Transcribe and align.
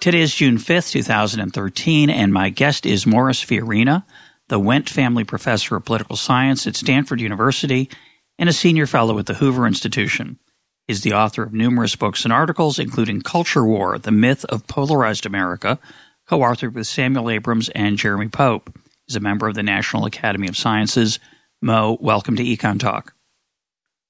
Today 0.00 0.20
is 0.20 0.32
June 0.32 0.58
5th, 0.58 0.92
2013, 0.92 2.08
and 2.08 2.32
my 2.32 2.50
guest 2.50 2.86
is 2.86 3.04
Morris 3.04 3.44
Fiorina, 3.44 4.04
the 4.46 4.60
Wendt 4.60 4.88
Family 4.88 5.24
Professor 5.24 5.74
of 5.74 5.84
Political 5.84 6.14
Science 6.14 6.68
at 6.68 6.76
Stanford 6.76 7.20
University 7.20 7.90
and 8.38 8.48
a 8.48 8.52
senior 8.52 8.86
fellow 8.86 9.18
at 9.18 9.26
the 9.26 9.34
Hoover 9.34 9.66
Institution. 9.66 10.38
He's 10.86 11.00
the 11.00 11.14
author 11.14 11.42
of 11.42 11.52
numerous 11.52 11.96
books 11.96 12.22
and 12.22 12.32
articles, 12.32 12.78
including 12.78 13.22
Culture 13.22 13.64
War, 13.64 13.98
The 13.98 14.12
Myth 14.12 14.44
of 14.44 14.68
Polarized 14.68 15.26
America, 15.26 15.80
co-authored 16.28 16.74
with 16.74 16.86
Samuel 16.86 17.28
Abrams 17.28 17.68
and 17.70 17.98
Jeremy 17.98 18.28
Pope. 18.28 18.78
He's 19.08 19.16
a 19.16 19.20
member 19.20 19.48
of 19.48 19.56
the 19.56 19.64
National 19.64 20.06
Academy 20.06 20.46
of 20.46 20.56
Sciences. 20.56 21.18
Mo, 21.60 21.98
welcome 22.00 22.36
to 22.36 22.44
Econ 22.44 22.78
Talk. 22.78 23.14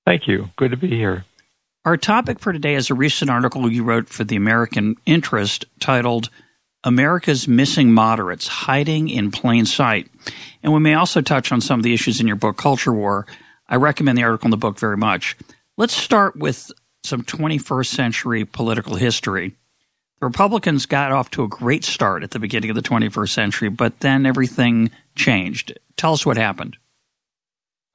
Thank 0.05 0.29
you. 0.29 0.51
Good 0.57 0.73
to 0.73 0.77
be 0.77 0.89
here. 0.89 1.25
Our 1.89 1.97
topic 1.97 2.39
for 2.39 2.53
today 2.53 2.75
is 2.75 2.91
a 2.91 2.95
recent 2.95 3.31
article 3.31 3.73
you 3.73 3.83
wrote 3.83 4.11
for 4.11 4.23
the 4.23 4.37
American 4.37 4.97
Interest 5.07 5.65
titled 5.81 6.29
America's 6.85 7.49
Missing 7.49 7.95
Moderates 7.95 8.47
Hiding 8.47 9.09
in 9.09 9.31
Plain 9.31 9.65
Sight. 9.65 10.07
And 10.63 10.75
we 10.75 10.81
may 10.81 10.93
also 10.93 11.23
touch 11.23 11.51
on 11.51 11.63
some 11.63 11.81
of 11.81 11.85
the 11.85 11.95
issues 11.95 12.21
in 12.21 12.27
your 12.27 12.37
book, 12.37 12.59
Culture 12.59 12.93
War. 12.93 13.27
I 13.71 13.77
recommend 13.77 14.19
the 14.19 14.23
article 14.23 14.49
in 14.49 14.51
the 14.51 14.59
book 14.59 14.79
very 14.79 14.99
much. 14.99 15.35
Let's 15.79 15.95
start 15.95 16.37
with 16.37 16.71
some 17.05 17.23
21st 17.23 17.87
century 17.87 18.45
political 18.45 18.97
history. 18.97 19.57
The 20.21 20.27
Republicans 20.27 20.85
got 20.85 21.11
off 21.11 21.31
to 21.31 21.43
a 21.43 21.49
great 21.49 21.85
start 21.85 22.23
at 22.23 22.33
the 22.33 22.39
beginning 22.39 22.69
of 22.69 22.77
the 22.77 22.83
21st 22.83 23.31
century, 23.31 23.71
but 23.71 24.01
then 24.01 24.27
everything 24.27 24.91
changed. 25.17 25.79
Tell 25.97 26.13
us 26.13 26.27
what 26.27 26.37
happened. 26.37 26.77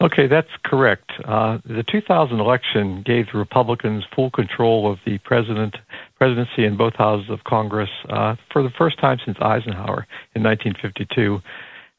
Okay, 0.03 0.27
that's 0.27 0.49
correct. 0.65 1.11
Uh, 1.23 1.59
the 1.65 1.83
2000 1.89 2.37
election 2.37 3.03
gave 3.05 3.27
the 3.31 3.37
Republicans 3.37 4.03
full 4.13 4.29
control 4.31 4.91
of 4.91 4.99
the 5.05 5.17
president, 5.19 5.77
presidency 6.17 6.65
in 6.65 6.75
both 6.75 6.93
houses 6.95 7.29
of 7.29 7.45
Congress 7.45 7.89
uh, 8.09 8.35
for 8.51 8.61
the 8.63 8.69
first 8.77 8.99
time 8.99 9.17
since 9.23 9.37
Eisenhower 9.39 10.05
in 10.35 10.43
1952. 10.43 11.39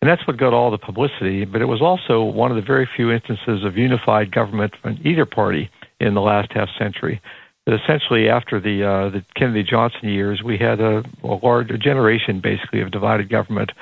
And 0.03 0.11
that's 0.11 0.27
what 0.27 0.37
got 0.37 0.53
all 0.53 0.71
the 0.71 0.77
publicity, 0.77 1.47
but 1.47 1.63
it 1.63 1.65
was 1.65 1.81
also 1.81 2.23
one 2.23 2.51
of 2.51 2.57
the 2.57 2.63
very 2.63 2.87
few 2.95 3.11
instances 3.11 3.65
of 3.65 3.79
unified 3.79 4.31
government 4.33 4.75
from 4.83 4.99
either 5.03 5.25
party 5.25 5.71
in 5.99 6.13
the 6.13 6.21
last 6.21 6.53
half 6.53 6.69
century. 6.79 7.23
But 7.65 7.81
essentially, 7.81 8.29
after 8.29 8.61
the 8.61 8.85
uh, 8.85 9.09
the 9.09 9.25
Kennedy 9.35 9.63
Johnson 9.63 10.11
years, 10.11 10.43
we 10.45 10.59
had 10.59 10.81
a, 10.81 11.03
a 11.23 11.39
large 11.43 11.71
a 11.71 11.79
generation, 11.79 12.41
basically, 12.43 12.83
of 12.83 12.91
divided 12.91 13.31
government, 13.31 13.73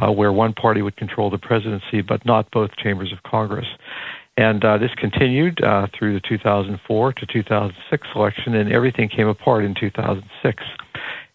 uh, 0.00 0.10
where 0.10 0.32
one 0.32 0.52
party 0.52 0.82
would 0.82 0.96
control 0.96 1.30
the 1.30 1.38
presidency, 1.38 2.00
but 2.00 2.24
not 2.24 2.50
both 2.50 2.70
chambers 2.76 3.12
of 3.12 3.22
Congress. 3.22 3.66
And 4.36 4.64
uh, 4.64 4.78
this 4.78 4.90
continued 4.96 5.62
uh, 5.62 5.88
through 5.96 6.14
the 6.14 6.20
2004 6.26 7.12
to 7.12 7.26
2006 7.26 8.08
election, 8.14 8.54
and 8.54 8.72
everything 8.72 9.08
came 9.08 9.28
apart 9.28 9.64
in 9.64 9.74
2006. 9.74 10.62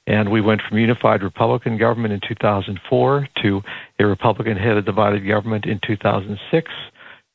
And 0.08 0.32
we 0.32 0.42
went 0.42 0.62
from 0.68 0.78
unified 0.78 1.22
Republican 1.22 1.78
government 1.78 2.14
in 2.14 2.22
2004 2.28 3.28
to 3.44 3.62
a 4.00 4.06
Republican 4.06 4.58
headed 4.58 4.86
divided 4.86 5.28
government 5.28 5.66
in 5.66 5.80
2006 5.86 6.72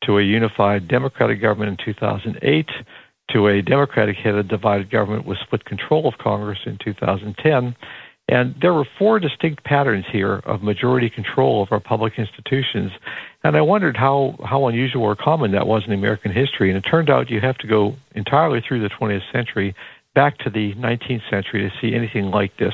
to 0.05 0.19
a 0.19 0.23
unified 0.23 0.89
Democratic 0.89 1.41
government 1.41 1.81
in 1.81 1.95
2008 1.95 2.67
to 3.31 3.47
a 3.47 3.63
Democratic 3.63 4.17
headed 4.17 4.49
divided 4.49 4.91
government 4.91 5.27
with 5.27 5.39
split 5.39 5.65
control 5.65 6.09
of 6.09 6.15
Congress 6.19 6.59
in 6.67 6.79
2010. 6.85 7.77
And 8.33 8.55
there 8.63 8.73
were 8.73 8.87
four 8.99 9.21
distinct 9.21 9.63
patterns 9.63 10.07
here 10.11 10.37
of 10.47 10.63
majority 10.63 11.11
control 11.11 11.63
of 11.63 11.71
our 11.71 11.81
public 11.81 12.19
institutions. 12.19 12.91
And 13.45 13.59
I 13.59 13.61
wondered 13.61 13.95
how, 13.95 14.37
how 14.43 14.69
unusual 14.69 15.03
or 15.03 15.15
common 15.15 15.53
that 15.53 15.67
was 15.67 15.85
in 15.87 15.93
American 15.93 16.33
history. 16.33 16.71
And 16.71 16.79
it 16.79 16.89
turned 16.89 17.11
out 17.11 17.29
you 17.29 17.43
have 17.43 17.59
to 17.59 17.67
go 17.67 17.95
entirely 18.15 18.63
through 18.67 18.81
the 18.81 18.89
20th 18.89 19.31
century 19.31 19.75
back 20.15 20.39
to 20.39 20.49
the 20.49 20.73
19th 20.77 21.29
century 21.29 21.69
to 21.69 21.77
see 21.79 21.95
anything 21.95 22.31
like 22.31 22.57
this. 22.57 22.73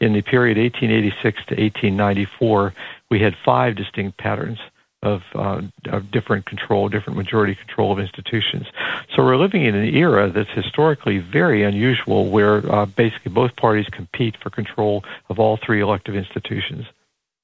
In 0.00 0.12
the 0.12 0.22
period 0.22 0.58
1886 0.58 1.22
to 1.22 1.54
1894, 1.54 2.74
we 3.08 3.20
had 3.20 3.36
five 3.44 3.76
distinct 3.76 4.18
patterns 4.18 4.58
of, 5.06 5.22
uh, 5.34 5.62
of 5.86 6.10
different 6.10 6.46
control, 6.46 6.88
different 6.88 7.16
majority 7.16 7.54
control 7.54 7.92
of 7.92 7.98
institutions. 7.98 8.66
So 9.14 9.22
we're 9.22 9.36
living 9.36 9.64
in 9.64 9.74
an 9.74 9.94
era 9.94 10.30
that's 10.30 10.50
historically 10.50 11.18
very 11.18 11.62
unusual 11.62 12.28
where 12.28 12.58
uh, 12.70 12.86
basically 12.86 13.32
both 13.32 13.54
parties 13.56 13.86
compete 13.86 14.36
for 14.42 14.50
control 14.50 15.04
of 15.28 15.38
all 15.38 15.56
three 15.56 15.80
elective 15.80 16.16
institutions. 16.16 16.86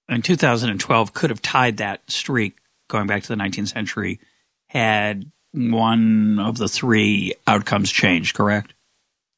And 0.09 0.25
2012 0.25 1.15
could 1.15 1.31
have 1.31 1.41
tied 1.41 1.77
that 1.77 2.11
streak 2.11 2.59
going 2.89 3.07
back 3.07 3.23
to 3.23 3.29
the 3.29 3.37
19th 3.37 3.69
century 3.69 4.19
had 4.67 5.31
one 5.53 6.39
of 6.39 6.59
the 6.59 6.69
three 6.69 7.35
outcomes 7.47 7.91
changed, 7.91 8.35
correct? 8.35 8.75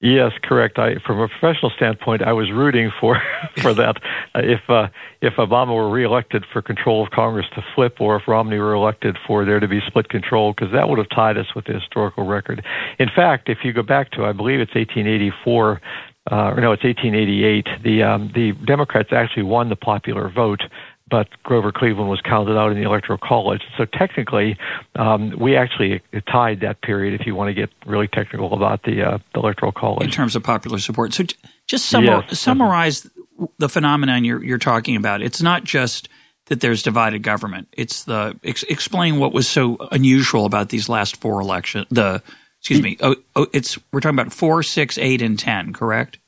Yes, 0.05 0.33
correct. 0.43 0.79
I, 0.79 0.97
from 0.97 1.19
a 1.19 1.29
professional 1.29 1.71
standpoint, 1.71 2.21
I 2.21 2.35
was 2.35 2.53
rooting 2.53 2.93
for 3.01 3.23
for 3.63 3.73
that. 3.73 3.97
Uh, 4.35 4.41
if 4.45 4.61
uh, 4.69 4.89
if 5.23 5.33
Obama 5.37 5.75
were 5.75 5.89
reelected 5.89 6.45
for 6.53 6.61
control 6.61 7.03
of 7.03 7.11
Congress 7.11 7.47
to 7.55 7.65
flip, 7.75 8.03
or 8.03 8.17
if 8.17 8.29
Romney 8.29 8.59
were 8.59 8.75
elected 8.75 9.17
for 9.27 9.47
there 9.47 9.61
to 9.61 9.67
be 9.67 9.81
split 9.87 10.11
control, 10.11 10.53
because 10.53 10.71
that 10.73 10.91
would 10.91 10.99
have 10.99 11.09
tied 11.09 11.39
us 11.39 11.47
with 11.57 11.65
the 11.65 11.73
historical 11.73 12.27
record. 12.27 12.63
In 12.99 13.09
fact, 13.17 13.49
if 13.49 13.65
you 13.65 13.73
go 13.73 13.83
back 13.83 14.11
to, 14.11 14.27
I 14.27 14.33
believe 14.33 14.61
it's 14.61 14.75
1884. 14.75 15.81
Uh, 16.31 16.37
or 16.37 16.61
no, 16.61 16.73
it's 16.73 16.85
1888. 16.85 17.83
The 17.83 18.03
um, 18.03 18.31
the 18.35 18.53
Democrats 18.67 19.09
actually 19.11 19.45
won 19.45 19.71
the 19.71 19.77
popular 19.77 20.29
vote 20.29 20.65
but 21.11 21.29
Grover 21.43 21.71
Cleveland 21.71 22.09
was 22.09 22.21
counted 22.23 22.57
out 22.57 22.71
in 22.71 22.79
the 22.79 22.85
Electoral 22.85 23.19
College. 23.19 23.63
So 23.77 23.85
technically, 23.85 24.57
um, 24.97 25.39
we 25.39 25.57
actually 25.57 26.03
tied 26.31 26.61
that 26.61 26.81
period. 26.83 27.19
If 27.21 27.27
you 27.27 27.35
want 27.35 27.49
to 27.49 27.55
get 27.55 27.71
really 27.87 28.09
technical 28.09 28.53
about 28.55 28.83
the, 28.85 29.03
uh, 29.03 29.19
the 29.35 29.41
Electoral 29.41 29.73
College, 29.73 30.05
in 30.05 30.11
terms 30.11 30.35
of 30.35 30.43
popular 30.43 30.79
support. 30.79 31.13
So 31.13 31.25
just 31.67 31.93
summar- 31.93 32.25
yes. 32.29 32.39
summarize 32.39 33.09
the 33.59 33.69
phenomenon 33.69 34.25
you're, 34.25 34.43
you're 34.43 34.59
talking 34.59 34.97
about. 34.97 35.23
It's 35.23 35.43
not 35.43 35.65
just 35.65 36.09
that 36.47 36.61
there's 36.61 36.83
divided 36.83 37.23
government. 37.23 37.69
It's 37.73 38.05
the 38.05 38.39
ex- 38.45 38.65
explain 38.65 39.19
what 39.19 39.33
was 39.33 39.49
so 39.49 39.77
unusual 39.93 40.45
about 40.45 40.69
these 40.69 40.89
last 40.89 41.17
four 41.17 41.41
elections. 41.41 41.87
The 41.91 42.23
excuse 42.61 42.83
me. 42.83 42.97
Oh, 43.01 43.17
oh, 43.37 43.47
it's 43.53 43.79
we're 43.93 44.01
talking 44.01 44.19
about 44.19 44.33
four, 44.33 44.63
six, 44.63 44.99
eight, 44.99 45.23
and 45.23 45.39
ten. 45.39 45.73
Correct. 45.73 46.19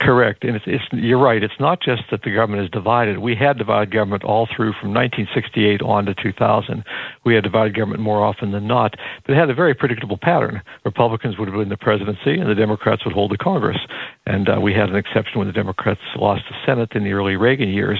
Correct, 0.00 0.42
and 0.42 0.56
it's, 0.56 0.64
it's, 0.66 0.84
you're 0.90 1.20
right. 1.20 1.42
It's 1.42 1.60
not 1.60 1.82
just 1.82 2.04
that 2.10 2.22
the 2.22 2.34
government 2.34 2.64
is 2.64 2.70
divided. 2.70 3.18
We 3.18 3.36
had 3.36 3.58
divided 3.58 3.92
government 3.92 4.24
all 4.24 4.46
through 4.46 4.72
from 4.80 4.94
1968 4.94 5.82
on 5.82 6.06
to 6.06 6.14
2000. 6.14 6.82
We 7.26 7.34
had 7.34 7.44
divided 7.44 7.76
government 7.76 8.02
more 8.02 8.24
often 8.24 8.52
than 8.52 8.66
not, 8.66 8.94
but 9.26 9.32
it 9.34 9.38
had 9.38 9.50
a 9.50 9.54
very 9.54 9.74
predictable 9.74 10.16
pattern. 10.16 10.62
Republicans 10.86 11.38
would 11.38 11.54
win 11.54 11.68
the 11.68 11.76
presidency, 11.76 12.40
and 12.40 12.48
the 12.48 12.54
Democrats 12.54 13.04
would 13.04 13.12
hold 13.12 13.32
the 13.32 13.36
Congress. 13.36 13.76
And 14.24 14.48
uh, 14.48 14.60
we 14.62 14.72
had 14.72 14.88
an 14.88 14.96
exception 14.96 15.38
when 15.38 15.46
the 15.46 15.52
Democrats 15.52 16.00
lost 16.16 16.44
the 16.48 16.56
Senate 16.64 16.92
in 16.94 17.04
the 17.04 17.12
early 17.12 17.36
Reagan 17.36 17.68
years. 17.68 17.98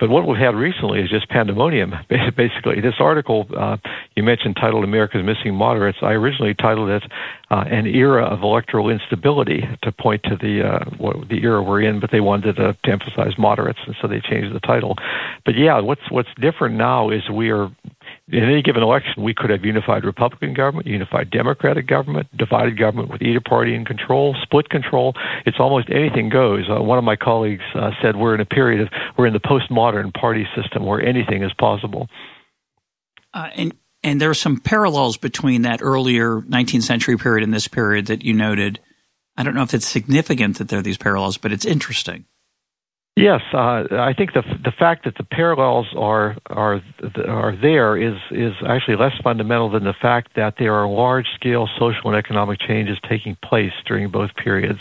But 0.00 0.10
what 0.10 0.26
we've 0.26 0.36
had 0.36 0.56
recently 0.56 1.00
is 1.00 1.08
just 1.08 1.28
pandemonium. 1.28 1.94
Basically, 2.36 2.80
this 2.80 2.96
article 2.98 3.46
uh, 3.56 3.76
you 4.16 4.24
mentioned 4.24 4.56
titled 4.56 4.82
"America's 4.82 5.24
Missing 5.24 5.54
Moderates." 5.54 5.98
I 6.02 6.12
originally 6.12 6.54
titled 6.54 6.90
it 6.90 7.04
uh, 7.50 7.64
"An 7.68 7.86
Era 7.86 8.24
of 8.24 8.42
Electoral 8.42 8.88
Instability" 8.88 9.64
to 9.82 9.92
point 9.92 10.22
to 10.24 10.36
the 10.36 10.66
uh, 10.66 10.84
what, 10.98 11.28
the 11.28 11.42
era 11.42 11.62
we're 11.62 11.82
in, 11.82 12.00
but 12.00 12.10
they 12.10 12.20
wanted 12.20 12.56
to, 12.56 12.76
to 12.82 12.90
emphasize 12.90 13.38
moderates, 13.38 13.78
and 13.86 13.96
so 14.00 14.08
they 14.08 14.20
changed 14.20 14.54
the 14.54 14.60
title. 14.60 14.96
But 15.44 15.56
yeah, 15.56 15.80
what's 15.80 16.10
what's 16.10 16.28
different 16.40 16.76
now 16.76 17.10
is 17.10 17.28
we 17.30 17.50
are 17.50 17.70
in 18.28 18.42
any 18.42 18.62
given 18.62 18.82
election, 18.82 19.22
we 19.22 19.34
could 19.34 19.50
have 19.50 19.64
unified 19.64 20.04
Republican 20.04 20.52
government, 20.52 20.86
unified 20.86 21.30
Democratic 21.30 21.86
government, 21.86 22.26
divided 22.36 22.76
government 22.76 23.08
with 23.10 23.22
either 23.22 23.40
party 23.40 23.74
in 23.74 23.84
control, 23.84 24.34
split 24.42 24.68
control. 24.68 25.14
It's 25.44 25.60
almost 25.60 25.90
anything 25.90 26.28
goes. 26.28 26.68
Uh, 26.68 26.82
one 26.82 26.98
of 26.98 27.04
my 27.04 27.16
colleagues 27.16 27.62
uh, 27.74 27.92
said 28.02 28.16
we're 28.16 28.34
in 28.34 28.40
a 28.40 28.46
period 28.46 28.80
of 28.80 28.88
we're 29.16 29.26
in 29.26 29.32
the 29.32 29.40
postmodern 29.40 30.12
party 30.12 30.46
system 30.56 30.84
where 30.84 31.00
anything 31.00 31.42
is 31.42 31.52
possible. 31.54 32.08
Uh, 33.32 33.50
and 33.54 33.74
and 34.06 34.20
there 34.20 34.30
are 34.30 34.34
some 34.34 34.60
parallels 34.60 35.16
between 35.16 35.62
that 35.62 35.80
earlier 35.82 36.40
19th 36.42 36.84
century 36.84 37.18
period 37.18 37.42
and 37.42 37.52
this 37.52 37.66
period 37.66 38.06
that 38.06 38.22
you 38.22 38.32
noted. 38.32 38.78
I 39.36 39.42
don't 39.42 39.54
know 39.54 39.64
if 39.64 39.74
it's 39.74 39.86
significant 39.86 40.58
that 40.58 40.68
there 40.68 40.78
are 40.78 40.82
these 40.82 40.96
parallels, 40.96 41.38
but 41.38 41.52
it's 41.52 41.64
interesting. 41.64 42.24
Yes, 43.16 43.40
uh, 43.54 43.84
I 43.92 44.12
think 44.16 44.34
the 44.34 44.42
the 44.62 44.72
fact 44.78 45.06
that 45.06 45.16
the 45.16 45.24
parallels 45.24 45.86
are 45.96 46.36
are 46.50 46.82
are 47.26 47.56
there 47.56 47.96
is 47.96 48.14
is 48.30 48.52
actually 48.68 48.96
less 48.96 49.14
fundamental 49.24 49.70
than 49.70 49.84
the 49.84 49.94
fact 49.94 50.36
that 50.36 50.56
there 50.58 50.74
are 50.74 50.86
large 50.86 51.24
scale 51.34 51.66
social 51.78 52.10
and 52.10 52.14
economic 52.14 52.60
changes 52.60 52.98
taking 53.08 53.34
place 53.42 53.72
during 53.86 54.10
both 54.10 54.30
periods. 54.36 54.80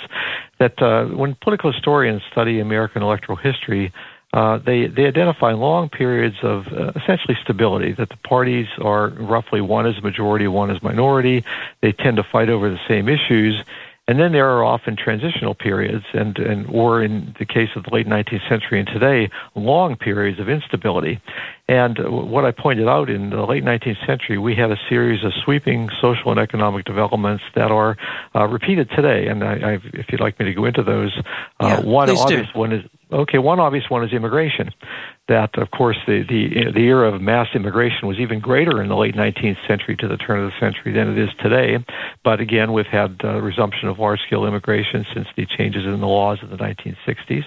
that 0.60 0.82
uh, 0.82 1.06
when 1.16 1.36
political 1.42 1.72
historians 1.72 2.22
study 2.30 2.60
American 2.60 3.02
electoral 3.02 3.38
history, 3.38 3.92
uh, 4.36 4.58
they 4.58 4.88
they 4.88 5.06
identify 5.06 5.54
long 5.54 5.88
periods 5.88 6.36
of 6.44 6.68
uh, 6.68 6.92
essentially 6.98 7.38
stability. 7.42 7.94
That 7.94 8.10
the 8.10 8.18
parties 8.18 8.68
are 8.82 9.08
roughly 9.08 9.62
one 9.62 9.88
is 9.88 10.04
majority, 10.04 10.46
one 10.50 10.70
is 10.70 10.84
minority. 10.84 11.46
They 11.82 11.94
tend 11.94 12.18
to 12.18 12.24
fight 12.24 12.50
over 12.50 12.70
the 12.70 12.80
same 12.86 13.08
issues, 13.08 13.64
and 14.10 14.20
then 14.20 14.34
there 14.34 14.50
are 14.50 14.62
often 14.62 14.98
transitional 14.98 15.56
periods, 15.56 16.04
and, 16.14 16.38
and 16.38 16.68
or 16.68 17.02
in 17.02 17.34
the 17.40 17.46
case 17.46 17.70
of 17.78 17.86
the 17.86 17.92
late 17.92 18.08
19th 18.08 18.48
century 18.50 18.80
and 18.80 18.88
today, 18.90 19.30
long 19.56 19.96
periods 19.96 20.38
of 20.38 20.50
instability. 20.50 21.22
And 21.68 21.98
what 22.30 22.46
I 22.46 22.52
pointed 22.52 22.88
out 22.88 23.10
in 23.10 23.32
the 23.32 23.44
late 23.44 23.64
19th 23.64 24.06
century, 24.06 24.38
we 24.38 24.56
had 24.56 24.72
a 24.72 24.78
series 24.88 25.24
of 25.24 25.32
sweeping 25.44 25.90
social 26.00 26.30
and 26.30 26.40
economic 26.40 26.86
developments 26.86 27.44
that 27.56 27.72
are 27.72 27.98
uh, 28.36 28.46
repeated 28.48 28.90
today. 28.92 29.28
And 29.28 29.44
I, 29.44 29.54
I, 29.54 29.74
if 29.94 30.06
you'd 30.12 30.22
like 30.22 30.40
me 30.40 30.46
to 30.46 30.54
go 30.54 30.66
into 30.66 30.84
those, 30.84 31.12
uh, 31.60 31.82
one 31.82 32.10
obvious 32.12 32.48
do. 32.54 32.60
one 32.60 32.72
is 32.72 32.84
okay. 33.12 33.40
One 33.40 33.60
obvious 33.60 33.90
one 33.90 34.04
is 34.04 34.14
immigration 34.14 34.70
that, 35.28 35.58
of 35.58 35.72
course, 35.72 35.98
the, 36.06 36.24
the, 36.30 36.72
the 36.72 36.82
era 36.82 37.12
of 37.12 37.20
mass 37.20 37.48
immigration 37.56 38.08
was 38.08 38.20
even 38.20 38.40
greater 38.40 38.82
in 38.82 38.90
the 38.90 38.96
late 38.96 39.16
19th 39.16 39.58
century 39.68 39.96
to 39.98 40.08
the 40.08 40.18
turn 40.18 40.40
of 40.40 40.52
the 40.52 40.60
century 40.60 40.94
than 40.94 41.10
it 41.10 41.18
is 41.18 41.30
today. 41.42 41.84
But 42.24 42.40
again, 42.40 42.74
we've 42.74 42.86
had 42.86 43.20
uh, 43.24 43.42
resumption 43.42 43.88
of 43.88 43.98
large-scale 43.98 44.46
immigration 44.46 45.04
since 45.16 45.28
the 45.36 45.48
changes 45.48 45.84
in 45.86 46.00
the 46.00 46.06
laws 46.06 46.38
of 46.44 46.52
the 46.52 46.58
1960s. 46.58 47.44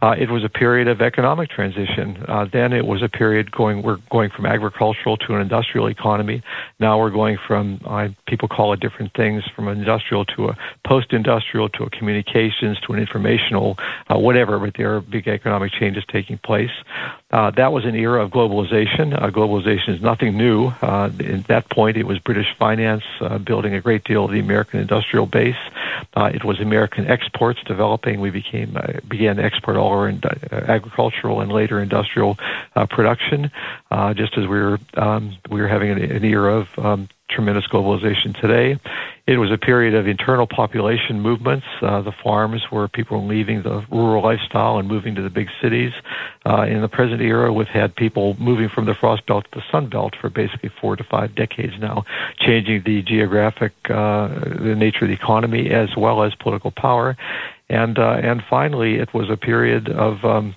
Uh, 0.00 0.14
it 0.18 0.30
was 0.30 0.44
a 0.44 0.48
period 0.48 0.86
of 0.86 1.00
economic 1.00 1.50
transition. 1.50 2.24
Uh, 2.28 2.46
then 2.52 2.72
it 2.72 2.86
was 2.86 3.02
a 3.02 3.08
period 3.08 3.50
going 3.50 3.82
we're 3.82 3.98
going 4.10 4.30
from 4.30 4.46
agricultural 4.46 5.16
to 5.16 5.34
an 5.34 5.40
industrial 5.40 5.88
economy. 5.88 6.42
Now 6.78 6.98
we're 6.98 7.10
going 7.10 7.38
from 7.46 7.80
uh, 7.84 8.08
people 8.26 8.48
call 8.48 8.72
it 8.72 8.80
different 8.80 9.12
things 9.14 9.42
from 9.54 9.66
industrial 9.68 10.24
to 10.36 10.48
a 10.48 10.56
post-industrial 10.86 11.70
to 11.70 11.84
a 11.84 11.90
communications 11.90 12.78
to 12.86 12.92
an 12.92 13.00
informational 13.00 13.76
uh, 14.08 14.18
whatever. 14.18 14.58
But 14.58 14.74
there 14.76 14.94
are 14.94 15.00
big 15.00 15.26
economic 15.26 15.72
changes 15.72 16.04
taking 16.12 16.38
place. 16.38 16.70
Uh, 17.30 17.50
that 17.50 17.72
was 17.72 17.84
an 17.84 17.94
era 17.94 18.24
of 18.24 18.30
globalization. 18.30 19.14
Uh, 19.14 19.30
globalization 19.30 19.94
is 19.94 20.00
nothing 20.00 20.36
new. 20.36 20.68
Uh, 20.80 21.10
at 21.20 21.46
that 21.48 21.68
point, 21.70 21.98
it 21.98 22.04
was 22.04 22.18
British 22.18 22.46
finance 22.58 23.04
uh, 23.20 23.36
building 23.36 23.74
a 23.74 23.80
great 23.82 24.02
deal 24.04 24.24
of 24.24 24.30
the 24.30 24.40
American 24.40 24.80
industrial 24.80 25.26
base. 25.26 25.56
Uh, 26.14 26.30
it 26.32 26.42
was 26.42 26.58
American 26.58 27.06
exports 27.06 27.60
developing. 27.66 28.20
We 28.20 28.30
became 28.30 28.76
uh, 28.76 29.00
began 29.06 29.36
to 29.36 29.44
export 29.44 29.76
all 29.76 29.90
our 29.90 30.08
in, 30.08 30.22
agricultural 30.50 31.42
and 31.42 31.52
later 31.52 31.80
industrial 31.80 32.38
production, 32.88 33.50
just 34.14 34.38
as 34.38 34.46
we 34.46 34.58
were 34.58 34.78
um, 34.94 35.36
we 35.50 35.60
were 35.60 35.68
having 35.68 35.90
an, 35.90 35.98
an 35.98 36.24
era 36.24 36.60
of 36.60 36.78
um, 36.78 37.08
tremendous 37.28 37.66
globalization 37.66 38.38
today. 38.40 38.78
It 39.26 39.36
was 39.38 39.50
a 39.50 39.58
period 39.58 39.94
of 39.94 40.08
internal 40.08 40.46
population 40.46 41.20
movements. 41.20 41.66
Uh, 41.82 42.00
the 42.00 42.12
farms 42.12 42.62
where 42.70 42.88
people 42.88 43.20
were 43.20 43.26
leaving 43.26 43.62
the 43.62 43.84
rural 43.90 44.22
lifestyle 44.22 44.78
and 44.78 44.88
moving 44.88 45.14
to 45.14 45.22
the 45.22 45.30
big 45.30 45.48
cities. 45.60 45.92
Uh, 46.46 46.62
in 46.62 46.80
the 46.80 46.88
present 46.88 47.20
era, 47.20 47.52
we've 47.52 47.68
had 47.68 47.94
people 47.94 48.34
moving 48.38 48.68
from 48.68 48.86
the 48.86 48.94
frost 48.94 49.26
belt 49.26 49.44
to 49.52 49.58
the 49.58 49.64
sun 49.70 49.88
belt 49.88 50.14
for 50.18 50.30
basically 50.30 50.70
four 50.80 50.96
to 50.96 51.04
five 51.04 51.34
decades 51.34 51.74
now, 51.78 52.04
changing 52.38 52.82
the 52.84 53.02
geographic, 53.02 53.72
uh, 53.90 54.28
the 54.28 54.74
nature 54.76 55.04
of 55.04 55.08
the 55.08 55.14
economy 55.14 55.70
as 55.70 55.96
well 55.96 56.22
as 56.22 56.34
political 56.34 56.70
power. 56.70 57.16
And 57.68 57.98
uh, 57.98 58.20
and 58.22 58.42
finally, 58.48 58.96
it 58.96 59.12
was 59.12 59.28
a 59.28 59.36
period 59.36 59.90
of 59.90 60.24
um, 60.24 60.54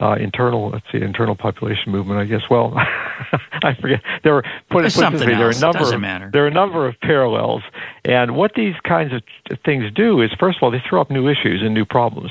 uh, 0.00 0.16
internal, 0.18 0.70
let's 0.70 0.86
see, 0.90 0.98
internal 0.98 1.36
population 1.36 1.92
movement, 1.92 2.20
I 2.20 2.24
guess. 2.24 2.42
Well, 2.50 2.72
I 3.62 3.74
forget. 3.80 4.00
There 4.24 4.34
were 4.34 4.42
put, 4.70 4.84
put 4.84 4.92
something 4.92 5.28
there 5.28 5.48
are 5.48 5.50
a 5.50 5.58
number. 5.58 5.78
Of. 6.26 6.32
There 6.32 6.44
are 6.44 6.48
a 6.48 6.52
number 6.52 6.86
of 6.86 6.98
parallels, 7.00 7.62
and 8.04 8.34
what 8.34 8.52
these 8.54 8.74
kinds 8.86 9.12
of 9.12 9.22
things 9.64 9.84
do 9.94 10.20
is, 10.22 10.30
first 10.38 10.58
of 10.58 10.62
all, 10.62 10.70
they 10.70 10.82
throw 10.88 11.00
up 11.00 11.10
new 11.10 11.28
issues 11.28 11.60
and 11.62 11.74
new 11.74 11.84
problems 11.84 12.30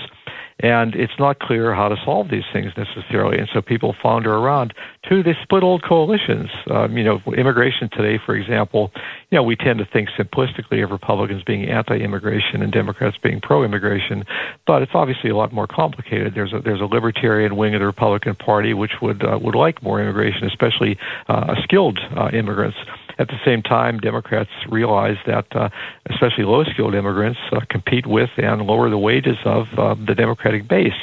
and 0.59 0.93
it's 0.95 1.13
not 1.17 1.39
clear 1.39 1.73
how 1.73 1.87
to 1.87 1.95
solve 2.03 2.29
these 2.29 2.43
things 2.51 2.71
necessarily. 2.75 3.37
And 3.37 3.47
so 3.53 3.61
people 3.61 3.95
flounder 4.01 4.33
around. 4.35 4.73
Two, 5.07 5.23
they 5.23 5.35
split 5.41 5.63
old 5.63 5.83
coalitions. 5.83 6.49
Um, 6.69 6.97
you 6.97 7.03
know, 7.03 7.21
immigration 7.37 7.89
today, 7.89 8.19
for 8.23 8.35
example, 8.35 8.91
you 9.31 9.37
know, 9.37 9.43
we 9.43 9.55
tend 9.55 9.79
to 9.79 9.85
think 9.85 10.09
simplistically 10.17 10.83
of 10.83 10.91
Republicans 10.91 11.43
being 11.43 11.69
anti-immigration 11.69 12.61
and 12.61 12.71
Democrats 12.71 13.17
being 13.21 13.39
pro-immigration, 13.41 14.25
but 14.67 14.81
it's 14.81 14.91
obviously 14.93 15.29
a 15.29 15.35
lot 15.35 15.53
more 15.53 15.67
complicated. 15.67 16.33
There's 16.35 16.53
a 16.53 16.59
there's 16.59 16.81
a 16.81 16.85
libertarian 16.85 17.55
wing 17.55 17.73
of 17.75 17.79
the 17.79 17.85
Republican 17.85 18.35
Party 18.35 18.73
which 18.73 18.93
would 19.01 19.23
uh, 19.23 19.39
would 19.41 19.55
like 19.55 19.81
more 19.81 20.01
immigration, 20.01 20.45
especially 20.45 20.97
uh, 21.27 21.55
skilled 21.63 21.99
uh, 22.17 22.29
immigrants. 22.33 22.77
At 23.19 23.27
the 23.27 23.37
same 23.45 23.61
time, 23.61 23.99
Democrats 23.99 24.49
realize 24.69 25.17
that 25.27 25.45
uh, 25.53 25.69
especially 26.09 26.45
low 26.45 26.63
skilled 26.63 26.95
immigrants 26.95 27.39
uh, 27.51 27.59
compete 27.69 28.07
with 28.07 28.29
and 28.37 28.61
lower 28.61 28.89
the 28.89 28.97
wages 28.97 29.35
of 29.43 29.67
uh, 29.77 29.95
the 30.07 30.15
Democratic 30.15 30.69
base. 30.69 30.93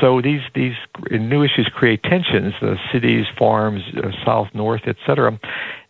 So 0.00 0.20
these 0.20 0.40
these 0.54 0.76
new 1.10 1.42
issues 1.42 1.68
create 1.74 2.02
tensions. 2.02 2.54
The 2.60 2.78
cities, 2.92 3.26
farms, 3.38 3.82
uh, 3.96 4.10
south, 4.24 4.48
north, 4.54 4.82
etc. 4.86 5.38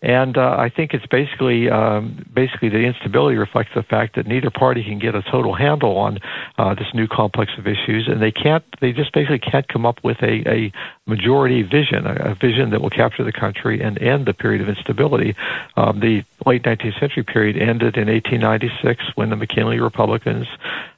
And 0.03 0.39
uh, 0.39 0.57
I 0.59 0.71
think 0.71 0.95
it's 0.95 1.05
basically 1.07 1.69
um, 1.69 2.25
basically 2.33 2.71
the 2.71 2.79
instability 2.79 3.37
reflects 3.37 3.73
the 3.75 3.83
fact 3.83 4.17
that 4.17 4.27
neither 4.27 4.51
party 4.51 4.83
can 4.83 4.99
get 4.99 5.15
a 5.15 5.23
total 5.23 5.55
handle 5.55 5.99
on 5.99 6.19
uh, 6.57 6.75
this 6.75 6.87
new 6.95 7.07
complex 7.07 7.53
of 7.59 7.67
issues, 7.67 8.09
and 8.09 8.21
they 8.23 8.33
can't. 8.33 8.65
They 8.81 8.93
just 8.93 9.13
basically 9.13 9.41
can't 9.41 9.69
come 9.69 9.85
up 9.85 10.03
with 10.03 10.17
a, 10.23 10.49
a 10.49 10.73
majority 11.07 11.63
vision, 11.63 12.07
a, 12.07 12.31
a 12.31 12.35
vision 12.35 12.71
that 12.71 12.81
will 12.81 12.91
capture 12.91 13.25
the 13.25 13.33
country 13.33 13.83
and 13.83 14.01
end 14.01 14.27
the 14.27 14.33
period 14.33 14.63
of 14.63 14.71
instability. 14.71 15.37
Um, 15.77 16.01
the 16.01 16.25
late 16.47 16.63
19th 16.63 16.99
century 16.99 17.23
period 17.23 17.57
ended 17.57 17.97
in 17.99 18.09
1896 18.09 19.05
when 19.17 19.29
the 19.29 19.37
McKinley 19.37 19.81
Republicans 19.81 20.47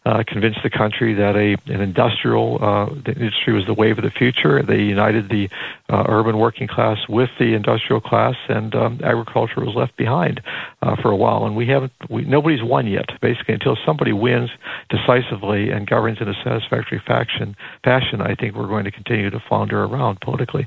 uh, 0.04 0.24
convinced 0.26 0.58
the 0.64 0.70
country 0.70 1.14
that 1.14 1.36
a 1.36 1.56
an 1.72 1.80
industrial 1.80 2.58
uh, 2.62 2.86
industry 3.06 3.52
was 3.52 3.64
the 3.66 3.74
wave 3.74 3.98
of 3.98 4.04
the 4.04 4.10
future. 4.10 4.62
They 4.62 4.80
united 4.80 5.28
the 5.28 5.48
uh, 5.88 6.04
urban 6.08 6.38
working 6.38 6.66
class 6.66 6.98
with 7.08 7.30
the 7.38 7.54
industrial 7.54 8.00
class, 8.00 8.34
and 8.48 8.74
um, 8.74 9.00
agriculture 9.04 9.60
was 9.60 9.74
left 9.76 9.96
behind 9.96 10.40
uh, 10.82 10.96
for 11.00 11.10
a 11.10 11.16
while. 11.16 11.46
And 11.46 11.54
we 11.54 11.68
haven't, 11.68 11.92
we, 12.10 12.24
nobody's 12.24 12.62
won 12.62 12.86
yet. 12.86 13.10
Basically, 13.20 13.54
until 13.54 13.76
somebody 13.86 14.12
wins 14.12 14.50
decisively 14.90 15.70
and 15.70 15.86
governs 15.86 16.20
in 16.20 16.28
a 16.28 16.34
satisfactory 16.42 17.00
fashion, 17.06 17.56
fashion, 17.84 18.20
I 18.20 18.34
think 18.34 18.56
we're 18.56 18.66
going 18.66 18.84
to 18.84 18.90
continue 18.90 19.30
to 19.30 19.40
flounder 19.48 19.84
around 19.84 20.20
politically. 20.20 20.66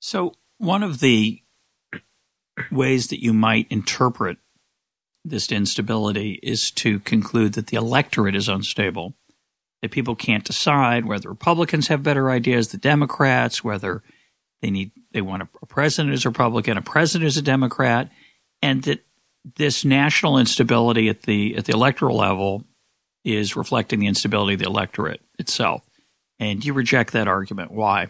So, 0.00 0.34
one 0.58 0.82
of 0.82 0.98
the 0.98 1.40
ways 2.72 3.08
that 3.08 3.22
you 3.22 3.32
might 3.32 3.68
interpret 3.70 4.38
this 5.30 5.50
instability 5.52 6.40
is 6.42 6.70
to 6.72 7.00
conclude 7.00 7.54
that 7.54 7.68
the 7.68 7.76
electorate 7.76 8.34
is 8.34 8.48
unstable, 8.48 9.14
that 9.82 9.90
people 9.90 10.14
can't 10.14 10.44
decide 10.44 11.06
whether 11.06 11.28
Republicans 11.28 11.88
have 11.88 12.02
better 12.02 12.30
ideas 12.30 12.68
than 12.68 12.80
Democrats, 12.80 13.62
whether 13.62 14.02
they 14.62 14.70
need 14.70 14.90
they 15.12 15.20
want 15.20 15.42
a, 15.42 15.48
a 15.62 15.66
president 15.66 16.14
as 16.14 16.24
a 16.24 16.28
Republican, 16.28 16.76
a 16.76 16.82
president 16.82 17.28
as 17.28 17.36
a 17.36 17.42
Democrat, 17.42 18.10
and 18.60 18.82
that 18.84 19.04
this 19.56 19.84
national 19.84 20.38
instability 20.38 21.08
at 21.08 21.22
the 21.22 21.56
at 21.56 21.64
the 21.64 21.72
electoral 21.72 22.16
level 22.16 22.64
is 23.24 23.56
reflecting 23.56 24.00
the 24.00 24.06
instability 24.06 24.54
of 24.54 24.60
the 24.60 24.66
electorate 24.66 25.20
itself. 25.38 25.88
And 26.40 26.64
you 26.64 26.72
reject 26.72 27.12
that 27.12 27.28
argument. 27.28 27.70
Why? 27.70 28.08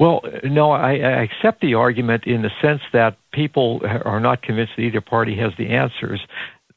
Well, 0.00 0.22
no, 0.42 0.70
I, 0.70 0.92
I 0.92 1.22
accept 1.22 1.60
the 1.60 1.74
argument 1.74 2.24
in 2.26 2.40
the 2.40 2.50
sense 2.62 2.80
that 2.94 3.18
people 3.32 3.82
are 3.84 4.18
not 4.18 4.42
convinced 4.42 4.72
that 4.76 4.82
either 4.82 5.02
party 5.02 5.36
has 5.36 5.52
the 5.58 5.68
answers. 5.68 6.20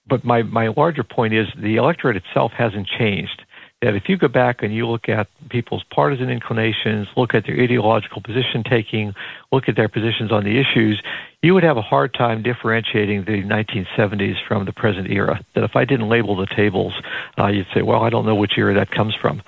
But 0.05 0.25
my, 0.25 0.43
my 0.43 0.67
larger 0.67 1.05
point 1.05 1.33
is 1.33 1.47
the 1.57 1.77
electorate 1.77 2.17
itself 2.17 2.51
hasn't 2.51 2.85
changed 2.85 3.43
that 3.83 3.95
if 3.95 4.03
you 4.07 4.17
go 4.17 4.29
back 4.29 4.63
and 4.63 4.73
you 4.73 4.87
look 4.87 5.09
at 5.09 5.27
people's 5.49 5.83
partisan 5.93 6.29
inclinations, 6.29 7.07
look 7.17 7.33
at 7.33 7.45
their 7.45 7.59
ideological 7.61 8.21
position 8.21 8.63
taking, 8.63 9.13
look 9.51 9.67
at 9.67 9.75
their 9.75 9.89
positions 9.89 10.31
on 10.31 10.45
the 10.45 10.57
issues, 10.57 11.01
you 11.41 11.53
would 11.53 11.63
have 11.63 11.75
a 11.75 11.81
hard 11.81 12.13
time 12.13 12.41
differentiating 12.41 13.25
the 13.25 13.43
1970s 13.43 14.35
from 14.47 14.65
the 14.65 14.71
present 14.71 15.11
era. 15.11 15.43
That 15.53 15.65
if 15.65 15.75
I 15.75 15.83
didn't 15.83 16.07
label 16.07 16.37
the 16.37 16.47
tables, 16.55 16.93
uh, 17.37 17.47
you'd 17.47 17.67
say, 17.73 17.81
well, 17.81 18.03
I 18.03 18.09
don't 18.09 18.25
know 18.25 18.35
which 18.35 18.53
era 18.57 18.73
that 18.73 18.89
comes 18.89 19.15
from. 19.19 19.41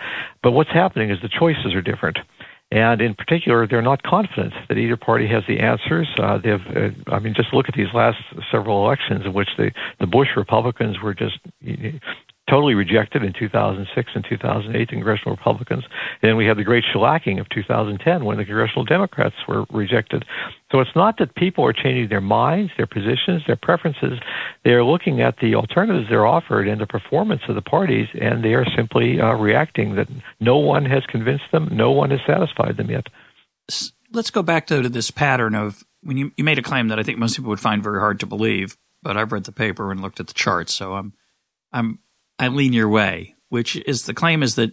But 0.43 0.51
what's 0.51 0.71
happening 0.71 1.09
is 1.11 1.17
the 1.21 1.29
choices 1.29 1.73
are 1.73 1.81
different. 1.81 2.19
And 2.75 2.99
in 2.99 3.15
particular, 3.15 3.65
they're 3.65 3.81
not 3.81 4.03
confident 4.03 4.53
that 4.67 4.77
either 4.77 4.97
party 4.97 5.27
has 5.27 5.43
the 5.47 5.61
answers. 5.61 6.09
Uh, 6.21 6.39
they've, 6.39 6.59
uh, 6.75 6.89
I 7.09 7.19
mean, 7.19 7.33
just 7.33 7.53
look 7.53 7.69
at 7.69 7.73
these 7.73 7.87
last 7.93 8.17
several 8.51 8.85
elections 8.85 9.21
in 9.25 9.31
which 9.31 9.47
the, 9.57 9.71
the 10.01 10.07
Bush 10.07 10.27
Republicans 10.35 10.97
were 11.01 11.13
just 11.13 11.39
totally 12.49 12.75
rejected 12.75 13.23
in 13.23 13.33
2006 13.33 14.11
and 14.13 14.25
2008 14.29 14.89
congressional 14.89 15.35
Republicans. 15.35 15.83
And 16.21 16.29
then 16.29 16.37
we 16.37 16.45
had 16.45 16.57
the 16.57 16.63
great 16.63 16.83
shellacking 16.83 17.39
of 17.39 17.49
2010 17.49 18.23
when 18.23 18.37
the 18.37 18.45
congressional 18.45 18.85
Democrats 18.85 19.35
were 19.47 19.65
rejected. 19.71 20.25
So 20.71 20.79
it's 20.79 20.95
not 20.95 21.17
that 21.17 21.35
people 21.35 21.65
are 21.65 21.73
changing 21.73 22.09
their 22.09 22.21
minds, 22.21 22.71
their 22.77 22.85
positions, 22.85 23.43
their 23.47 23.55
preferences. 23.55 24.19
They 24.63 24.71
are 24.71 24.83
looking 24.83 25.21
at 25.21 25.37
the 25.37 25.55
alternatives 25.55 26.07
they're 26.09 26.27
offered 26.27 26.67
and 26.67 26.79
the 26.79 26.87
performance 26.87 27.41
of 27.47 27.55
the 27.55 27.61
parties, 27.61 28.07
and 28.19 28.43
they 28.43 28.53
are 28.53 28.65
simply 28.75 29.19
uh, 29.19 29.33
reacting 29.33 29.95
that 29.95 30.07
no 30.39 30.57
one 30.57 30.85
has 30.85 31.03
convinced 31.07 31.45
them, 31.51 31.69
no 31.71 31.91
one 31.91 32.11
has 32.11 32.19
satisfied 32.27 32.77
them 32.77 32.91
yet. 32.91 33.07
Let's 34.11 34.29
go 34.29 34.43
back 34.43 34.67
to, 34.67 34.83
to 34.83 34.89
this 34.89 35.09
pattern 35.09 35.55
of 35.55 35.83
when 36.03 36.17
you, 36.17 36.31
you 36.37 36.43
made 36.43 36.59
a 36.59 36.61
claim 36.61 36.89
that 36.89 36.99
I 36.99 37.03
think 37.03 37.17
most 37.17 37.35
people 37.35 37.49
would 37.49 37.59
find 37.59 37.83
very 37.83 37.99
hard 37.99 38.19
to 38.19 38.27
believe, 38.27 38.77
but 39.01 39.17
I've 39.17 39.31
read 39.31 39.45
the 39.45 39.51
paper 39.51 39.91
and 39.91 40.01
looked 40.01 40.19
at 40.19 40.27
the 40.27 40.33
charts, 40.33 40.73
so 40.73 40.93
I'm 40.93 41.13
I'm 41.73 41.99
I 42.37 42.49
lean 42.49 42.73
your 42.73 42.89
way 42.89 43.35
which 43.55 43.77
is 43.87 44.05
the 44.05 44.13
claim 44.13 44.43
is 44.43 44.55
that 44.55 44.71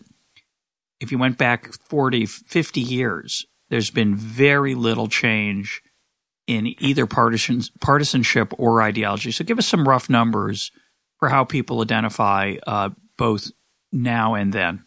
if 1.01 1.13
you 1.13 1.19
went 1.19 1.39
back 1.39 1.73
40, 1.73 2.27
50 2.27 2.81
years, 2.81 3.47
there's 3.71 3.91
been 3.91 4.17
very 4.17 4.75
little 4.75 5.09
change 5.09 5.83
in 6.47 6.75
either 6.83 7.07
partisan, 7.07 7.63
partisanship 7.81 8.53
or 8.59 8.83
ideology. 8.83 9.31
So 9.31 9.45
give 9.45 9.59
us 9.59 9.67
some 9.67 9.89
rough 9.89 10.11
numbers 10.11 10.71
for 11.19 11.29
how 11.29 11.45
people 11.45 11.81
identify 11.81 12.57
uh, 12.67 12.91
both 13.17 13.53
now 13.93 14.35
and 14.35 14.53
then. 14.53 14.85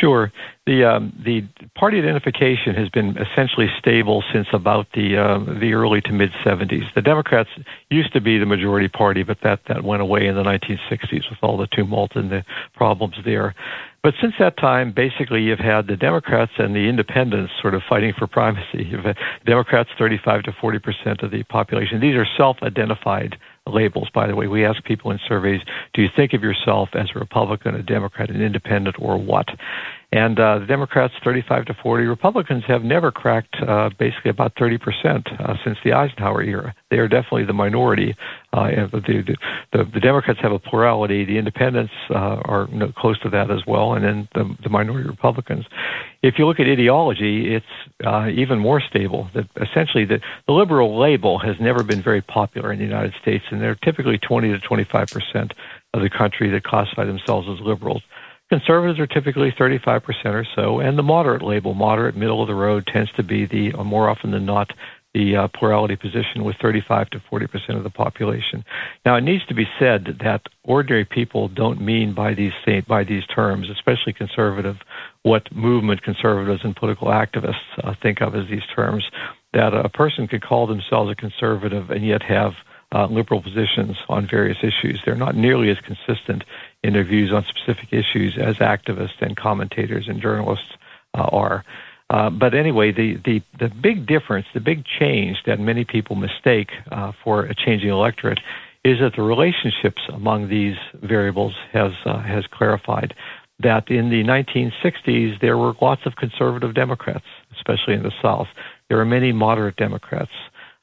Sure. 0.00 0.32
The 0.66 0.84
um, 0.84 1.12
the 1.24 1.42
party 1.74 1.98
identification 1.98 2.74
has 2.74 2.88
been 2.88 3.16
essentially 3.18 3.66
stable 3.78 4.24
since 4.32 4.46
about 4.52 4.86
the 4.94 5.18
uh, 5.18 5.38
the 5.60 5.74
early 5.74 6.00
to 6.02 6.12
mid 6.12 6.30
70s. 6.44 6.84
The 6.94 7.02
Democrats 7.02 7.50
used 7.90 8.12
to 8.14 8.20
be 8.20 8.38
the 8.38 8.46
majority 8.46 8.88
party, 8.88 9.22
but 9.22 9.38
that 9.42 9.60
that 9.68 9.84
went 9.84 10.00
away 10.00 10.26
in 10.26 10.34
the 10.34 10.42
1960s 10.42 11.28
with 11.28 11.38
all 11.42 11.58
the 11.58 11.66
tumult 11.66 12.12
and 12.14 12.30
the 12.30 12.42
problems 12.74 13.16
there. 13.24 13.54
But 14.02 14.14
since 14.20 14.34
that 14.38 14.56
time, 14.56 14.92
basically, 14.92 15.42
you've 15.42 15.58
had 15.58 15.88
the 15.88 15.96
Democrats 15.96 16.52
and 16.58 16.74
the 16.74 16.88
independents 16.88 17.52
sort 17.60 17.74
of 17.74 17.82
fighting 17.88 18.14
for 18.18 18.26
primacy. 18.26 18.90
Democrats 19.46 19.90
35 19.98 20.44
to 20.44 20.52
40 20.58 20.78
percent 20.78 21.22
of 21.22 21.30
the 21.32 21.42
population. 21.44 22.00
These 22.00 22.16
are 22.16 22.26
self-identified 22.36 23.36
labels, 23.66 24.08
by 24.12 24.26
the 24.26 24.34
way. 24.34 24.46
We 24.46 24.64
ask 24.64 24.82
people 24.84 25.10
in 25.10 25.18
surveys, 25.28 25.60
do 25.94 26.02
you 26.02 26.08
think 26.14 26.32
of 26.32 26.42
yourself 26.42 26.90
as 26.94 27.08
a 27.14 27.18
Republican, 27.18 27.74
a 27.74 27.82
Democrat, 27.82 28.30
an 28.30 28.42
independent, 28.42 28.96
or 28.98 29.18
what? 29.18 29.48
And 30.12 30.38
uh, 30.38 30.58
the 30.58 30.66
Democrats, 30.66 31.14
35 31.24 31.64
to 31.66 31.74
40. 31.82 32.04
Republicans 32.04 32.64
have 32.68 32.84
never 32.84 33.10
cracked 33.10 33.56
uh, 33.66 33.88
basically 33.98 34.30
about 34.30 34.52
30 34.58 34.76
percent 34.76 35.28
uh, 35.40 35.54
since 35.64 35.78
the 35.82 35.94
Eisenhower 35.94 36.42
era. 36.42 36.74
They 36.90 36.98
are 36.98 37.08
definitely 37.08 37.44
the 37.46 37.54
minority. 37.54 38.14
Uh, 38.52 38.86
the, 38.92 39.36
the, 39.72 39.84
the, 39.84 40.00
Democrats 40.00 40.38
have 40.42 40.52
a 40.52 40.58
plurality. 40.58 41.24
The 41.24 41.38
Independents 41.38 41.94
uh, 42.10 42.42
are 42.44 42.68
close 42.94 43.18
to 43.20 43.30
that 43.30 43.50
as 43.50 43.66
well, 43.66 43.94
and 43.94 44.04
then 44.04 44.28
the, 44.34 44.54
the 44.62 44.68
minority 44.68 45.08
Republicans. 45.08 45.64
If 46.22 46.34
you 46.38 46.46
look 46.46 46.60
at 46.60 46.66
ideology, 46.66 47.54
it's 47.54 47.64
uh, 48.04 48.28
even 48.28 48.58
more 48.58 48.82
stable. 48.82 49.30
That 49.32 49.48
essentially, 49.56 50.04
the, 50.04 50.20
the 50.46 50.52
liberal 50.52 50.98
label 50.98 51.38
has 51.38 51.56
never 51.58 51.82
been 51.82 52.02
very 52.02 52.20
popular 52.20 52.70
in 52.70 52.78
the 52.78 52.84
United 52.84 53.14
States, 53.22 53.46
and 53.50 53.62
they're 53.62 53.76
typically 53.76 54.18
20 54.18 54.50
to 54.50 54.58
25 54.58 55.08
percent 55.08 55.54
of 55.94 56.02
the 56.02 56.10
country 56.10 56.50
that 56.50 56.64
classify 56.64 57.04
themselves 57.04 57.48
as 57.48 57.60
liberals. 57.60 58.02
Conservatives 58.52 59.00
are 59.00 59.06
typically 59.06 59.50
35% 59.50 60.02
or 60.26 60.46
so, 60.54 60.78
and 60.78 60.98
the 60.98 61.02
moderate 61.02 61.40
label, 61.40 61.72
moderate, 61.72 62.14
middle 62.14 62.42
of 62.42 62.48
the 62.48 62.54
road, 62.54 62.86
tends 62.86 63.10
to 63.12 63.22
be 63.22 63.46
the 63.46 63.72
uh, 63.72 63.82
more 63.82 64.10
often 64.10 64.30
than 64.30 64.44
not 64.44 64.70
the 65.14 65.34
uh, 65.34 65.48
plurality 65.54 65.96
position 65.96 66.44
with 66.44 66.54
35 66.60 67.08
to 67.08 67.22
40% 67.32 67.78
of 67.78 67.82
the 67.82 67.88
population. 67.88 68.62
Now, 69.06 69.16
it 69.16 69.22
needs 69.22 69.42
to 69.46 69.54
be 69.54 69.64
said 69.78 70.18
that 70.22 70.42
ordinary 70.64 71.06
people 71.06 71.48
don't 71.48 71.80
mean 71.80 72.12
by 72.12 72.34
these 72.34 72.52
by 72.86 73.04
these 73.04 73.24
terms, 73.34 73.70
especially 73.70 74.12
conservative, 74.12 74.76
what 75.22 75.50
movement 75.50 76.02
conservatives 76.02 76.60
and 76.62 76.76
political 76.76 77.08
activists 77.08 77.54
uh, 77.82 77.94
think 78.02 78.20
of 78.20 78.34
as 78.34 78.46
these 78.50 78.66
terms. 78.76 79.04
That 79.54 79.72
a 79.72 79.88
person 79.88 80.28
could 80.28 80.42
call 80.42 80.66
themselves 80.66 81.10
a 81.10 81.14
conservative 81.14 81.90
and 81.90 82.04
yet 82.06 82.22
have 82.22 82.52
uh, 82.94 83.06
liberal 83.06 83.42
positions 83.42 83.96
on 84.10 84.28
various 84.30 84.58
issues. 84.58 85.00
They're 85.06 85.16
not 85.16 85.34
nearly 85.34 85.70
as 85.70 85.78
consistent 85.78 86.44
in 86.82 86.92
their 86.92 87.04
views 87.04 87.32
on 87.32 87.44
specific 87.44 87.92
issues 87.92 88.36
as 88.38 88.56
activists 88.56 89.20
and 89.20 89.36
commentators 89.36 90.08
and 90.08 90.20
journalists 90.20 90.72
uh, 91.14 91.22
are. 91.22 91.64
Uh, 92.10 92.28
but 92.28 92.54
anyway, 92.54 92.92
the, 92.92 93.16
the, 93.24 93.42
the 93.58 93.68
big 93.68 94.06
difference, 94.06 94.46
the 94.52 94.60
big 94.60 94.84
change 94.84 95.38
that 95.46 95.58
many 95.58 95.84
people 95.84 96.14
mistake 96.14 96.70
uh, 96.90 97.12
for 97.24 97.44
a 97.44 97.54
changing 97.54 97.88
electorate 97.88 98.40
is 98.84 98.98
that 98.98 99.14
the 99.16 99.22
relationships 99.22 100.02
among 100.12 100.48
these 100.48 100.76
variables 101.02 101.54
has, 101.72 101.92
uh, 102.04 102.20
has 102.20 102.44
clarified. 102.50 103.14
That 103.60 103.88
in 103.90 104.10
the 104.10 104.24
1960s, 104.24 105.40
there 105.40 105.56
were 105.56 105.72
lots 105.80 106.02
of 106.04 106.16
conservative 106.16 106.74
Democrats, 106.74 107.24
especially 107.56 107.94
in 107.94 108.02
the 108.02 108.12
South. 108.20 108.48
There 108.88 108.98
were 108.98 109.04
many 109.04 109.32
moderate 109.32 109.76
Democrats. 109.76 110.32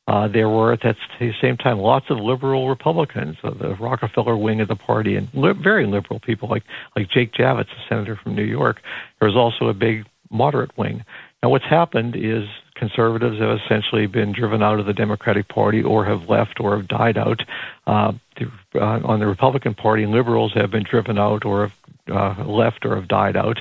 Uh, 0.10 0.28
there 0.28 0.50
were 0.50 0.74
at 0.74 0.82
that 0.82 0.98
same 1.40 1.56
time 1.56 1.78
lots 1.78 2.10
of 2.10 2.18
liberal 2.18 2.68
Republicans, 2.68 3.38
uh, 3.44 3.52
the 3.52 3.76
Rockefeller 3.76 4.36
wing 4.36 4.60
of 4.60 4.68
the 4.68 4.76
party, 4.76 5.16
and 5.16 5.28
li- 5.36 5.54
very 5.54 5.86
liberal 5.86 6.20
people 6.20 6.50
like 6.50 6.64
like 6.96 7.08
Jake 7.10 7.32
Javits, 7.32 7.70
a 7.70 7.88
senator 7.88 8.16
from 8.16 8.34
New 8.34 8.44
York. 8.44 8.82
There 9.20 9.28
was 9.28 9.38
also 9.38 9.68
a 9.68 9.74
big 9.76 10.08
moderate 10.32 10.76
wing. 10.76 11.06
Now, 11.44 11.50
what's 11.50 11.66
happened 11.66 12.16
is 12.16 12.50
conservatives 12.74 13.40
have 13.40 13.60
essentially 13.60 14.08
been 14.08 14.32
driven 14.32 14.64
out 14.64 14.80
of 14.80 14.88
the 14.88 14.94
Democratic 14.94 15.48
Party 15.48 15.84
or 15.84 16.06
have 16.06 16.28
left 16.28 16.60
or 16.60 16.76
have 16.76 16.88
died 16.88 17.18
out. 17.18 17.42
Uh, 17.86 18.14
the, 18.38 18.52
uh, 18.82 19.02
on 19.04 19.20
the 19.20 19.28
Republican 19.28 19.76
Party, 19.76 20.08
liberals 20.08 20.54
have 20.54 20.72
been 20.72 20.84
driven 20.90 21.20
out 21.20 21.46
or 21.46 21.68
have 21.68 21.79
uh, 22.10 22.44
left 22.46 22.86
or 22.86 22.96
have 22.96 23.08
died 23.08 23.38
out. 23.38 23.58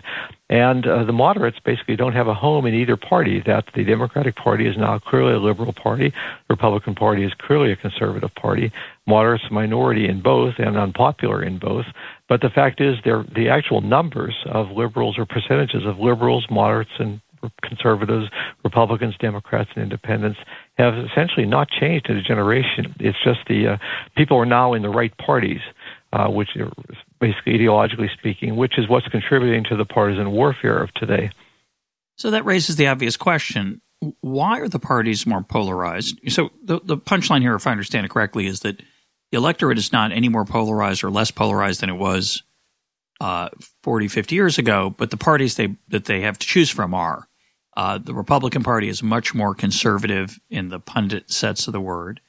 And 0.50 0.86
uh, 0.86 1.04
the 1.04 1.12
moderates 1.12 1.58
basically 1.62 1.96
don't 1.96 2.14
have 2.14 2.26
a 2.26 2.34
home 2.34 2.64
in 2.64 2.74
either 2.74 2.96
party. 2.96 3.42
That 3.44 3.66
the 3.74 3.84
Democratic 3.84 4.36
Party 4.36 4.66
is 4.66 4.76
now 4.78 4.98
clearly 4.98 5.34
a 5.34 5.38
liberal 5.38 5.74
party. 5.74 6.10
The 6.10 6.54
Republican 6.54 6.94
Party 6.94 7.24
is 7.24 7.32
clearly 7.38 7.70
a 7.72 7.76
conservative 7.76 8.34
party. 8.34 8.72
Moderates 9.06 9.44
minority 9.50 10.08
in 10.08 10.22
both 10.22 10.54
and 10.58 10.76
unpopular 10.78 11.42
in 11.42 11.58
both. 11.58 11.84
But 12.28 12.40
the 12.40 12.48
fact 12.48 12.80
is, 12.80 12.96
the 13.04 13.48
actual 13.50 13.82
numbers 13.82 14.36
of 14.46 14.70
liberals 14.70 15.18
or 15.18 15.26
percentages 15.26 15.84
of 15.84 15.98
liberals, 15.98 16.46
moderates, 16.50 16.90
and 16.98 17.20
conservatives, 17.62 18.28
Republicans, 18.64 19.14
Democrats, 19.20 19.70
and 19.74 19.82
independents 19.82 20.38
have 20.76 20.94
essentially 20.94 21.46
not 21.46 21.68
changed 21.68 22.08
in 22.08 22.16
a 22.16 22.22
generation. 22.22 22.94
It's 22.98 23.18
just 23.22 23.40
the 23.48 23.74
uh, 23.74 23.76
people 24.16 24.38
are 24.38 24.46
now 24.46 24.74
in 24.74 24.82
the 24.82 24.88
right 24.88 25.16
parties 25.18 25.60
uh, 26.12 26.28
which 26.28 26.50
basically 27.20 27.58
ideologically 27.58 28.12
speaking, 28.18 28.56
which 28.56 28.78
is 28.78 28.88
what's 28.88 29.08
contributing 29.08 29.64
to 29.64 29.76
the 29.76 29.84
partisan 29.84 30.30
warfare 30.30 30.78
of 30.78 30.92
today. 30.94 31.30
So 32.16 32.30
that 32.30 32.44
raises 32.44 32.76
the 32.76 32.88
obvious 32.88 33.16
question 33.16 33.80
why 34.20 34.60
are 34.60 34.68
the 34.68 34.78
parties 34.78 35.26
more 35.26 35.42
polarized? 35.42 36.20
So 36.28 36.50
the, 36.62 36.80
the 36.84 36.96
punchline 36.96 37.40
here, 37.40 37.54
if 37.54 37.66
I 37.66 37.72
understand 37.72 38.06
it 38.06 38.10
correctly, 38.10 38.46
is 38.46 38.60
that 38.60 38.80
the 39.32 39.38
electorate 39.38 39.78
is 39.78 39.92
not 39.92 40.12
any 40.12 40.28
more 40.28 40.44
polarized 40.44 41.02
or 41.02 41.10
less 41.10 41.30
polarized 41.30 41.80
than 41.80 41.90
it 41.90 41.96
was 41.96 42.42
uh, 43.20 43.48
40, 43.82 44.08
50 44.08 44.34
years 44.34 44.58
ago, 44.58 44.94
but 44.96 45.10
the 45.10 45.16
parties 45.16 45.56
they, 45.56 45.76
that 45.88 46.04
they 46.04 46.20
have 46.20 46.38
to 46.38 46.46
choose 46.46 46.70
from 46.70 46.94
are. 46.94 47.28
Uh, 47.76 47.98
the 47.98 48.14
Republican 48.14 48.62
Party 48.62 48.88
is 48.88 49.02
much 49.02 49.34
more 49.34 49.54
conservative 49.54 50.40
in 50.50 50.68
the 50.68 50.80
pundit 50.80 51.30
sense 51.30 51.66
of 51.66 51.72
the 51.72 51.80
word, 51.80 52.20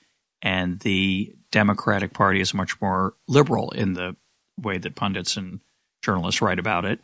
and 0.42 0.80
the 0.82 1.34
Democratic 1.52 2.14
Party 2.14 2.40
is 2.40 2.54
much 2.54 2.80
more 2.82 3.16
liberal 3.28 3.72
in 3.72 3.94
the 3.94 4.16
way 4.64 4.78
that 4.78 4.96
pundits 4.96 5.38
and 5.38 5.60
journalists 6.02 6.42
write 6.42 6.60
about 6.60 6.86
it. 6.86 7.00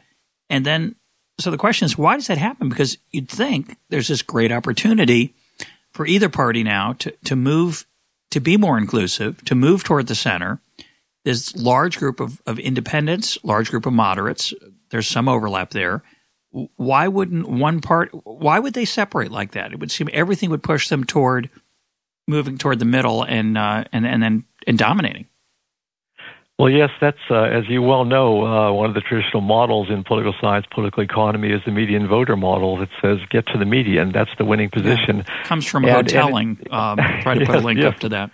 And 0.50 0.66
then, 0.66 0.96
so 1.40 1.52
the 1.52 1.58
question 1.58 1.86
is, 1.86 1.98
why 1.98 2.16
does 2.16 2.28
that 2.28 2.38
happen? 2.38 2.70
Because 2.70 2.98
you'd 3.12 3.30
think 3.30 3.78
there's 3.90 4.08
this 4.08 4.22
great 4.22 4.52
opportunity 4.52 5.34
for 5.92 6.06
either 6.06 6.30
party 6.30 6.64
now 6.64 6.94
to, 6.94 7.12
to 7.26 7.36
move, 7.36 7.86
to 8.32 8.40
be 8.40 8.58
more 8.58 8.78
inclusive, 8.78 9.44
to 9.46 9.56
move 9.56 9.84
toward 9.84 10.08
the 10.08 10.16
center. 10.16 10.62
This 11.24 11.56
large 11.56 11.98
group 11.98 12.20
of, 12.20 12.42
of 12.46 12.60
independents, 12.60 13.38
large 13.44 13.72
group 13.72 13.86
of 13.86 13.94
moderates. 13.94 14.54
There's 14.92 15.08
some 15.08 15.28
overlap 15.28 15.72
there. 15.72 16.04
Why 16.52 17.08
wouldn't 17.08 17.50
one 17.50 17.82
part, 17.82 18.12
why 18.24 18.60
would 18.60 18.74
they 18.74 18.86
separate 18.86 19.32
like 19.32 19.52
that? 19.52 19.74
It 19.74 19.80
would 19.80 19.92
seem 19.92 20.10
everything 20.14 20.50
would 20.50 20.64
push 20.64 20.90
them 20.90 21.04
toward– 21.04 21.50
moving 22.28 22.58
toward 22.58 22.80
the 22.80 22.86
middle 22.86 23.24
and 23.24 23.58
uh, 23.58 23.84
and 23.92 24.06
and 24.06 24.22
then 24.22 24.46
and 24.66 24.78
dominating. 24.78 25.28
Well, 26.58 26.70
yes, 26.70 26.90
that's 27.02 27.18
uh, 27.30 27.44
as 27.44 27.66
you 27.68 27.82
well 27.82 28.06
know, 28.06 28.46
uh, 28.46 28.72
one 28.72 28.88
of 28.88 28.96
the 28.96 29.02
traditional 29.02 29.42
models 29.42 29.90
in 29.90 30.06
political 30.06 30.34
science, 30.40 30.66
political 30.74 31.04
economy, 31.04 31.52
is 31.52 31.62
the 31.66 31.72
median 31.72 32.08
voter 32.08 32.38
model 32.38 32.78
that 32.78 32.88
says 33.02 33.18
get 33.30 33.46
to 33.48 33.58
the 33.58 33.66
median. 33.66 34.14
That's 34.14 34.30
the 34.38 34.46
winning 34.46 34.70
position. 34.70 35.18
Yeah. 35.18 35.44
Comes 35.44 35.66
from 35.66 35.84
and, 35.84 35.94
Hotelling. 35.94 36.58
And 36.72 36.74
um, 36.74 36.98
try 37.22 37.34
to 37.34 37.42
yes, 37.42 37.48
put 37.48 37.56
a 37.58 37.60
link 37.60 37.80
yes. 37.80 37.94
up 37.94 38.00
to 38.00 38.10
that. 38.10 38.32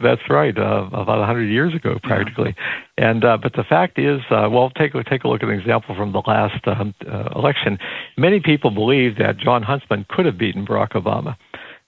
That's 0.00 0.22
right. 0.30 0.56
Uh, 0.56 0.86
about 0.92 1.18
100 1.18 1.46
years 1.46 1.74
ago, 1.74 1.98
practically. 2.02 2.54
Yeah. 2.56 3.10
And 3.10 3.24
uh, 3.24 3.38
but 3.42 3.52
the 3.54 3.64
fact 3.64 3.98
is, 3.98 4.20
uh, 4.30 4.48
well, 4.50 4.70
take 4.70 4.92
take 5.10 5.24
a 5.24 5.28
look 5.28 5.42
at 5.42 5.48
an 5.48 5.58
example 5.58 5.96
from 5.96 6.12
the 6.12 6.22
last 6.24 6.66
um, 6.68 6.94
uh, 7.06 7.30
election. 7.34 7.78
Many 8.16 8.38
people 8.38 8.70
believe 8.70 9.18
that 9.18 9.36
Jon 9.36 9.64
Huntsman 9.64 10.06
could 10.08 10.26
have 10.26 10.38
beaten 10.38 10.64
Barack 10.64 10.92
Obama. 10.92 11.36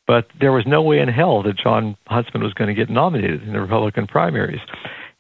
But 0.07 0.27
there 0.41 0.51
was 0.51 0.65
no 0.67 0.83
way 0.83 0.99
in 0.99 1.09
hell 1.09 1.45
that 1.45 1.57
Jon 1.57 1.97
Huntsman 2.09 2.43
was 2.43 2.53
going 2.55 2.67
to 2.67 2.75
get 2.75 2.91
nominated 2.91 3.45
in 3.45 3.53
the 3.53 3.61
Republican 3.61 4.09
primaries. 4.09 4.59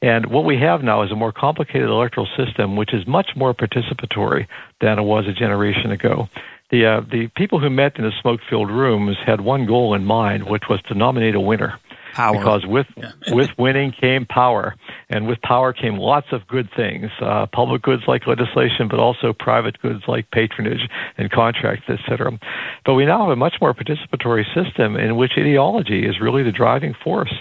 And 0.02 0.26
what 0.26 0.45
we 0.45 0.59
have 0.59 0.83
now 0.83 1.02
is 1.02 1.11
a 1.11 1.16
more 1.16 1.33
complicated 1.33 1.88
electoral 1.88 2.26
system, 2.37 2.76
which 2.76 2.95
is 2.95 3.07
much 3.07 3.30
more 3.37 3.52
participatory 3.52 4.47
than 4.80 4.99
it 4.99 5.02
was 5.02 5.26
a 5.26 5.33
generation 5.33 5.90
ago. 5.90 6.28
The 6.71 6.87
uh, 6.87 7.00
the 7.00 7.28
people 7.37 7.59
who 7.59 7.69
met 7.69 7.97
in 7.99 8.04
the 8.04 8.12
smoke-filled 8.23 8.71
rooms 8.71 9.16
had 9.26 9.40
one 9.40 9.66
goal 9.66 9.95
in 9.95 10.04
mind, 10.04 10.49
which 10.49 10.64
was 10.71 10.80
to 10.88 10.95
nominate 10.95 11.35
a 11.35 11.40
winner. 11.40 11.78
Power. 12.12 12.37
Because 12.37 12.66
with 12.66 12.87
yeah. 12.97 13.12
with 13.35 13.50
winning 13.59 13.92
came 13.92 14.25
power, 14.25 14.75
and 15.09 15.26
with 15.26 15.40
power 15.42 15.73
came 15.73 15.97
lots 15.97 16.28
of 16.33 16.47
good 16.47 16.69
things, 16.75 17.11
uh, 17.21 17.47
public 17.47 17.83
goods 17.83 18.02
like 18.07 18.26
legislation, 18.26 18.88
but 18.88 18.99
also 18.99 19.33
private 19.33 19.80
goods 19.80 20.02
like 20.09 20.30
patronage 20.30 20.88
and 21.19 21.30
contracts, 21.30 21.88
etc. 21.88 22.38
But 22.85 22.95
we 22.95 23.04
now 23.04 23.21
have 23.21 23.30
a 23.30 23.37
much 23.37 23.54
more 23.61 23.75
participatory 23.75 24.45
system 24.54 24.97
in 24.97 25.16
which 25.16 25.33
ideology 25.38 26.07
is 26.07 26.21
really 26.21 26.42
the 26.42 26.52
driving 26.52 26.95
force, 27.04 27.33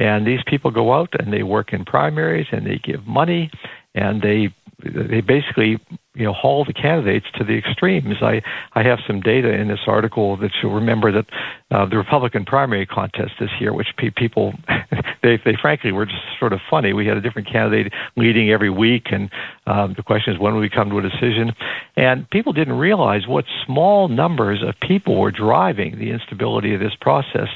and 0.00 0.26
these 0.26 0.40
people 0.46 0.70
go 0.70 0.92
out 0.94 1.10
and 1.20 1.32
they 1.32 1.42
work 1.42 1.72
in 1.72 1.84
primaries 1.84 2.46
and 2.50 2.66
they 2.66 2.78
give 2.82 3.06
money 3.06 3.50
and 3.94 4.22
they 4.22 4.52
they 4.82 5.20
basically 5.20 5.78
you 6.14 6.24
know 6.24 6.32
haul 6.32 6.64
the 6.64 6.72
candidates 6.72 7.26
to 7.36 7.44
the 7.44 7.56
extremes. 7.56 8.16
I 8.20 8.42
I 8.74 8.82
have 8.82 8.98
some 9.06 9.20
data 9.20 9.52
in 9.52 9.68
this 9.68 9.80
article 9.86 10.36
that 10.38 10.50
you'll 10.60 10.74
remember 10.74 11.12
that 11.12 11.26
uh, 11.70 11.86
the 11.86 11.96
Republican 11.96 12.44
primary 12.44 12.84
contest 12.84 13.32
this 13.38 13.50
year, 13.60 13.72
which 13.72 13.88
pe- 13.96 14.10
people 14.10 14.54
they 15.22 15.38
they 15.44 15.56
frankly 15.60 15.92
were 15.92 16.06
just 16.06 16.22
sort 16.38 16.52
of 16.52 16.60
funny. 16.68 16.92
We 16.92 17.06
had 17.06 17.16
a 17.16 17.20
different 17.20 17.48
candidate 17.48 17.92
leading 18.16 18.50
every 18.50 18.70
week, 18.70 19.06
and 19.12 19.30
um, 19.66 19.94
the 19.96 20.02
question 20.02 20.34
is 20.34 20.40
when 20.40 20.54
will 20.54 20.60
we 20.60 20.68
come 20.68 20.90
to 20.90 20.98
a 20.98 21.02
decision? 21.02 21.52
And 21.96 22.28
people 22.30 22.52
didn't 22.52 22.78
realize 22.78 23.28
what 23.28 23.44
small 23.64 24.08
numbers 24.08 24.64
of 24.66 24.74
people 24.80 25.20
were 25.20 25.30
driving 25.30 25.96
the 25.98 26.10
instability 26.10 26.74
of 26.74 26.80
this 26.80 26.94
process. 27.00 27.48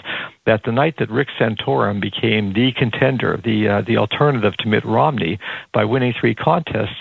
That 0.46 0.60
the 0.64 0.72
night 0.72 0.96
that 0.98 1.10
Rick 1.10 1.28
Santorum 1.40 2.00
became 2.00 2.52
the 2.52 2.70
contender, 2.76 3.40
the 3.42 3.68
uh, 3.68 3.82
the 3.84 3.96
alternative 3.96 4.56
to 4.58 4.68
Mitt 4.68 4.84
Romney, 4.84 5.40
by 5.72 5.84
winning 5.84 6.14
three 6.20 6.36
contests 6.36 7.00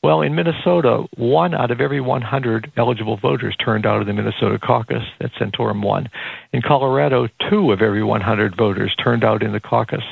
well, 0.00 0.20
in 0.22 0.36
Minnesota, 0.36 1.04
one 1.16 1.54
out 1.54 1.72
of 1.72 1.80
every 1.80 2.00
100 2.00 2.72
eligible 2.76 3.16
voters 3.16 3.56
turned 3.56 3.84
out 3.84 4.00
of 4.00 4.06
the 4.06 4.12
Minnesota 4.12 4.56
caucus. 4.56 5.02
That 5.20 5.32
Santorum 5.32 5.82
won. 5.82 6.08
In 6.52 6.62
Colorado, 6.62 7.26
two 7.50 7.72
of 7.72 7.82
every 7.82 8.04
100 8.04 8.56
voters 8.56 8.94
turned 9.02 9.24
out 9.24 9.42
in 9.42 9.52
the 9.52 9.58
caucus. 9.58 10.04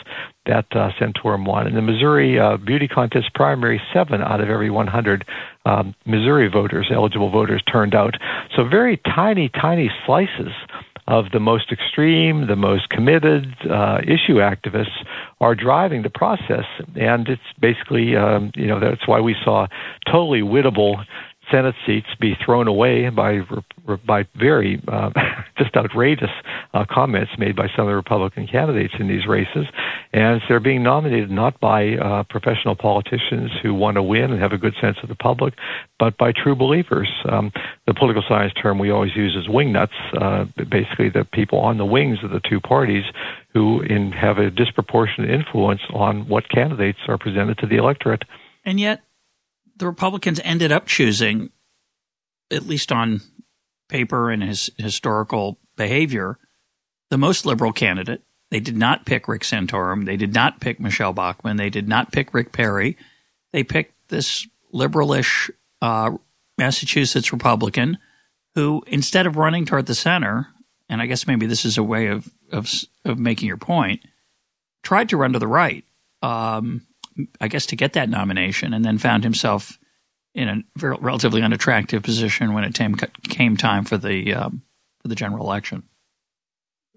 That 0.47 0.67
uh, 0.73 0.91
Santorum 0.99 1.47
won. 1.47 1.69
In 1.69 1.77
the 1.77 1.83
Missouri 1.83 2.37
uh, 2.37 2.57
beauty 2.57 2.89
contest 2.89 3.33
primary, 3.35 3.81
seven 3.95 4.23
out 4.23 4.41
of 4.41 4.51
every 4.51 4.71
100 4.71 5.25
um, 5.67 5.95
Missouri 6.05 6.49
voters, 6.49 6.89
eligible 6.93 7.31
voters, 7.31 7.63
turned 7.71 7.95
out. 7.95 8.15
So 8.57 8.65
very 8.65 8.97
tiny, 8.97 9.49
tiny 9.51 9.91
slices 10.05 10.53
of 11.09 11.27
the 11.33 11.41
most 11.41 11.71
extreme, 11.71 12.47
the 12.49 12.57
most 12.57 12.89
committed 12.89 13.55
uh, 13.71 13.99
issue 14.03 14.37
activists 14.37 15.05
are 15.41 15.55
driving 15.55 16.03
the 16.03 16.11
process, 16.11 16.65
and 16.97 17.29
it's 17.29 17.43
basically 17.61 18.17
um, 18.17 18.51
you 18.57 18.67
know 18.67 18.81
that's 18.81 19.07
why 19.07 19.21
we 19.21 19.37
saw 19.45 19.67
totally 20.11 20.41
wittable 20.41 21.05
Senate 21.51 21.75
seats 21.87 22.09
be 22.21 22.35
thrown 22.45 22.69
away 22.69 23.09
by 23.09 23.41
by 24.05 24.27
very 24.35 24.83
uh, 24.89 25.11
just 25.59 25.77
outrageous 25.77 26.31
uh, 26.75 26.85
comments 26.91 27.33
made 27.39 27.55
by 27.55 27.69
some 27.77 27.87
of 27.87 27.91
the 27.91 27.95
Republican 27.95 28.47
candidates 28.47 28.95
in 28.99 29.07
these 29.07 29.27
races, 29.27 29.67
and 30.13 30.41
they're 30.49 30.61
being 30.61 30.83
nominated 30.83 31.31
not 31.31 31.59
by 31.61 31.95
uh, 31.97 32.25
professional 32.25 32.75
politicians 32.75 33.51
who 33.63 33.75
want 33.75 33.95
to 33.95 34.03
win 34.03 34.33
and 34.33 34.41
have 34.41 34.53
a 34.53 34.59
good 34.59 34.75
sense 34.81 34.97
of 35.03 35.09
the 35.09 35.15
public, 35.15 35.55
but 35.99 36.17
by 36.19 36.33
true 36.33 36.57
believers. 36.57 37.09
Um, 37.31 37.53
the 37.87 37.95
political 37.95 38.25
science 38.29 38.53
term 38.61 38.79
we 38.79 38.91
always 38.91 39.15
use 39.15 39.37
is 39.37 39.47
wingnuts, 39.47 39.89
uh, 40.21 40.45
basically 40.65 41.09
the 41.11 41.25
people 41.33 41.61
on 41.61 41.79
the 41.79 41.87
wings 41.87 42.19
of 42.25 42.31
the 42.31 42.41
two 42.41 42.61
parties 42.61 43.05
who 43.53 43.83
in, 43.83 44.13
have 44.13 44.39
a 44.39 44.51
disproportionate 44.51 45.31
influence 45.31 45.81
on 45.93 46.29
what 46.29 46.49
candidates 46.49 46.99
are 47.09 47.19
presented 47.19 47.57
to 47.59 47.67
the 47.67 47.77
electorate. 47.77 48.25
And 48.65 48.81
yet, 48.81 49.03
the 49.77 49.87
Republicans 49.87 50.41
ended 50.43 50.73
up 50.73 50.87
choosing, 50.87 51.51
at 52.51 52.67
least 52.67 52.91
on 52.91 53.21
paper 53.89 54.31
and 54.31 54.43
his 54.43 54.71
historical 54.79 55.59
behavior, 55.77 56.39
the 57.11 57.19
most 57.19 57.47
liberal 57.47 57.73
candidate. 57.73 58.23
They 58.51 58.61
did 58.61 58.77
not 58.77 59.07
pick 59.07 59.29
Rick 59.29 59.43
Santorum. 59.43 60.07
They 60.07 60.17
did 60.17 60.33
not 60.33 60.61
pick 60.61 60.79
Michele 60.79 61.13
Bachmann. 61.13 61.57
They 61.57 61.71
did 61.71 61.89
not 61.89 62.13
pick 62.13 62.33
Rick 62.33 62.53
Perry. 62.53 62.97
They 63.53 63.65
picked 63.65 64.09
this 64.09 64.47
liberalish 64.73 65.51
uh, 65.83 66.17
Massachusetts 66.57 67.33
Republican 67.33 67.99
who, 68.55 68.83
instead 68.87 69.27
of 69.27 69.37
running 69.37 69.67
toward 69.67 69.87
the 69.87 69.95
center, 69.95 70.49
and 70.89 71.03
I 71.03 71.07
guess 71.07 71.27
maybe 71.27 71.47
this 71.47 71.65
is 71.65 71.77
a 71.77 71.83
way 71.83 72.09
of 72.09 72.33
of, 72.51 72.73
of 73.05 73.19
making 73.19 73.49
your 73.49 73.59
point, 73.59 74.03
tried 74.83 75.11
to 75.11 75.17
run 75.17 75.33
to 75.35 75.39
the 75.39 75.47
right. 75.47 75.85
Um, 76.23 76.87
I 77.41 77.49
guess, 77.49 77.67
to 77.67 77.77
get 77.77 77.93
that 77.95 78.09
nomination, 78.09 78.73
and 78.73 78.85
then 78.85 78.99
found 78.99 79.25
himself 79.25 79.79
in 80.35 80.49
a 80.49 80.63
relatively 80.99 81.43
unattractive 81.43 82.03
position 82.03 82.53
when 82.53 82.65
it 82.65 82.75
came, 82.75 82.95
came 83.29 83.57
time 83.57 83.85
for 83.85 83.97
the 83.97 84.35
um, 84.35 84.63
for 85.01 85.09
the 85.09 85.15
general 85.15 85.47
election. 85.47 85.85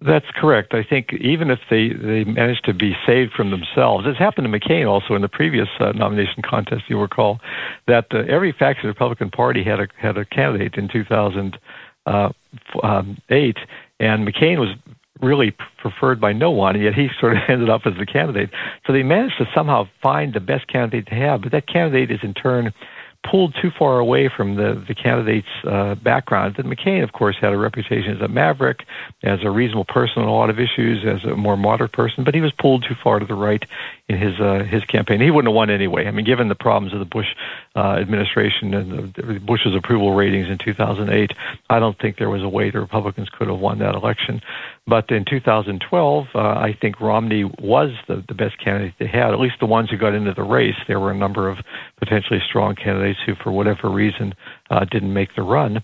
That's 0.02 0.26
correct. 0.36 0.74
I 0.74 0.84
think 0.84 1.12
even 1.20 1.52
if 1.52 1.60
they, 1.70 1.90
they 1.90 2.24
managed 2.24 2.64
to 2.66 2.74
be 2.74 2.94
saved 3.06 3.34
from 3.34 3.52
themselves, 3.52 4.06
it's 4.08 4.18
happened 4.18 4.50
to 4.50 4.60
McCain 4.60 4.88
also 4.88 5.14
in 5.14 5.22
the 5.22 5.28
previous 5.28 5.68
uh, 5.82 5.92
nomination 5.92 6.42
contest. 6.42 6.84
You 6.88 7.00
recall 7.00 7.42
that 7.88 8.06
uh, 8.14 8.20
every 8.30 8.54
faction 8.54 8.88
of 8.90 8.96
the 8.96 9.00
Republican 9.00 9.30
Party 9.30 9.62
had 9.62 9.82
a 9.82 9.88
had 9.98 10.18
a 10.18 10.24
candidate 10.24 10.76
in 10.76 10.88
2008, 10.88 11.60
uh, 12.06 12.30
um, 12.82 13.18
and 14.00 14.28
McCain 14.28 14.60
was 14.60 14.70
really 15.22 15.52
preferred 15.78 16.20
by 16.20 16.34
no 16.34 16.52
one, 16.52 16.76
and 16.76 16.84
yet 16.84 16.94
he 16.94 17.10
sort 17.20 17.38
of 17.38 17.44
ended 17.48 17.70
up 17.70 17.82
as 17.86 17.96
the 17.98 18.06
candidate. 18.06 18.50
So 18.86 18.94
they 18.94 19.04
managed 19.04 19.38
to 19.38 19.50
somehow 19.54 19.88
find 20.02 20.34
the 20.34 20.40
best 20.40 20.68
candidate 20.68 21.08
to 21.08 21.16
have, 21.16 21.42
but 21.42 21.52
that 21.52 21.68
candidate 21.68 22.12
is 22.12 22.20
in 22.24 22.34
turn 22.34 22.74
pulled 23.24 23.54
too 23.62 23.70
far 23.70 24.00
away 24.00 24.30
from 24.30 24.56
the 24.56 24.82
the 24.88 24.96
candidate's 24.96 25.48
uh, 25.66 25.96
background. 25.96 26.58
And 26.58 26.72
McCain, 26.72 27.04
of 27.04 27.12
course, 27.12 27.38
had 27.40 27.54
a 27.54 27.58
reputation 27.58 28.16
as 28.16 28.22
a 28.22 28.28
maverick, 28.28 28.86
as 29.24 29.44
a 29.44 29.52
reasonable 29.52 29.86
person 29.86 30.22
on 30.22 30.28
a 30.28 30.34
lot 30.34 30.50
of 30.50 30.60
issues, 30.60 31.06
as 31.06 31.24
a 31.30 31.36
more 31.36 31.58
moderate 31.58 31.92
person, 31.92 32.24
but 32.24 32.34
he 32.34 32.42
was 32.42 32.54
pulled 32.54 32.86
too 32.88 32.96
far 32.96 33.20
to 33.20 33.26
the 33.26 33.36
right 33.36 33.66
in 34.08 34.18
his 34.18 34.40
uh, 34.40 34.64
his 34.64 34.84
campaign. 34.86 35.20
He 35.20 35.32
wouldn't 35.32 35.52
have 35.52 35.56
won 35.56 35.70
anyway. 35.70 36.08
I 36.08 36.12
mean, 36.12 36.26
given 36.26 36.48
the 36.48 36.56
problems 36.56 36.94
of 36.94 37.00
the 37.00 37.06
Bush 37.06 37.36
uh, 37.76 37.98
administration 38.00 38.74
and 38.74 39.14
the, 39.14 39.40
Bush's 39.40 39.76
approval 39.76 40.14
ratings 40.14 40.48
in 40.48 40.58
2008, 40.58 41.34
I 41.70 41.80
don't 41.80 41.98
think 42.00 42.18
there 42.18 42.30
was 42.30 42.44
a 42.44 42.50
way 42.50 42.72
the 42.72 42.80
Republicans 42.80 43.30
could 43.30 43.48
have 43.48 43.60
won 43.60 43.80
that 43.80 43.96
election. 43.96 44.42
But 44.90 45.12
in 45.12 45.24
2012, 45.24 46.28
uh, 46.34 46.40
I 46.40 46.76
think 46.82 47.00
Romney 47.00 47.44
was 47.44 47.92
the, 48.08 48.24
the 48.28 48.34
best 48.34 48.58
candidate 48.64 48.96
they 49.00 49.08
had, 49.08 49.32
at 49.32 49.40
least 49.40 49.56
the 49.60 49.68
ones 49.68 49.92
who 49.92 49.98
got 49.98 50.16
into 50.16 50.34
the 50.34 50.44
race. 50.44 50.76
There 50.88 51.00
were 51.00 51.12
a 51.12 51.18
number 51.18 51.48
of 51.48 51.60
potentially 52.00 52.40
strong 52.48 52.76
candidates 52.76 53.20
who, 53.24 53.36
for 53.36 53.52
whatever 53.52 53.90
reason, 53.90 54.34
uh, 54.72 54.86
didn't 54.86 55.14
make 55.14 55.36
the 55.36 55.44
run. 55.44 55.84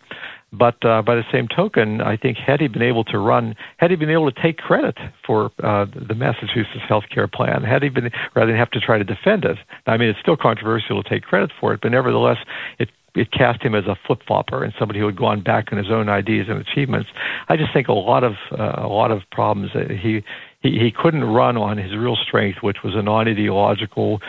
But 0.51 0.83
uh, 0.83 1.03
by 1.03 1.15
the 1.15 1.23
same 1.31 1.47
token, 1.47 2.01
I 2.01 2.17
think 2.17 2.37
had 2.37 2.61
he 2.61 2.67
been 2.67 2.81
able 2.81 3.03
to 3.05 3.19
run, 3.19 3.55
had 3.77 3.91
he 3.91 3.97
been 3.97 4.09
able 4.09 4.31
to 4.31 4.41
take 4.41 4.57
credit 4.57 4.97
for 5.25 5.51
uh, 5.61 5.85
the 5.85 6.15
Massachusetts 6.15 6.85
health 6.87 7.03
care 7.13 7.27
plan, 7.27 7.61
had 7.61 7.83
he 7.83 7.89
been 7.89 8.09
rather 8.35 8.51
than 8.51 8.57
have 8.57 8.71
to 8.71 8.79
try 8.79 8.97
to 8.97 9.03
defend 9.03 9.45
it. 9.45 9.57
I 9.85 9.97
mean, 9.97 10.09
it's 10.09 10.19
still 10.19 10.37
controversial 10.37 11.03
to 11.03 11.09
take 11.09 11.23
credit 11.23 11.51
for 11.59 11.73
it, 11.73 11.81
but 11.81 11.91
nevertheless, 11.91 12.37
it 12.79 12.89
it 13.15 13.31
cast 13.31 13.61
him 13.61 13.75
as 13.75 13.85
a 13.85 13.95
flip 14.05 14.21
flopper 14.27 14.63
and 14.63 14.73
somebody 14.77 14.99
who 14.99 15.05
had 15.05 15.15
gone 15.15 15.41
back 15.41 15.71
on 15.71 15.77
his 15.77 15.89
own 15.89 16.09
ideas 16.09 16.47
and 16.49 16.59
achievements. 16.59 17.09
I 17.49 17.57
just 17.57 17.73
think 17.73 17.87
a 17.87 17.93
lot 17.93 18.23
of 18.23 18.33
uh, 18.51 18.73
a 18.77 18.87
lot 18.87 19.11
of 19.11 19.21
problems. 19.31 19.71
He 19.73 20.23
he 20.61 20.79
he 20.79 20.91
couldn't 20.91 21.23
run 21.23 21.57
on 21.57 21.77
his 21.77 21.95
real 21.95 22.15
strength, 22.15 22.61
which 22.61 22.83
was 22.83 22.95
a 22.95 23.01
non 23.01 23.27
ideological 23.27 24.21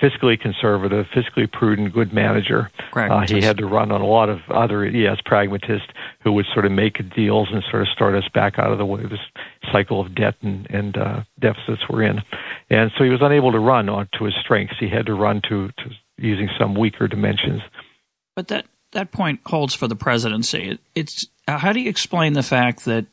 fiscally 0.00 0.38
conservative, 0.38 1.06
fiscally 1.14 1.50
prudent, 1.50 1.92
good 1.92 2.12
manager. 2.12 2.70
Uh, 3.10 3.40
he 3.40 3.42
had 3.42 3.56
to 3.56 3.66
run 3.66 3.90
on 3.90 4.00
a 4.02 4.06
lot 4.06 4.28
of 4.28 4.40
other, 4.50 4.86
yes, 4.86 5.18
pragmatists 5.24 5.88
who 6.20 6.32
would 6.32 6.46
sort 6.52 6.66
of 6.66 6.72
make 6.72 6.98
deals 7.14 7.48
and 7.50 7.62
sort 7.70 7.82
of 7.82 7.88
start 7.88 8.14
us 8.14 8.28
back 8.34 8.58
out 8.58 8.70
of 8.70 8.78
the 8.78 8.84
way 8.84 9.02
this 9.04 9.20
cycle 9.72 10.00
of 10.00 10.14
debt 10.14 10.34
and, 10.42 10.66
and 10.70 10.98
uh, 10.98 11.22
deficits 11.40 11.82
we're 11.88 12.02
in. 12.02 12.20
And 12.68 12.90
so 12.96 13.04
he 13.04 13.10
was 13.10 13.22
unable 13.22 13.52
to 13.52 13.58
run 13.58 13.88
on 13.88 14.08
to 14.18 14.24
his 14.24 14.34
strengths. 14.34 14.74
He 14.78 14.88
had 14.88 15.06
to 15.06 15.14
run 15.14 15.40
to, 15.48 15.68
to 15.68 15.90
using 16.18 16.48
some 16.58 16.74
weaker 16.74 17.08
dimensions. 17.08 17.62
But 18.36 18.48
that 18.48 18.66
that 18.92 19.10
point 19.10 19.40
holds 19.46 19.74
for 19.74 19.88
the 19.88 19.96
presidency. 19.96 20.78
It's 20.94 21.26
how 21.48 21.72
do 21.72 21.80
you 21.80 21.90
explain 21.90 22.34
the 22.34 22.42
fact 22.42 22.84
that 22.84 23.06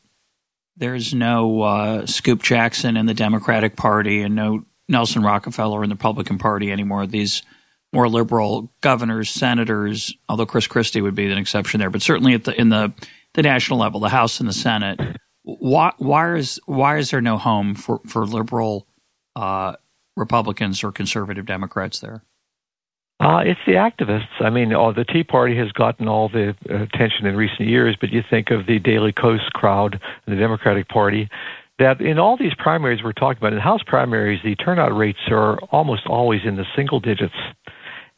there's 0.76 1.12
no 1.14 1.62
uh, 1.62 2.06
Scoop 2.06 2.42
Jackson 2.42 2.96
in 2.96 3.06
the 3.06 3.14
Democratic 3.14 3.76
Party 3.76 4.22
and 4.22 4.34
no 4.34 4.64
Nelson 4.88 5.22
Rockefeller 5.22 5.82
in 5.82 5.88
the 5.88 5.94
Republican 5.94 6.38
Party 6.38 6.70
anymore. 6.70 7.06
These 7.06 7.42
more 7.92 8.08
liberal 8.08 8.72
governors, 8.80 9.30
senators, 9.30 10.14
although 10.28 10.46
Chris 10.46 10.66
Christie 10.66 11.00
would 11.00 11.14
be 11.14 11.30
an 11.30 11.38
exception 11.38 11.78
there, 11.78 11.90
but 11.90 12.02
certainly 12.02 12.34
at 12.34 12.44
the 12.44 12.60
in 12.60 12.68
the 12.68 12.92
the 13.34 13.42
national 13.42 13.78
level, 13.78 14.00
the 14.00 14.08
House 14.08 14.40
and 14.40 14.48
the 14.48 14.52
Senate. 14.52 15.00
Why, 15.42 15.92
why 15.98 16.36
is 16.36 16.60
why 16.66 16.98
is 16.98 17.10
there 17.10 17.20
no 17.20 17.38
home 17.38 17.74
for 17.74 18.00
for 18.06 18.26
liberal 18.26 18.86
uh, 19.36 19.76
Republicans 20.16 20.82
or 20.82 20.92
conservative 20.92 21.46
Democrats 21.46 22.00
there? 22.00 22.24
Uh, 23.20 23.42
it's 23.44 23.60
the 23.66 23.74
activists. 23.74 24.40
I 24.40 24.50
mean, 24.50 24.72
oh, 24.72 24.92
the 24.92 25.04
Tea 25.04 25.22
Party 25.22 25.56
has 25.56 25.70
gotten 25.72 26.08
all 26.08 26.28
the 26.28 26.54
attention 26.68 27.26
in 27.26 27.36
recent 27.36 27.68
years, 27.68 27.96
but 28.00 28.10
you 28.10 28.22
think 28.28 28.50
of 28.50 28.66
the 28.66 28.78
Daily 28.78 29.12
Kos 29.12 29.40
crowd, 29.52 30.00
the 30.26 30.34
Democratic 30.34 30.88
Party, 30.88 31.28
that 31.78 32.00
in 32.00 32.18
all 32.18 32.36
these 32.36 32.54
primaries 32.58 33.02
we're 33.02 33.12
talking 33.12 33.38
about, 33.38 33.52
in 33.52 33.60
House 33.60 33.82
primaries, 33.86 34.40
the 34.44 34.56
turnout 34.56 34.96
rates 34.96 35.18
are 35.28 35.58
almost 35.70 36.06
always 36.06 36.40
in 36.44 36.56
the 36.56 36.64
single 36.74 37.00
digits. 37.00 37.34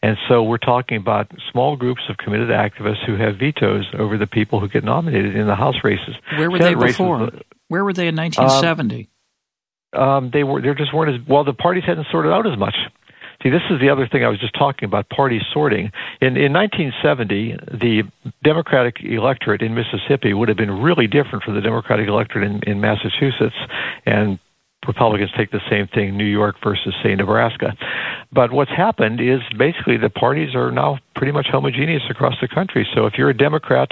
And 0.03 0.17
so 0.29 0.43
we're 0.43 0.59
talking 0.59 0.99
about 0.99 1.31
small 1.51 1.77
groups 1.77 2.03
of 2.09 2.17
committed 2.19 2.49
activists 2.49 3.05
who 3.07 3.17
have 3.17 3.39
vetoes 3.39 3.87
over 3.99 4.19
the 4.19 4.27
people 4.27 4.61
who 4.61 4.69
get 4.69 4.85
nominated 4.85 5.35
in 5.35 5.47
the 5.47 5.55
House 5.55 5.77
races. 5.83 6.15
Where 6.37 6.51
were 6.51 6.59
Senate 6.59 6.79
they 6.79 6.87
before? 6.87 7.19
Races, 7.19 7.41
Where 7.69 7.85
were 7.85 7.93
they 7.93 8.09
in 8.09 8.17
1970? 8.17 9.09
Um, 9.93 10.03
um, 10.03 10.31
they 10.33 10.45
were. 10.45 10.61
They 10.61 10.73
just 10.75 10.93
weren't 10.93 11.15
as 11.15 11.27
well. 11.27 11.45
The 11.45 11.55
parties 11.55 11.85
hadn't 11.87 12.07
sorted 12.11 12.31
out 12.31 12.47
as 12.47 12.59
much. 12.59 12.75
See, 13.47 13.51
this 13.51 13.63
is 13.71 13.79
the 13.79 13.91
other 13.91 14.09
thing 14.09 14.25
I 14.25 14.29
was 14.29 14.41
just 14.41 14.55
talking 14.55 14.89
about 14.89 15.09
party 15.09 15.41
sorting. 15.55 15.93
In, 16.21 16.37
in 16.37 16.53
1970, 16.53 17.79
the 17.79 18.03
Democratic 18.43 18.97
electorate 19.05 19.63
in 19.63 19.73
Mississippi 19.73 20.35
would 20.35 20.49
have 20.49 20.57
been 20.57 20.83
really 20.83 21.07
different 21.07 21.45
from 21.45 21.55
the 21.55 21.61
Democratic 21.61 22.09
electorate 22.09 22.43
in, 22.43 22.61
in 22.69 22.81
Massachusetts 22.81 23.55
and 24.05 24.41
Republicans 24.85 25.31
take 25.37 25.53
the 25.53 25.61
same 25.71 25.87
thing, 25.87 26.17
New 26.17 26.25
York 26.25 26.57
versus, 26.63 26.93
say, 27.05 27.15
Nebraska. 27.15 27.77
But 28.33 28.53
what's 28.53 28.71
happened 28.71 29.21
is 29.21 29.41
basically 29.57 29.97
the 29.97 30.11
parties 30.11 30.55
are 30.55 30.71
now 30.71 30.99
pretty 31.17 31.33
much 31.33 31.47
homogeneous 31.51 32.03
across 32.11 32.35
the 32.41 32.49
country. 32.49 32.87
So 32.95 33.07
if 33.07 33.15
you're 33.17 33.31
a 33.31 33.37
Democrat, 33.37 33.89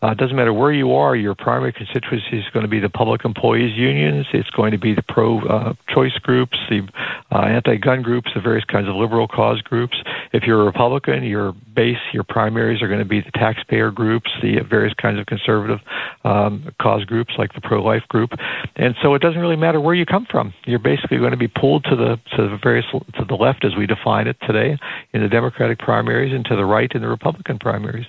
uh, 0.00 0.14
doesn't 0.14 0.36
matter 0.36 0.52
where 0.52 0.72
you 0.72 0.92
are, 0.92 1.16
your 1.16 1.34
primary 1.34 1.72
constituency 1.72 2.38
is 2.38 2.44
going 2.52 2.62
to 2.62 2.68
be 2.68 2.78
the 2.78 2.88
public 2.88 3.24
employees 3.24 3.76
unions. 3.76 4.26
It's 4.32 4.50
going 4.50 4.70
to 4.70 4.78
be 4.78 4.94
the 4.94 5.02
pro-choice 5.02 6.12
uh, 6.16 6.20
groups, 6.22 6.56
the 6.70 6.88
uh, 7.32 7.40
anti-gun 7.40 8.02
groups, 8.02 8.30
the 8.34 8.40
various 8.40 8.64
kinds 8.64 8.88
of 8.88 8.94
liberal 8.94 9.26
cause 9.26 9.60
groups. 9.62 9.96
If 10.32 10.44
you're 10.44 10.62
a 10.62 10.64
Republican, 10.64 11.24
your 11.24 11.52
base, 11.74 11.98
your 12.12 12.22
primaries 12.22 12.80
are 12.80 12.88
going 12.88 13.00
to 13.00 13.04
be 13.04 13.20
the 13.20 13.32
taxpayer 13.32 13.90
groups, 13.90 14.30
the 14.40 14.60
various 14.60 14.94
kinds 14.94 15.18
of 15.18 15.26
conservative 15.26 15.80
um, 16.24 16.70
cause 16.80 17.04
groups 17.04 17.34
like 17.38 17.52
the 17.54 17.60
pro-life 17.60 18.06
group. 18.08 18.30
And 18.76 18.94
so 19.02 19.14
it 19.14 19.22
doesn't 19.22 19.40
really 19.40 19.56
matter 19.56 19.80
where 19.80 19.94
you 19.94 20.06
come 20.06 20.26
from. 20.30 20.54
You're 20.64 20.78
basically 20.78 21.18
going 21.18 21.32
to 21.32 21.36
be 21.36 21.48
pulled 21.48 21.84
to 21.84 21.96
the 21.96 22.20
to 22.36 22.48
the 22.48 22.58
various 22.62 22.86
to 22.90 23.24
the 23.24 23.34
left 23.34 23.64
as 23.64 23.74
we 23.78 23.86
define 23.86 24.26
it 24.26 24.36
today 24.46 24.76
in 25.12 25.22
the 25.22 25.28
Democratic 25.28 25.78
primaries 25.78 26.34
and 26.34 26.44
to 26.46 26.56
the 26.56 26.64
right 26.64 26.90
in 26.94 27.00
the 27.00 27.08
Republican 27.08 27.58
primaries. 27.58 28.06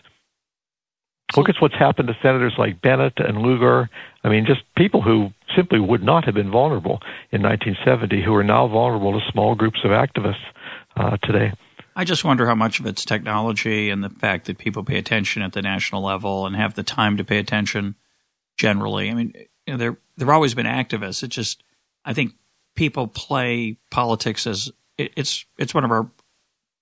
Look 1.38 1.48
at 1.48 1.56
what's 1.60 1.76
happened 1.76 2.08
to 2.08 2.18
senators 2.24 2.56
like 2.58 2.82
Bennett 2.82 3.14
and 3.20 3.38
Lugar. 3.38 3.90
I 4.24 4.30
mean, 4.30 4.46
just 4.48 4.62
people 4.76 5.02
who 5.02 5.30
simply 5.56 5.80
would 5.80 6.02
not 6.02 6.26
have 6.26 6.34
been 6.34 6.50
vulnerable 6.50 7.00
in 7.32 7.44
1970, 7.44 8.24
who 8.24 8.34
are 8.34 8.44
now 8.44 8.68
vulnerable 8.68 9.14
to 9.14 9.32
small 9.32 9.54
groups 9.54 9.80
of 9.84 9.92
activists 9.92 10.44
uh, 10.98 11.18
today. 11.24 11.54
I 11.96 12.04
just 12.04 12.24
wonder 12.24 12.48
how 12.48 12.56
much 12.56 12.80
of 12.80 12.88
it's 12.88 13.06
technology 13.06 13.90
and 13.90 14.04
the 14.04 14.10
fact 14.10 14.46
that 14.46 14.58
people 14.58 14.84
pay 14.84 14.98
attention 14.98 15.42
at 15.44 15.54
the 15.54 15.62
national 15.62 16.02
level 16.02 16.48
and 16.48 16.56
have 16.56 16.74
the 16.74 16.84
time 16.84 17.18
to 17.18 17.24
pay 17.24 17.38
attention 17.38 17.96
generally. 18.58 19.12
I 19.12 19.14
mean, 19.14 19.34
you 19.68 19.74
know, 19.74 19.78
there 19.78 19.98
there've 20.18 20.30
always 20.30 20.56
been 20.56 20.66
activists. 20.66 21.24
It 21.24 21.28
just, 21.28 21.64
I 22.06 22.14
think 22.14 22.34
people 22.76 23.08
play 23.08 23.78
politics 23.92 24.48
as 24.48 24.72
it, 25.00 25.14
it's 25.16 25.46
it's 25.58 25.74
one 25.74 25.84
of 25.84 25.92
our 25.92 26.10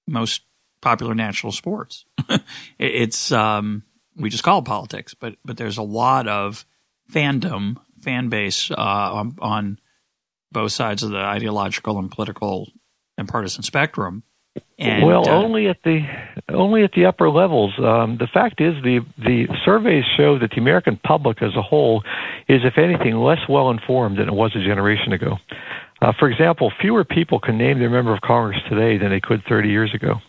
most 0.08 0.42
popular 0.82 1.16
national 1.16 1.52
sports. 1.52 2.06
it's 2.80 3.32
um, 3.32 3.84
we 4.16 4.30
just 4.30 4.44
call 4.44 4.60
it 4.60 4.66
politics, 4.66 5.14
but 5.14 5.36
but 5.46 5.58
there's 5.58 5.78
a 5.78 5.84
lot 5.84 6.28
of 6.28 6.66
fandom, 7.12 7.78
fan 8.02 8.30
base 8.30 8.72
uh, 8.72 8.76
on, 8.78 9.36
on 9.40 9.80
both 10.52 10.72
sides 10.72 11.04
of 11.04 11.12
the 11.12 11.18
ideological 11.18 11.98
and 12.00 12.12
political 12.12 12.72
and 13.18 13.28
partisan 13.28 13.64
spectrum. 13.64 14.24
And, 14.80 15.06
well, 15.06 15.28
uh, 15.28 15.32
only 15.32 15.68
at 15.68 15.78
the 15.84 16.02
only 16.50 16.84
at 16.84 16.92
the 16.94 17.06
upper 17.06 17.30
levels. 17.30 17.74
Um, 17.78 18.18
the 18.18 18.28
fact 18.32 18.62
is, 18.62 18.74
the 18.84 19.00
the 19.18 19.48
surveys 19.66 20.04
show 20.18 20.40
that 20.40 20.52
the 20.52 20.58
American 20.58 20.98
public 20.98 21.42
as 21.42 21.56
a 21.56 21.62
whole 21.62 22.04
is, 22.48 22.62
if 22.64 22.78
anything, 22.78 23.16
less 23.16 23.40
well 23.50 23.70
informed 23.70 24.18
than 24.18 24.28
it 24.28 24.34
was 24.34 24.56
a 24.56 24.64
generation 24.64 25.14
ago. 25.14 25.38
Uh, 26.02 26.14
for 26.20 26.30
example, 26.30 26.72
fewer 26.80 27.04
people 27.04 27.40
can 27.40 27.58
name 27.58 27.80
their 27.80 27.90
member 27.90 28.14
of 28.14 28.22
Congress 28.22 28.60
today 28.70 28.98
than 28.98 29.10
they 29.10 29.20
could 29.20 29.44
30 29.48 29.70
years 29.70 29.94
ago 29.94 30.22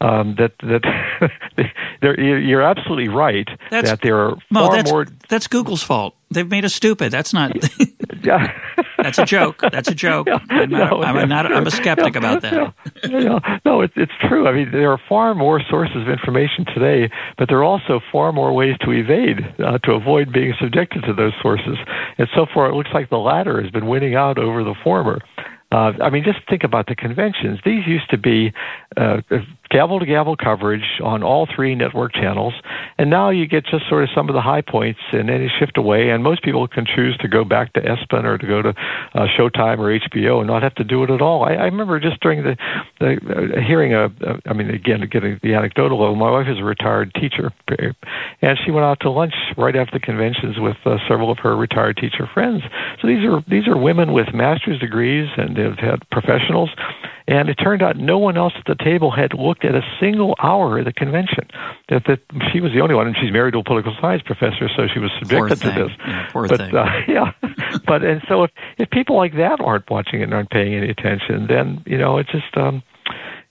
um, 0.00 0.34
that 0.36 0.52
that 0.60 1.68
you're 2.18 2.62
absolutely 2.62 3.08
right 3.08 3.48
that's, 3.70 3.90
that 3.90 4.00
there 4.02 4.18
are 4.18 4.36
far 4.52 4.74
that's, 4.76 4.90
more. 4.90 5.06
That's 5.28 5.46
Google's 5.46 5.82
fault. 5.82 6.14
They've 6.30 6.48
made 6.48 6.64
us 6.64 6.74
stupid. 6.74 7.12
That's 7.12 7.32
not. 7.32 7.52
yeah. 8.22 8.58
That's 9.02 9.18
a 9.18 9.24
joke. 9.24 9.62
That's 9.72 9.88
a 9.88 9.94
joke. 9.94 10.28
Yeah, 10.50 10.62
I'm, 10.62 10.70
not, 10.70 10.90
no, 10.90 11.02
I'm, 11.02 11.28
not, 11.28 11.52
I'm 11.52 11.66
a 11.66 11.70
skeptic 11.70 12.16
about 12.16 12.42
that. 12.42 12.74
no, 13.08 13.40
no 13.64 13.80
it's, 13.80 13.92
it's 13.96 14.12
true. 14.28 14.46
I 14.46 14.52
mean, 14.52 14.70
there 14.70 14.90
are 14.92 15.00
far 15.08 15.34
more 15.34 15.60
sources 15.68 15.96
of 15.96 16.08
information 16.08 16.64
today, 16.66 17.10
but 17.38 17.48
there 17.48 17.58
are 17.58 17.64
also 17.64 18.00
far 18.12 18.32
more 18.32 18.52
ways 18.52 18.76
to 18.82 18.90
evade, 18.90 19.40
uh, 19.58 19.78
to 19.78 19.92
avoid 19.92 20.32
being 20.32 20.54
subjected 20.60 21.04
to 21.04 21.14
those 21.14 21.32
sources. 21.40 21.78
And 22.18 22.28
so 22.34 22.46
far, 22.52 22.68
it 22.68 22.74
looks 22.74 22.90
like 22.92 23.10
the 23.10 23.18
latter 23.18 23.60
has 23.62 23.70
been 23.70 23.86
winning 23.86 24.14
out 24.14 24.38
over 24.38 24.62
the 24.64 24.74
former. 24.82 25.20
Uh, 25.72 25.92
I 26.02 26.10
mean, 26.10 26.24
just 26.24 26.40
think 26.48 26.64
about 26.64 26.86
the 26.88 26.96
conventions. 26.96 27.60
These 27.64 27.86
used 27.86 28.10
to 28.10 28.18
be 28.18 28.52
uh, 28.96 29.20
gavel 29.70 30.00
to 30.00 30.06
gavel 30.06 30.36
coverage 30.36 31.00
on 31.02 31.22
all 31.22 31.46
three 31.54 31.74
network 31.74 32.12
channels, 32.12 32.54
and 32.98 33.08
now 33.08 33.30
you 33.30 33.46
get 33.46 33.64
just 33.64 33.88
sort 33.88 34.02
of 34.02 34.10
some 34.14 34.28
of 34.28 34.34
the 34.34 34.40
high 34.40 34.60
points, 34.60 35.00
and 35.12 35.28
then 35.28 35.40
you 35.40 35.48
shift 35.58 35.78
away. 35.78 36.10
And 36.10 36.22
most 36.22 36.42
people 36.42 36.66
can 36.66 36.84
choose 36.84 37.16
to 37.18 37.28
go 37.28 37.44
back 37.44 37.72
to 37.74 37.80
ESPN 37.80 38.24
or 38.24 38.38
to 38.38 38.46
go 38.46 38.62
to 38.62 38.70
uh, 38.70 39.26
Showtime 39.38 39.78
or 39.78 39.98
HBO 39.98 40.38
and 40.38 40.46
not 40.46 40.62
have 40.62 40.74
to 40.76 40.84
do 40.84 41.02
it 41.04 41.10
at 41.10 41.22
all. 41.22 41.44
I, 41.44 41.54
I 41.54 41.64
remember 41.64 42.00
just 42.00 42.20
during 42.20 42.42
the, 42.42 42.56
the 42.98 43.56
uh, 43.56 43.60
hearing 43.66 43.94
a, 43.94 44.06
uh, 44.06 44.38
I 44.46 44.52
mean, 44.52 44.70
again, 44.70 45.00
getting 45.10 45.38
the 45.42 45.54
anecdotal 45.54 46.00
level. 46.00 46.16
My 46.16 46.30
wife 46.30 46.46
is 46.48 46.58
a 46.58 46.64
retired 46.64 47.14
teacher, 47.14 47.52
and 48.42 48.58
she 48.64 48.70
went 48.70 48.84
out 48.84 48.98
to 49.00 49.10
lunch 49.10 49.34
right 49.56 49.76
after 49.76 49.98
the 49.98 50.04
conventions 50.04 50.56
with 50.58 50.76
uh, 50.84 50.96
several 51.08 51.30
of 51.30 51.38
her 51.38 51.56
retired 51.56 51.96
teacher 51.96 52.28
friends. 52.32 52.62
So 53.00 53.06
these 53.06 53.24
are 53.24 53.42
these 53.48 53.68
are 53.68 53.76
women 53.76 54.12
with 54.12 54.34
master's 54.34 54.80
degrees 54.80 55.28
and 55.36 55.56
they've 55.56 55.78
had 55.78 56.08
professionals 56.10 56.70
and 57.30 57.48
it 57.48 57.54
turned 57.54 57.80
out 57.80 57.96
no 57.96 58.18
one 58.18 58.36
else 58.36 58.52
at 58.58 58.66
the 58.66 58.74
table 58.82 59.10
had 59.10 59.32
looked 59.34 59.59
at 59.64 59.74
a 59.74 59.82
single 59.98 60.34
hour 60.42 60.78
of 60.78 60.84
the 60.84 60.92
convention. 60.92 61.48
That, 61.88 62.04
that 62.06 62.20
she 62.52 62.60
was 62.60 62.72
the 62.72 62.80
only 62.80 62.94
one, 62.94 63.06
and 63.06 63.16
she's 63.16 63.32
married 63.32 63.52
to 63.52 63.58
a 63.58 63.64
political 63.64 63.94
science 64.00 64.22
professor, 64.22 64.68
so 64.76 64.86
she 64.92 64.98
was 64.98 65.10
subjected 65.18 65.60
to 65.60 65.70
this. 65.70 65.90
Yeah, 66.06 66.28
poor 66.30 66.48
but, 66.48 66.58
thing. 66.58 66.74
Uh, 66.74 66.86
yeah, 67.08 67.32
but 67.86 68.04
and 68.04 68.22
so 68.28 68.44
if 68.44 68.50
if 68.78 68.90
people 68.90 69.16
like 69.16 69.34
that 69.36 69.60
aren't 69.60 69.88
watching 69.90 70.20
it 70.20 70.24
and 70.24 70.34
aren't 70.34 70.50
paying 70.50 70.74
any 70.74 70.90
attention, 70.90 71.46
then 71.48 71.82
you 71.86 71.98
know 71.98 72.18
it's 72.18 72.30
just. 72.30 72.56
um 72.56 72.82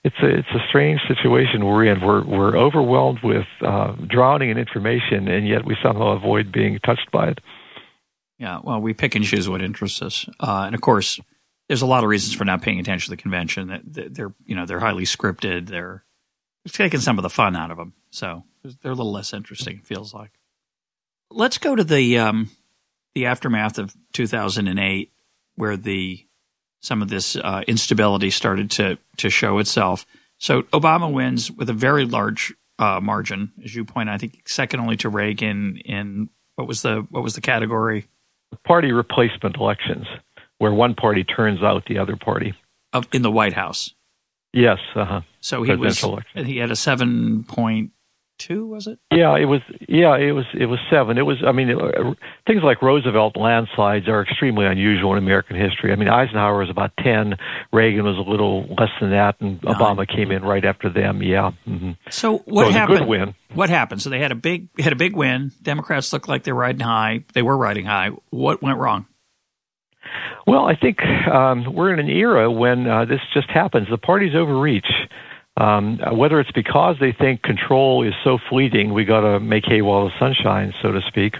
it's 0.03 0.15
a 0.23 0.27
it's 0.27 0.47
a 0.55 0.65
strange 0.69 1.01
situation 1.07 1.65
we're 1.65 1.85
in. 1.85 1.99
We're 1.99 2.23
we're 2.23 2.57
overwhelmed 2.57 3.19
with 3.21 3.45
uh, 3.61 3.93
drowning 4.07 4.49
in 4.49 4.57
information, 4.57 5.27
and 5.27 5.47
yet 5.47 5.65
we 5.65 5.75
somehow 5.83 6.15
avoid 6.15 6.51
being 6.51 6.79
touched 6.85 7.11
by 7.11 7.29
it. 7.29 7.39
Yeah, 8.37 8.59
well, 8.63 8.79
we 8.79 8.93
pick 8.93 9.15
and 9.15 9.25
choose 9.25 9.49
what 9.49 9.61
interests 9.61 10.01
us, 10.01 10.25
uh, 10.39 10.63
and 10.65 10.73
of 10.73 10.79
course, 10.79 11.19
there's 11.69 11.84
a 11.84 11.88
lot 11.88 12.03
of 12.03 12.10
reasons 12.10 12.36
for 12.36 12.45
not 12.45 12.63
paying 12.63 12.79
attention 12.79 13.05
to 13.05 13.15
the 13.15 13.21
convention. 13.21 13.82
They're 13.86 14.34
you 14.45 14.55
know 14.55 14.65
they're 14.65 14.79
highly 14.79 15.05
scripted. 15.05 15.67
They're 15.67 16.03
taking 16.67 16.99
some 16.99 17.17
of 17.17 17.23
the 17.23 17.29
fun 17.29 17.55
out 17.55 17.71
of 17.71 17.77
them, 17.77 17.93
so 18.10 18.43
they're 18.63 18.91
a 18.91 18.95
little 18.95 19.13
less 19.13 19.34
interesting. 19.34 19.77
It 19.77 19.86
feels 19.86 20.13
like. 20.13 20.32
Let's 21.29 21.60
go 21.60 21.75
to 21.75 21.84
the 21.84 22.17
um, 22.17 22.49
the 23.13 23.27
aftermath 23.27 23.77
of 23.77 23.95
2008, 24.13 25.12
where 25.55 25.77
the 25.77 26.25
some 26.82 27.03
of 27.03 27.10
this 27.10 27.36
uh, 27.36 27.63
instability 27.67 28.32
started 28.32 28.71
to 28.71 28.97
to 29.17 29.29
show 29.29 29.60
itself. 29.60 30.08
So 30.39 30.63
Obama 30.63 31.12
wins 31.12 31.51
with 31.51 31.69
a 31.69 31.73
very 31.73 32.05
large 32.05 32.51
uh, 32.79 32.99
margin, 32.99 33.51
as 33.63 33.75
you 33.75 33.86
point. 33.86 34.10
out, 34.10 34.15
I 34.15 34.17
think 34.17 34.49
second 34.49 34.79
only 34.79 34.97
to 34.97 35.10
Reagan 35.10 35.77
in 35.86 36.29
what 36.55 36.67
was 36.67 36.82
the 36.82 37.05
what 37.12 37.21
was 37.21 37.36
the 37.36 37.41
category? 37.41 38.08
Party 38.65 38.91
replacement 38.91 39.58
elections 39.58 40.08
where 40.59 40.71
one 40.71 40.93
party 40.93 41.23
turns 41.23 41.63
out 41.63 41.83
the 41.87 41.97
other 41.97 42.15
party. 42.15 42.53
Of, 42.93 43.07
in 43.11 43.23
the 43.23 43.31
White 43.31 43.53
House. 43.53 43.93
Yes. 44.53 44.77
Uh-huh. 44.95 45.21
So 45.41 45.63
he 45.63 45.75
was. 45.75 46.01
Election. 46.03 46.45
He 46.45 46.57
had 46.57 46.71
a 46.71 46.75
seven 46.75 47.43
point 47.43 47.91
two, 48.39 48.65
was 48.65 48.87
it? 48.87 48.97
Yeah, 49.11 49.37
it 49.37 49.45
was. 49.45 49.61
Yeah, 49.87 50.17
it 50.17 50.31
was. 50.31 50.45
It 50.57 50.65
was 50.65 50.79
seven. 50.89 51.17
It 51.17 51.25
was. 51.25 51.37
I 51.45 51.51
mean, 51.51 51.69
it, 51.69 51.77
things 52.47 52.61
like 52.63 52.81
Roosevelt 52.81 53.37
landslides 53.37 54.07
are 54.07 54.23
extremely 54.23 54.65
unusual 54.65 55.11
in 55.11 55.19
American 55.19 55.55
history. 55.55 55.91
I 55.91 55.95
mean, 55.95 56.07
Eisenhower 56.09 56.57
was 56.57 56.69
about 56.69 56.91
ten, 56.97 57.35
Reagan 57.71 58.05
was 58.05 58.17
a 58.17 58.27
little 58.27 58.63
less 58.63 58.89
than 58.99 59.11
that, 59.11 59.35
and 59.39 59.61
Nine. 59.61 59.75
Obama 59.75 60.07
came 60.07 60.31
in 60.31 60.41
right 60.43 60.65
after 60.65 60.89
them. 60.89 61.21
Yeah. 61.21 61.51
Mm-hmm. 61.67 61.91
So 62.09 62.39
what 62.39 62.67
so 62.67 62.71
happened? 62.71 62.99
good 62.99 63.07
win. 63.07 63.35
What 63.53 63.69
happened? 63.69 64.01
So 64.01 64.09
they 64.09 64.19
had 64.19 64.31
a 64.31 64.35
big 64.35 64.69
had 64.79 64.93
a 64.93 64.97
big 64.97 65.15
win. 65.15 65.51
Democrats 65.61 66.11
looked 66.11 66.27
like 66.27 66.43
they're 66.43 66.55
riding 66.55 66.81
high. 66.81 67.25
They 67.33 67.43
were 67.43 67.57
riding 67.57 67.85
high. 67.85 68.09
What 68.31 68.63
went 68.63 68.79
wrong? 68.79 69.05
Well, 70.47 70.65
I 70.65 70.75
think 70.75 71.01
um, 71.03 71.73
we're 71.73 71.93
in 71.93 71.99
an 71.99 72.09
era 72.09 72.51
when 72.51 72.87
uh, 72.87 73.05
this 73.05 73.21
just 73.33 73.49
happens. 73.49 73.87
The 73.89 73.97
parties 73.97 74.33
overreach. 74.35 74.87
Um, 75.57 75.99
whether 76.13 76.39
it's 76.39 76.51
because 76.51 76.95
they 77.01 77.11
think 77.11 77.41
control 77.41 78.07
is 78.07 78.13
so 78.23 78.37
fleeting, 78.49 78.93
we 78.93 79.03
got 79.03 79.21
to 79.21 79.41
make 79.41 79.65
hay 79.65 79.81
while 79.81 80.05
the 80.05 80.13
sun 80.17 80.33
shines, 80.33 80.73
so 80.81 80.93
to 80.93 81.01
speak, 81.01 81.35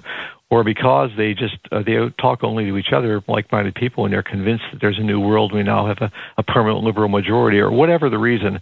or 0.49 0.65
because 0.65 1.10
they 1.15 1.34
just 1.34 1.55
uh, 1.71 1.82
they 1.84 1.97
talk 2.19 2.43
only 2.43 2.65
to 2.65 2.77
each 2.77 2.91
other, 2.91 3.23
like-minded 3.29 3.75
people, 3.75 4.03
and 4.03 4.13
they're 4.13 4.21
convinced 4.21 4.65
that 4.73 4.82
there's 4.82 4.99
a 4.99 5.03
new 5.03 5.21
world. 5.21 5.53
We 5.53 5.63
now 5.63 5.88
have 5.88 5.99
a, 6.01 6.12
a 6.38 6.43
permanent 6.43 6.84
liberal 6.84 7.08
majority, 7.08 7.60
or 7.60 7.71
whatever 7.71 8.10
the 8.10 8.17
reason. 8.17 8.60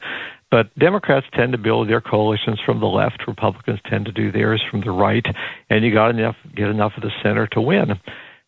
But 0.52 0.74
Democrats 0.78 1.26
tend 1.34 1.54
to 1.54 1.58
build 1.58 1.90
their 1.90 2.02
coalitions 2.02 2.60
from 2.64 2.80
the 2.80 2.86
left. 2.86 3.28
Republicans 3.28 3.80
tend 3.90 4.06
to 4.06 4.12
do 4.12 4.32
theirs 4.32 4.64
from 4.70 4.82
the 4.82 4.92
right, 4.92 5.26
and 5.70 5.84
you 5.84 5.92
got 5.92 6.12
enough 6.12 6.36
get 6.56 6.68
enough 6.68 6.94
of 6.98 7.04
the 7.04 7.12
center 7.24 7.48
to 7.48 7.62
win. 7.62 8.00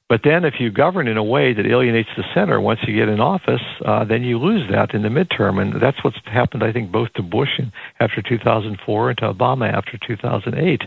But 0.09 0.21
then, 0.23 0.43
if 0.43 0.55
you 0.59 0.71
govern 0.71 1.07
in 1.07 1.17
a 1.17 1.23
way 1.23 1.53
that 1.53 1.67
alienates 1.67 2.09
the 2.17 2.23
center 2.33 2.59
once 2.59 2.79
you 2.87 2.95
get 2.95 3.09
in 3.09 3.19
office, 3.19 3.61
uh, 3.85 4.03
then 4.03 4.23
you 4.23 4.39
lose 4.39 4.67
that 4.71 4.95
in 4.95 5.03
the 5.03 5.09
midterm, 5.09 5.61
and 5.61 5.79
that's 5.79 6.03
what's 6.03 6.17
happened, 6.25 6.63
I 6.63 6.73
think, 6.73 6.91
both 6.91 7.13
to 7.13 7.21
Bush 7.21 7.59
after 7.99 8.19
2004 8.23 9.09
and 9.09 9.17
to 9.19 9.31
Obama 9.31 9.71
after 9.71 9.99
2008. 10.07 10.81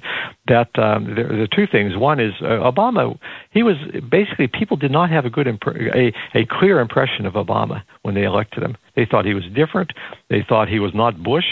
That 0.48 0.76
um, 0.76 1.14
there, 1.14 1.28
the 1.28 1.46
two 1.54 1.68
things. 1.70 1.96
One 1.96 2.18
is 2.18 2.32
uh, 2.42 2.68
Obama. 2.68 3.16
He 3.52 3.62
was 3.62 3.76
basically 4.11 4.48
people 4.48 4.76
did 4.76 4.90
not 4.90 5.08
have 5.11 5.24
a 5.24 5.30
good 5.30 5.46
imp- 5.46 5.62
a 5.68 6.12
a 6.35 6.44
clear 6.50 6.80
impression 6.80 7.24
of 7.24 7.35
Obama 7.35 7.82
when 8.02 8.16
they 8.16 8.24
elected 8.24 8.64
him. 8.64 8.76
They 8.94 9.07
thought 9.07 9.24
he 9.24 9.35
was 9.35 9.44
different. 9.55 9.92
They 10.28 10.44
thought 10.46 10.68
he 10.68 10.78
was 10.78 10.94
not 10.94 11.22
Bush, 11.22 11.44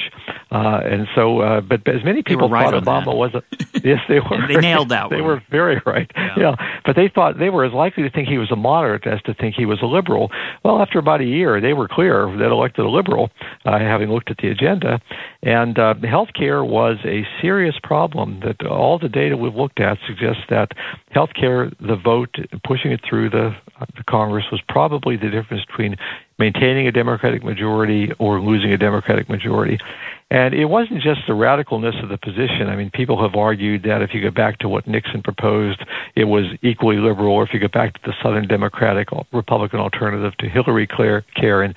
uh, 0.50 0.80
and 0.84 1.06
so. 1.14 1.40
Uh, 1.40 1.60
but 1.60 1.86
as 1.88 2.04
many 2.04 2.22
people 2.22 2.48
right 2.48 2.70
thought 2.70 2.82
Obama 2.82 3.06
that. 3.06 3.16
wasn't. 3.16 3.44
Yes, 3.82 4.00
they 4.10 4.20
were. 4.20 4.46
they 4.46 4.56
nailed 4.56 4.90
that. 4.90 5.08
they 5.08 5.22
one. 5.22 5.24
were 5.24 5.42
very 5.50 5.80
right. 5.86 6.10
Yeah. 6.14 6.34
yeah. 6.36 6.80
but 6.84 6.96
they 6.96 7.08
thought 7.08 7.38
they 7.38 7.48
were 7.48 7.64
as 7.64 7.72
likely 7.72 8.02
to 8.02 8.10
think 8.10 8.28
he 8.28 8.36
was 8.36 8.50
a 8.50 8.56
moderate 8.56 9.06
as 9.06 9.22
to 9.22 9.32
think 9.32 9.54
he 9.54 9.64
was 9.64 9.80
a 9.80 9.86
liberal. 9.86 10.30
Well, 10.62 10.82
after 10.82 10.98
about 10.98 11.22
a 11.22 11.24
year, 11.24 11.62
they 11.62 11.72
were 11.72 11.88
clear 11.88 12.26
that 12.36 12.50
elected 12.50 12.84
a 12.84 12.90
liberal, 12.90 13.30
uh, 13.64 13.78
having 13.78 14.10
looked 14.10 14.30
at 14.30 14.36
the 14.36 14.48
agenda. 14.48 15.00
And 15.42 15.78
uh, 15.78 15.94
health 16.02 16.28
care 16.34 16.62
was 16.62 16.98
a 17.06 17.26
serious 17.40 17.76
problem 17.82 18.40
that 18.40 18.66
all 18.66 18.98
the 18.98 19.08
data 19.08 19.36
we've 19.36 19.54
looked 19.54 19.80
at 19.80 19.96
suggests 20.06 20.42
that 20.50 20.72
health 21.10 21.30
care, 21.34 21.70
the 21.80 21.96
vote, 21.96 22.36
pushing 22.64 22.92
it 22.92 23.00
through 23.08 23.30
the, 23.30 23.56
uh, 23.80 23.86
the 23.96 24.04
Congress 24.08 24.44
was 24.52 24.60
probably 24.68 25.16
the 25.16 25.30
difference 25.30 25.64
between 25.64 25.96
maintaining 26.40 26.88
a 26.88 26.92
Democratic 26.92 27.44
majority 27.44 28.10
or 28.18 28.40
losing 28.40 28.72
a 28.72 28.78
Democratic 28.78 29.28
majority. 29.28 29.78
And 30.30 30.54
it 30.54 30.66
wasn't 30.66 31.02
just 31.02 31.22
the 31.26 31.32
radicalness 31.32 32.00
of 32.02 32.08
the 32.08 32.16
position. 32.16 32.68
I 32.68 32.76
mean, 32.76 32.90
people 32.90 33.20
have 33.20 33.34
argued 33.34 33.82
that 33.82 34.00
if 34.00 34.14
you 34.14 34.22
go 34.22 34.30
back 34.30 34.58
to 34.60 34.68
what 34.68 34.86
Nixon 34.86 35.22
proposed, 35.22 35.84
it 36.14 36.24
was 36.24 36.44
equally 36.62 36.98
liberal, 36.98 37.34
or 37.34 37.42
if 37.42 37.52
you 37.52 37.58
go 37.58 37.66
back 37.66 37.94
to 37.94 38.00
the 38.04 38.12
Southern 38.22 38.46
Democratic 38.46 39.08
Republican 39.32 39.80
alternative 39.80 40.36
to 40.38 40.48
Hillary 40.48 40.86
care 40.86 41.64
in, 41.64 41.74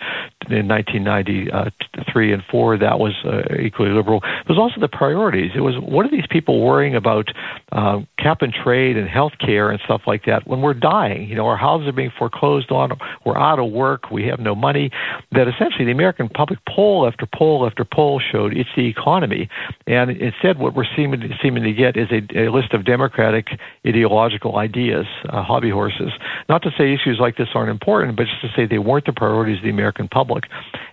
in 0.51 0.67
1993 0.67 2.33
and 2.33 2.43
4, 2.51 2.77
that 2.77 2.99
was 2.99 3.13
uh, 3.25 3.41
equally 3.59 3.89
liberal. 3.89 4.21
It 4.23 4.49
was 4.49 4.59
also 4.59 4.79
the 4.79 4.87
priorities. 4.87 5.51
It 5.55 5.61
was 5.61 5.73
what 5.79 6.05
are 6.05 6.11
these 6.11 6.27
people 6.29 6.63
worrying 6.63 6.95
about 6.95 7.29
uh, 7.71 8.01
cap 8.19 8.43
and 8.43 8.53
trade 8.53 8.97
and 8.97 9.09
health 9.09 9.33
care 9.43 9.71
and 9.71 9.79
stuff 9.83 10.01
like 10.05 10.25
that 10.25 10.45
when 10.45 10.61
we're 10.61 10.75
dying? 10.75 11.27
You 11.27 11.35
know, 11.35 11.47
our 11.47 11.57
houses 11.57 11.87
are 11.87 11.93
being 11.93 12.11
foreclosed 12.19 12.71
on, 12.71 12.91
we're 13.25 13.37
out 13.37 13.57
of 13.57 13.71
work, 13.71 14.11
we 14.11 14.27
have 14.27 14.39
no 14.39 14.53
money. 14.53 14.91
That 15.31 15.47
essentially 15.47 15.85
the 15.85 15.91
American 15.91 16.29
public 16.29 16.59
poll 16.69 17.07
after 17.07 17.25
poll 17.25 17.65
after 17.65 17.83
poll 17.83 18.19
it's 18.47 18.69
the 18.75 18.87
economy. 18.87 19.49
And 19.87 20.11
instead, 20.11 20.57
what 20.57 20.73
we're 20.75 20.85
seeming, 20.95 21.33
seeming 21.41 21.63
to 21.63 21.73
get 21.73 21.97
is 21.97 22.09
a, 22.11 22.45
a 22.45 22.51
list 22.51 22.73
of 22.73 22.85
democratic 22.85 23.47
ideological 23.85 24.57
ideas, 24.57 25.05
uh, 25.29 25.43
hobby 25.43 25.69
horses. 25.69 26.11
Not 26.49 26.63
to 26.63 26.71
say 26.77 26.93
issues 26.93 27.17
like 27.19 27.37
this 27.37 27.49
aren't 27.55 27.69
important, 27.69 28.17
but 28.17 28.25
just 28.25 28.41
to 28.41 28.49
say 28.55 28.65
they 28.65 28.79
weren't 28.79 29.05
the 29.05 29.13
priorities 29.13 29.57
of 29.57 29.63
the 29.63 29.69
American 29.69 30.07
public. 30.07 30.45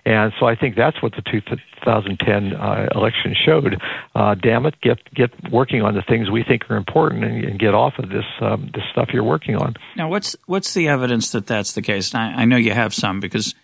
And 0.05 0.31
so 0.39 0.45
I 0.45 0.55
think 0.55 0.75
that's 0.75 1.01
what 1.01 1.13
the 1.13 1.21
2010 1.21 2.53
uh, 2.53 2.87
election 2.95 3.35
showed. 3.45 3.81
Uh, 4.15 4.35
damn 4.35 4.65
it, 4.65 4.79
get 4.81 4.97
get 5.13 5.31
working 5.51 5.81
on 5.81 5.93
the 5.93 6.01
things 6.01 6.29
we 6.29 6.43
think 6.43 6.69
are 6.69 6.77
important 6.77 7.23
and, 7.23 7.43
and 7.43 7.59
get 7.59 7.73
off 7.73 7.93
of 7.99 8.09
this 8.09 8.25
um, 8.41 8.69
this 8.73 8.83
stuff 8.91 9.09
you're 9.13 9.23
working 9.23 9.55
on. 9.55 9.75
Now, 9.95 10.09
what's 10.09 10.35
what's 10.45 10.73
the 10.73 10.87
evidence 10.87 11.31
that 11.31 11.47
that's 11.47 11.73
the 11.73 11.81
case? 11.81 12.13
I, 12.15 12.33
I 12.33 12.45
know 12.45 12.57
you 12.57 12.71
have 12.71 12.93
some 12.93 13.19
because 13.19 13.55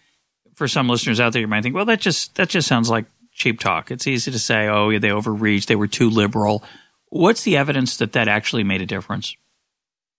for 0.58 0.67
some 0.67 0.89
listeners 0.89 1.19
out 1.19 1.34
there, 1.34 1.41
you 1.41 1.47
might 1.47 1.62
think, 1.62 1.76
well, 1.76 1.86
that 1.86 2.02
just 2.02 2.36
that 2.36 2.50
just 2.50 2.67
sounds 2.67 2.89
like 2.89 3.06
cheap 3.38 3.60
talk. 3.60 3.91
It's 3.91 4.08
easy 4.08 4.32
to 4.32 4.39
say, 4.39 4.67
oh, 4.67 4.89
yeah, 4.89 5.00
they 5.00 5.12
overreached, 5.12 5.69
they 5.69 5.76
were 5.76 5.88
too 5.88 6.10
liberal. 6.10 6.63
What's 7.10 7.43
the 7.43 7.56
evidence 7.56 7.97
that 7.97 8.12
that 8.13 8.28
actually 8.28 8.65
made 8.65 8.82
a 8.82 8.86
difference? 8.86 9.38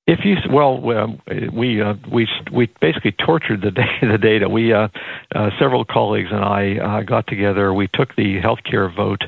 If 0.07 0.21
you 0.25 0.37
well, 0.51 0.81
we 0.81 1.83
uh, 1.83 1.95
we 2.11 2.27
we 2.51 2.73
basically 2.81 3.13
tortured 3.13 3.61
the 3.61 3.73
the 4.01 4.17
data. 4.17 4.49
We 4.49 4.73
uh, 4.73 4.89
uh, 5.35 5.51
several 5.61 5.85
colleagues 5.85 6.31
and 6.33 6.43
I 6.43 6.79
uh, 6.79 7.03
got 7.03 7.27
together. 7.27 7.75
We 7.75 7.89
took 7.93 8.17
the 8.17 8.41
healthcare 8.41 8.95
vote 8.95 9.21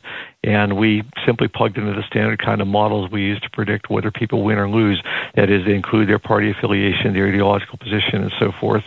and 0.42 0.79
we 0.79 1.03
simply 1.26 1.48
plugged 1.48 1.76
into 1.76 1.92
the 1.92 2.03
standard 2.07 2.42
kind 2.42 2.62
of 2.62 2.66
models 2.66 3.11
we 3.11 3.20
use 3.20 3.38
to 3.40 3.50
predict 3.50 3.90
whether 3.90 4.11
people 4.11 4.42
win 4.42 4.57
or 4.57 4.70
lose. 4.70 5.03
That 5.35 5.50
is, 5.50 5.66
they 5.66 5.74
include 5.74 6.09
their 6.09 6.18
party 6.18 6.50
affiliation, 6.50 7.12
their 7.12 7.29
ideological 7.29 7.76
position, 7.76 8.22
and 8.22 8.33
so 8.38 8.50
forth. 8.59 8.85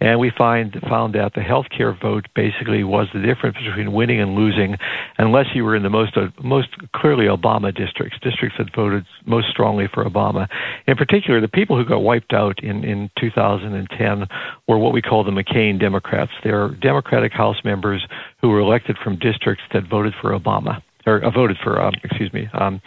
And 0.00 0.18
we 0.18 0.32
find 0.36 0.76
found 0.88 1.14
that 1.14 1.34
the 1.34 1.42
healthcare 1.42 1.98
vote 2.00 2.26
basically 2.34 2.82
was 2.82 3.06
the 3.14 3.20
difference 3.20 3.56
between 3.56 3.92
winning 3.92 4.20
and 4.20 4.34
losing, 4.34 4.76
unless 5.18 5.46
you 5.54 5.64
were 5.64 5.76
in 5.76 5.84
the 5.84 5.90
most 5.90 6.16
uh, 6.16 6.28
most 6.42 6.68
clearly 6.92 7.26
Obama 7.26 7.74
districts, 7.74 8.18
districts 8.20 8.58
that 8.58 8.74
voted 8.74 9.06
most 9.26 9.48
strongly 9.48 9.88
for 9.92 10.04
Obama. 10.04 10.48
In 10.88 10.96
particular, 10.96 11.40
the 11.40 11.48
people 11.48 11.76
who 11.76 11.84
got 11.84 11.98
wiped 11.98 12.32
out 12.32 12.62
in 12.64 12.82
in 12.84 13.10
2010 13.20 14.26
were 14.66 14.78
what 14.78 14.92
we 14.92 15.00
call 15.00 15.22
the 15.22 15.30
McCain 15.30 15.78
Democrats. 15.78 16.32
They're 16.42 16.70
Democratic 16.70 17.32
House 17.32 17.56
members 17.64 18.06
who 18.40 18.48
were 18.48 18.60
elected 18.60 18.96
from 19.02 19.18
districts 19.18 19.64
that 19.72 19.88
voted 19.88 20.14
for 20.20 20.38
Obama 20.38 20.82
or 21.06 21.24
uh, 21.24 21.30
voted 21.30 21.56
for, 21.62 21.80
um, 21.80 21.94
excuse 22.02 22.32
me, 22.32 22.48
um, 22.54 22.80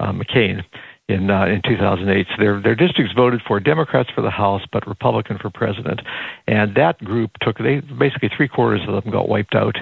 uh, 0.00 0.12
McCain 0.12 0.62
in 1.08 1.30
uh, 1.30 1.46
in 1.46 1.60
2008. 1.62 2.26
So 2.28 2.34
their 2.38 2.60
their 2.60 2.74
districts 2.74 3.12
voted 3.14 3.40
for 3.46 3.60
Democrats 3.60 4.10
for 4.14 4.22
the 4.22 4.30
House, 4.30 4.62
but 4.72 4.86
Republican 4.86 5.38
for 5.38 5.50
president, 5.50 6.00
and 6.46 6.74
that 6.76 6.98
group 6.98 7.32
took 7.40 7.58
they 7.58 7.80
basically 7.80 8.30
three 8.34 8.48
quarters 8.48 8.80
of 8.88 9.02
them 9.02 9.12
got 9.12 9.28
wiped 9.28 9.54
out. 9.54 9.76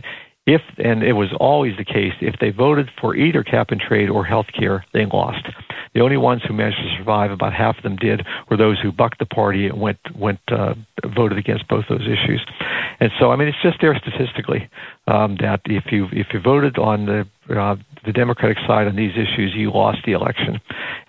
If 0.48 0.62
and 0.78 1.02
it 1.02 1.12
was 1.12 1.28
always 1.38 1.76
the 1.76 1.84
case, 1.84 2.14
if 2.22 2.36
they 2.40 2.48
voted 2.48 2.88
for 2.98 3.14
either 3.14 3.42
cap 3.44 3.70
and 3.70 3.78
trade 3.78 4.08
or 4.08 4.24
health 4.24 4.46
care, 4.58 4.82
they 4.94 5.04
lost. 5.04 5.46
The 5.94 6.00
only 6.00 6.16
ones 6.16 6.40
who 6.42 6.54
managed 6.54 6.78
to 6.78 6.96
survive, 6.96 7.30
about 7.30 7.52
half 7.52 7.76
of 7.76 7.82
them 7.82 7.96
did, 7.96 8.26
were 8.48 8.56
those 8.56 8.80
who 8.80 8.90
bucked 8.90 9.18
the 9.18 9.26
party 9.26 9.66
and 9.66 9.78
went 9.78 9.98
went 10.16 10.40
uh, 10.50 10.72
voted 11.04 11.36
against 11.36 11.68
both 11.68 11.84
those 11.90 12.06
issues. 12.06 12.40
And 12.98 13.10
so, 13.20 13.30
I 13.30 13.36
mean, 13.36 13.48
it's 13.48 13.62
just 13.62 13.76
there 13.82 13.94
statistically 13.94 14.70
um, 15.06 15.36
that 15.42 15.60
if 15.66 15.92
you 15.92 16.08
if 16.12 16.28
you 16.32 16.40
voted 16.40 16.78
on 16.78 17.04
the 17.04 17.28
uh, 17.54 17.76
the 18.06 18.12
Democratic 18.12 18.56
side 18.66 18.86
on 18.86 18.96
these 18.96 19.12
issues, 19.12 19.52
you 19.54 19.70
lost 19.70 19.98
the 20.06 20.12
election. 20.12 20.60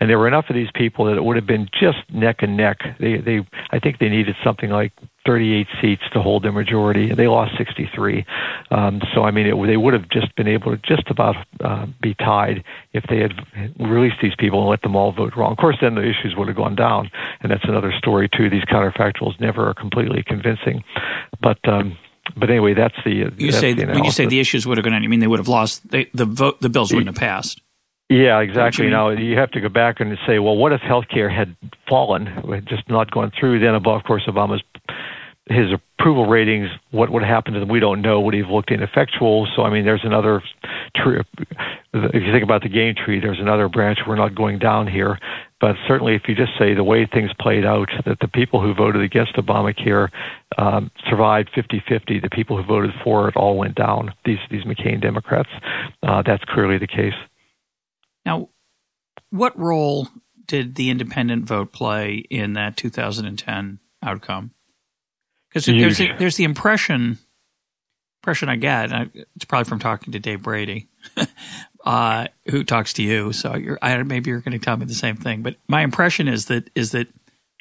And 0.02 0.10
there 0.10 0.20
were 0.20 0.28
enough 0.28 0.46
of 0.50 0.56
these 0.56 0.72
people 0.76 1.06
that 1.06 1.16
it 1.16 1.24
would 1.24 1.38
have 1.38 1.48
been 1.48 1.70
just 1.80 2.00
neck 2.14 2.38
and 2.42 2.58
neck. 2.58 2.80
They, 3.00 3.18
they, 3.18 3.48
I 3.72 3.80
think 3.80 4.00
they 4.00 4.10
needed 4.10 4.36
something 4.44 4.70
like 4.70 4.92
38 5.30 5.68
seats 5.80 6.02
to 6.12 6.20
hold 6.24 6.44
their 6.44 6.52
majority. 6.52 7.14
They 7.14 7.28
lost 7.28 7.56
63. 7.56 8.26
Um, 8.72 9.00
so, 9.14 9.22
I 9.22 9.30
mean, 9.30 9.46
it, 9.46 9.68
they 9.68 9.78
would 9.78 9.94
have 9.94 10.10
just 10.10 10.36
been 10.36 10.48
able 10.48 10.76
to 10.76 10.78
just 10.78 11.08
about 11.08 11.36
uh, 11.64 11.86
be 12.02 12.16
tied 12.16 12.64
if 12.94 13.04
they 13.10 13.20
had 13.20 13.34
released 13.80 14.16
these 14.24 14.34
people 14.40 14.62
and 14.62 14.70
let 14.70 14.82
them 14.82 14.96
all 14.96 15.12
vote 15.12 15.36
wrong. 15.38 15.52
Of 15.52 15.60
course, 15.60 15.78
then 15.82 15.94
the 15.94 16.02
issues 16.02 16.34
would 16.36 16.48
have 16.48 16.58
gone 16.58 16.74
down, 16.74 17.12
and 17.42 17.52
that's 17.52 17.64
another 17.66 17.94
story 17.96 18.28
too. 18.36 18.50
These 18.50 18.64
counterfactuals 18.64 19.40
never 19.40 19.70
are 19.70 19.76
completely 19.76 20.24
convincing, 20.26 20.84
but. 21.42 21.60
Um, 21.68 21.96
but 22.38 22.52
anyway, 22.52 22.76
that's 22.76 22.94
the 23.04 23.12
you 23.12 23.52
that's 23.52 23.58
say 23.58 23.74
the 23.74 23.88
when 23.88 24.04
you 24.04 24.12
say 24.12 24.28
the 24.28 24.40
issues 24.40 24.68
would 24.68 24.78
have 24.78 24.84
gone 24.84 24.94
on. 24.94 25.02
You 25.02 25.10
mean 25.10 25.20
they 25.20 25.26
would 25.26 25.40
have 25.40 25.48
lost 25.48 25.90
they, 25.90 26.12
the 26.14 26.26
vote? 26.26 26.62
The 26.62 26.70
bills 26.70 26.94
wouldn't 26.94 27.08
have 27.08 27.16
passed. 27.16 27.60
Yeah, 28.10 28.40
exactly. 28.40 28.86
You 28.86 28.92
now 28.92 29.10
you 29.10 29.38
have 29.38 29.52
to 29.52 29.62
go 29.62 29.70
back 29.70 30.00
and 30.00 30.18
say, 30.26 30.40
well, 30.40 30.58
what 30.58 30.74
if 30.74 30.82
healthcare 30.82 31.34
had 31.34 31.56
fallen, 31.88 32.26
had 32.26 32.68
just 32.68 32.90
not 32.90 33.12
gone 33.12 33.32
through? 33.40 33.60
Then, 33.60 33.76
of 33.76 33.84
course, 34.04 34.24
Obama's 34.28 34.64
his 35.50 35.74
approval 35.74 36.28
ratings, 36.28 36.70
what 36.92 37.10
would 37.10 37.24
happen 37.24 37.54
to 37.54 37.60
them, 37.60 37.70
we 37.70 37.80
don't 37.80 38.02
know. 38.02 38.22
Would 38.22 38.36
he 38.36 38.42
have 38.42 38.52
looked 38.52 38.72
ineffectual? 38.72 39.48
So, 39.56 39.64
I 39.64 39.72
mean, 39.72 39.84
there's 39.84 40.06
another 40.06 40.44
tree. 40.96 41.20
If 41.92 42.14
you 42.14 42.32
think 42.32 42.44
about 42.44 42.62
the 42.62 42.70
game 42.70 42.94
tree, 42.94 43.20
there's 43.20 43.40
another 43.40 43.68
branch. 43.68 44.00
We're 44.08 44.16
not 44.16 44.36
going 44.36 44.60
down 44.60 44.88
here. 44.88 45.18
But 45.60 45.76
certainly, 45.88 46.14
if 46.14 46.22
you 46.28 46.36
just 46.36 46.52
say 46.58 46.76
the 46.76 46.84
way 46.84 47.06
things 47.12 47.32
played 47.40 47.66
out, 47.66 47.90
that 48.06 48.20
the 48.22 48.28
people 48.28 48.62
who 48.62 48.76
voted 48.76 49.02
against 49.02 49.36
Obamacare 49.36 50.10
um, 50.58 50.92
survived 51.10 51.50
50-50. 51.58 52.22
The 52.22 52.30
people 52.32 52.56
who 52.56 52.64
voted 52.64 52.92
for 53.04 53.28
it 53.28 53.36
all 53.36 53.58
went 53.58 53.76
down. 53.76 54.14
These 54.24 54.40
these 54.52 54.64
McCain 54.64 55.02
Democrats. 55.02 55.50
Uh, 56.04 56.22
that's 56.26 56.44
clearly 56.46 56.78
the 56.78 56.88
case. 56.88 57.16
Now, 58.26 58.50
what 59.32 59.58
role 59.58 60.08
did 60.46 60.76
the 60.76 60.90
independent 60.92 61.46
vote 61.46 61.74
play 61.74 62.24
in 62.30 62.54
that 62.54 62.78
2010 62.78 63.80
outcome? 64.04 64.52
Because 65.50 65.66
there's 65.66 65.98
the, 65.98 66.12
there's 66.18 66.36
the 66.36 66.44
impression 66.44 67.18
impression 68.22 68.50
I 68.50 68.56
get. 68.58 68.92
And 68.92 69.12
it's 69.36 69.46
probably 69.46 69.68
from 69.68 69.80
talking 69.80 70.14
to 70.14 70.20
Dave 70.20 70.44
Brady, 70.44 70.88
uh, 71.86 72.28
who 72.50 72.64
talks 72.64 72.94
to 72.94 73.04
you. 73.04 73.32
So 73.34 73.56
you're, 73.56 73.80
I, 73.82 74.02
maybe 74.04 74.30
you're 74.30 74.42
going 74.42 74.58
to 74.58 74.64
tell 74.64 74.78
me 74.78 74.86
the 74.86 74.94
same 74.94 75.16
thing. 75.16 75.42
But 75.42 75.56
my 75.68 75.82
impression 75.82 76.28
is 76.28 76.46
that 76.46 76.70
is 76.76 76.92
that 76.92 77.08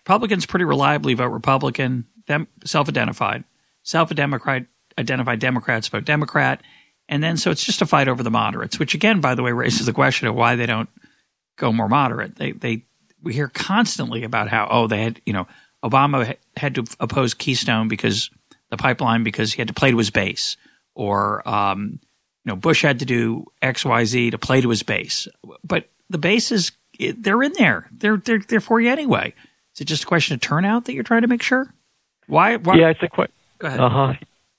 Republicans 0.05 0.47
pretty 0.47 0.65
reliably 0.65 1.15
vote 1.15 1.29
Republican, 1.29 2.07
dem, 2.27 2.49
self-identified, 2.65 3.45
self-democrat, 3.83 4.67
identified 4.99 5.39
Democrats 5.39 5.89
vote 5.89 6.05
Democrat, 6.05 6.63
and 7.09 7.23
then 7.23 7.37
so 7.37 7.51
it's 7.51 7.65
just 7.65 7.83
a 7.83 7.87
fight 7.87 8.09
over 8.09 8.23
the 8.23 8.31
moderates. 8.31 8.79
Which 8.79 8.95
again, 8.95 9.21
by 9.21 9.35
the 9.35 9.43
way, 9.43 9.53
raises 9.53 9.87
the 9.87 9.93
question 9.93 10.29
of 10.29 10.35
why 10.35 10.57
they 10.57 10.67
don't 10.67 10.89
go 11.57 11.73
more 11.73 11.89
moderate. 11.89 12.37
They 12.37 12.53
they 12.53 12.85
we 13.23 13.33
hear 13.33 13.49
constantly 13.49 14.25
about 14.25 14.49
how 14.49 14.67
oh 14.71 14.87
they 14.87 15.03
had 15.03 15.21
you 15.25 15.33
know 15.33 15.47
Obama 15.85 16.37
had 16.57 16.75
to 16.75 16.85
oppose 17.01 17.35
Keystone 17.35 17.89
because 17.89 18.31
the 18.71 18.77
pipeline 18.77 19.23
because 19.23 19.53
he 19.53 19.61
had 19.61 19.69
to 19.69 19.75
play 19.75 19.91
to 19.91 19.99
his 19.99 20.11
base, 20.11 20.57
or 20.95 21.47
um, 21.49 22.01
you 22.45 22.51
know 22.51 22.57
Bush 22.57 22.83
had 22.83 22.99
to 22.99 23.05
do 23.05 23.47
X 23.63 23.85
Y 23.85 24.05
Z 24.05 24.31
to 24.31 24.39
play 24.39 24.61
to 24.61 24.69
his 24.69 24.83
base. 24.83 25.29
But 25.65 25.89
the 26.11 26.19
base 26.19 26.53
is 26.53 26.73
they're 26.99 27.43
in 27.43 27.53
there. 27.55 27.89
They're 27.93 28.17
they're 28.17 28.41
they're 28.41 28.61
for 28.61 28.81
you 28.81 28.91
anyway. 28.91 29.35
Is 29.75 29.83
it 29.83 29.85
just 29.85 30.05
a 30.05 30.07
question 30.07 30.35
of 30.35 30.41
turnout 30.41 30.87
that 30.87 30.95
you're 30.95 31.05
trying 31.05 31.23
to 31.23 31.29
make 31.29 31.43
sure? 31.43 31.73
Why? 32.27 32.57
why? 32.57 32.77
Yeah, 32.77 32.91
it's 32.91 33.03
a 33.03 33.09
question. 33.09 33.35
Go 33.59 33.69
ahead. 33.69 33.81
Uh 33.81 33.89
huh. 33.89 34.15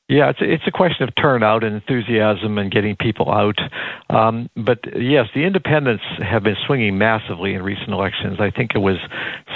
Yeah, 0.10 0.32
it's 0.32 0.40
it's 0.42 0.64
a 0.66 0.72
question 0.72 1.08
of 1.08 1.14
turnout 1.14 1.64
and 1.64 1.76
enthusiasm 1.76 2.58
and 2.58 2.72
getting 2.72 2.96
people 2.96 3.32
out. 3.32 3.60
Um, 4.10 4.50
but 4.58 4.80
yes, 5.00 5.28
the 5.36 5.46
independents 5.46 6.04
have 6.18 6.42
been 6.42 6.58
swinging 6.66 6.98
massively 6.98 7.54
in 7.54 7.62
recent 7.62 7.90
elections. 7.90 8.40
I 8.40 8.50
think 8.50 8.72
it 8.74 8.80
was 8.80 8.98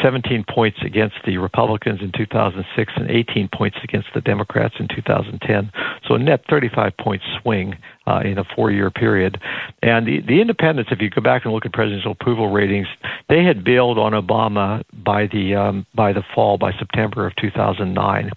17 0.04 0.46
points 0.48 0.78
against 0.86 1.16
the 1.26 1.40
Republicans 1.40 2.02
in 2.02 2.12
2006 2.12 2.94
and 2.96 3.10
18 3.10 3.50
points 3.52 3.78
against 3.84 4.10
the 4.14 4.22
Democrats 4.22 4.76
in 4.80 4.88
2010. 4.88 5.72
So 6.08 6.14
a 6.14 6.20
net 6.20 6.42
35 6.48 6.98
point 6.98 7.24
swing 7.42 7.76
uh, 8.06 8.22
in 8.24 8.38
a 8.38 8.44
four 8.56 8.72
year 8.72 8.92
period. 8.92 9.40
And 9.82 10.06
the, 10.06 10.22
the 10.22 10.42
independents, 10.42 10.92
if 10.92 11.02
you 11.02 11.10
go 11.10 11.22
back 11.22 11.46
and 11.46 11.54
look 11.54 11.66
at 11.66 11.74
presidential 11.74 12.12
approval 12.12 12.52
ratings, 12.52 12.88
they 13.30 13.44
had 13.44 13.64
bailed 13.64 13.98
on 13.98 14.12
Obama 14.12 14.84
by 14.94 15.28
the 15.28 15.56
um, 15.56 15.86
by 15.96 16.14
the 16.14 16.24
fall, 16.36 16.58
by 16.58 16.72
September 16.78 17.26
of 17.26 17.36
2009. 17.38 18.32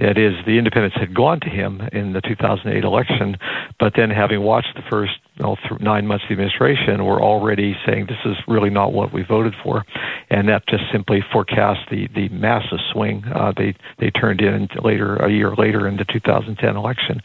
That 0.00 0.16
is, 0.16 0.32
the 0.46 0.56
independents 0.56 0.96
had 0.96 1.14
gone 1.14 1.40
to 1.40 1.50
him 1.50 1.82
in 1.92 2.14
the 2.14 2.22
2008 2.22 2.84
election, 2.84 3.36
but 3.78 3.92
then 3.94 4.08
having 4.08 4.40
watched 4.40 4.74
the 4.74 4.82
first 4.90 5.12
nine 5.80 6.06
months 6.06 6.24
of 6.24 6.28
the 6.28 6.32
administration, 6.34 7.04
were 7.04 7.22
already 7.22 7.76
saying 7.86 8.06
this 8.06 8.18
is 8.24 8.36
really 8.46 8.70
not 8.70 8.92
what 8.92 9.12
we 9.12 9.22
voted 9.22 9.54
for, 9.62 9.84
and 10.30 10.48
that 10.48 10.66
just 10.68 10.84
simply 10.92 11.22
forecast 11.32 11.80
the 11.90 12.08
the 12.14 12.28
massive 12.30 12.78
swing 12.92 13.24
uh, 13.34 13.52
they 13.56 13.74
they 13.98 14.10
turned 14.10 14.40
in 14.40 14.68
later 14.82 15.16
a 15.16 15.30
year 15.30 15.54
later 15.54 15.86
in 15.86 15.96
the 15.96 16.04
2010 16.04 16.76
election. 16.76 17.20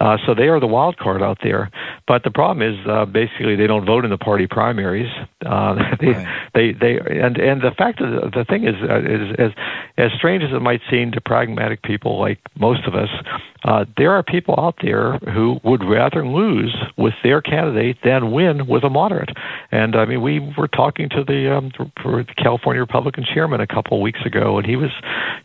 Uh, 0.00 0.16
so 0.26 0.34
they 0.34 0.48
are 0.48 0.60
the 0.60 0.66
wild 0.66 0.96
card 0.98 1.22
out 1.22 1.38
there. 1.42 1.70
But 2.06 2.22
the 2.24 2.30
problem 2.30 2.62
is 2.62 2.78
uh, 2.86 3.04
basically 3.04 3.56
they 3.56 3.66
don't 3.66 3.84
vote 3.84 4.04
in 4.04 4.10
the 4.10 4.18
party 4.18 4.46
primaries. 4.46 5.10
Uh, 5.44 5.74
they, 6.00 6.08
right. 6.08 6.50
they 6.54 6.72
they 6.72 6.98
and 6.98 7.38
and 7.38 7.62
the 7.62 7.72
fact 7.76 8.00
of 8.00 8.10
the, 8.10 8.38
the 8.38 8.44
thing 8.44 8.64
is, 8.64 8.74
uh, 8.82 9.00
is 9.00 9.34
as 9.38 9.50
as 9.98 10.12
strange 10.16 10.42
as 10.42 10.52
it 10.52 10.60
might 10.60 10.80
seem 10.90 11.12
to 11.12 11.20
pragmatic 11.20 11.82
people 11.82 12.18
like 12.20 12.38
most 12.58 12.86
of 12.86 12.94
us, 12.94 13.08
uh, 13.64 13.84
there 13.96 14.12
are 14.12 14.22
people 14.22 14.54
out 14.58 14.76
there 14.82 15.18
who 15.34 15.58
would 15.64 15.82
rather 15.84 16.26
lose 16.26 16.76
with 16.96 17.14
their 17.22 17.40
candidate 17.40 17.55
than 18.04 18.32
win 18.32 18.66
with 18.66 18.84
a 18.84 18.90
moderate. 18.90 19.30
And 19.70 19.96
I 19.96 20.04
mean, 20.04 20.22
we 20.22 20.40
were 20.56 20.68
talking 20.68 21.08
to 21.10 21.24
the, 21.24 21.56
um, 21.56 21.72
the 21.78 22.24
California 22.36 22.80
Republican 22.80 23.24
chairman 23.32 23.60
a 23.60 23.66
couple 23.66 23.96
of 23.96 24.02
weeks 24.02 24.20
ago, 24.24 24.58
and 24.58 24.66
he 24.66 24.76
was 24.76 24.90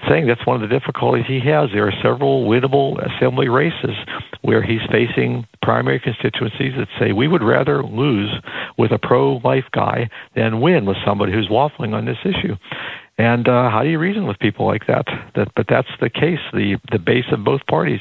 saying 0.08 0.28
that's 0.28 0.46
one 0.46 0.62
of 0.62 0.68
the 0.68 0.80
difficulties 0.80 1.26
he 1.28 1.40
has. 1.40 1.70
There 1.74 1.88
are 1.88 1.94
several 2.04 2.48
winnable 2.48 2.98
assembly 3.00 3.50
races 3.50 3.96
where 4.42 4.62
he's 4.62 4.82
facing 4.92 5.48
primary 5.62 6.00
constituencies 6.00 6.74
that 6.78 6.88
say 7.00 7.12
we 7.12 7.28
would 7.28 7.44
rather 7.44 7.84
lose 7.84 8.32
with 8.78 8.92
a 8.92 9.00
pro-life 9.00 9.66
guy 9.72 10.10
than 10.36 10.62
win 10.62 10.86
with 10.86 10.98
somebody 11.06 11.32
who's 11.32 11.50
waffling 11.50 11.94
on 11.94 12.06
this 12.06 12.18
issue. 12.26 12.56
And 13.18 13.48
uh, 13.48 13.70
how 13.70 13.84
do 13.84 13.90
you 13.90 14.00
reason 14.00 14.26
with 14.26 14.40
people 14.40 14.66
like 14.66 14.88
that? 14.88 15.06
That, 15.36 15.50
but 15.56 15.68
that's 15.70 15.88
the 16.00 16.10
case. 16.10 16.40
The 16.54 16.78
the 16.92 16.98
base 16.98 17.26
of 17.32 17.44
both 17.44 17.62
parties. 17.68 18.00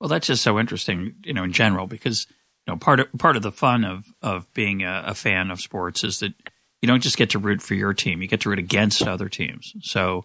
Well, 0.00 0.08
that's 0.08 0.26
just 0.26 0.42
so 0.42 0.58
interesting, 0.58 1.14
you 1.24 1.32
know, 1.32 1.44
in 1.44 1.52
general, 1.52 1.86
because 1.86 2.26
know 2.72 2.76
part 2.76 3.00
of 3.00 3.08
part 3.18 3.36
of 3.36 3.42
the 3.42 3.52
fun 3.52 3.84
of 3.84 4.06
of 4.22 4.52
being 4.54 4.82
a, 4.82 5.04
a 5.06 5.14
fan 5.14 5.50
of 5.50 5.60
sports 5.60 6.04
is 6.04 6.20
that 6.20 6.34
you 6.82 6.86
don't 6.86 7.02
just 7.02 7.16
get 7.16 7.30
to 7.30 7.38
root 7.38 7.62
for 7.62 7.74
your 7.74 7.94
team; 7.94 8.22
you 8.22 8.28
get 8.28 8.40
to 8.42 8.50
root 8.50 8.58
against 8.58 9.02
other 9.02 9.28
teams. 9.28 9.74
So, 9.82 10.24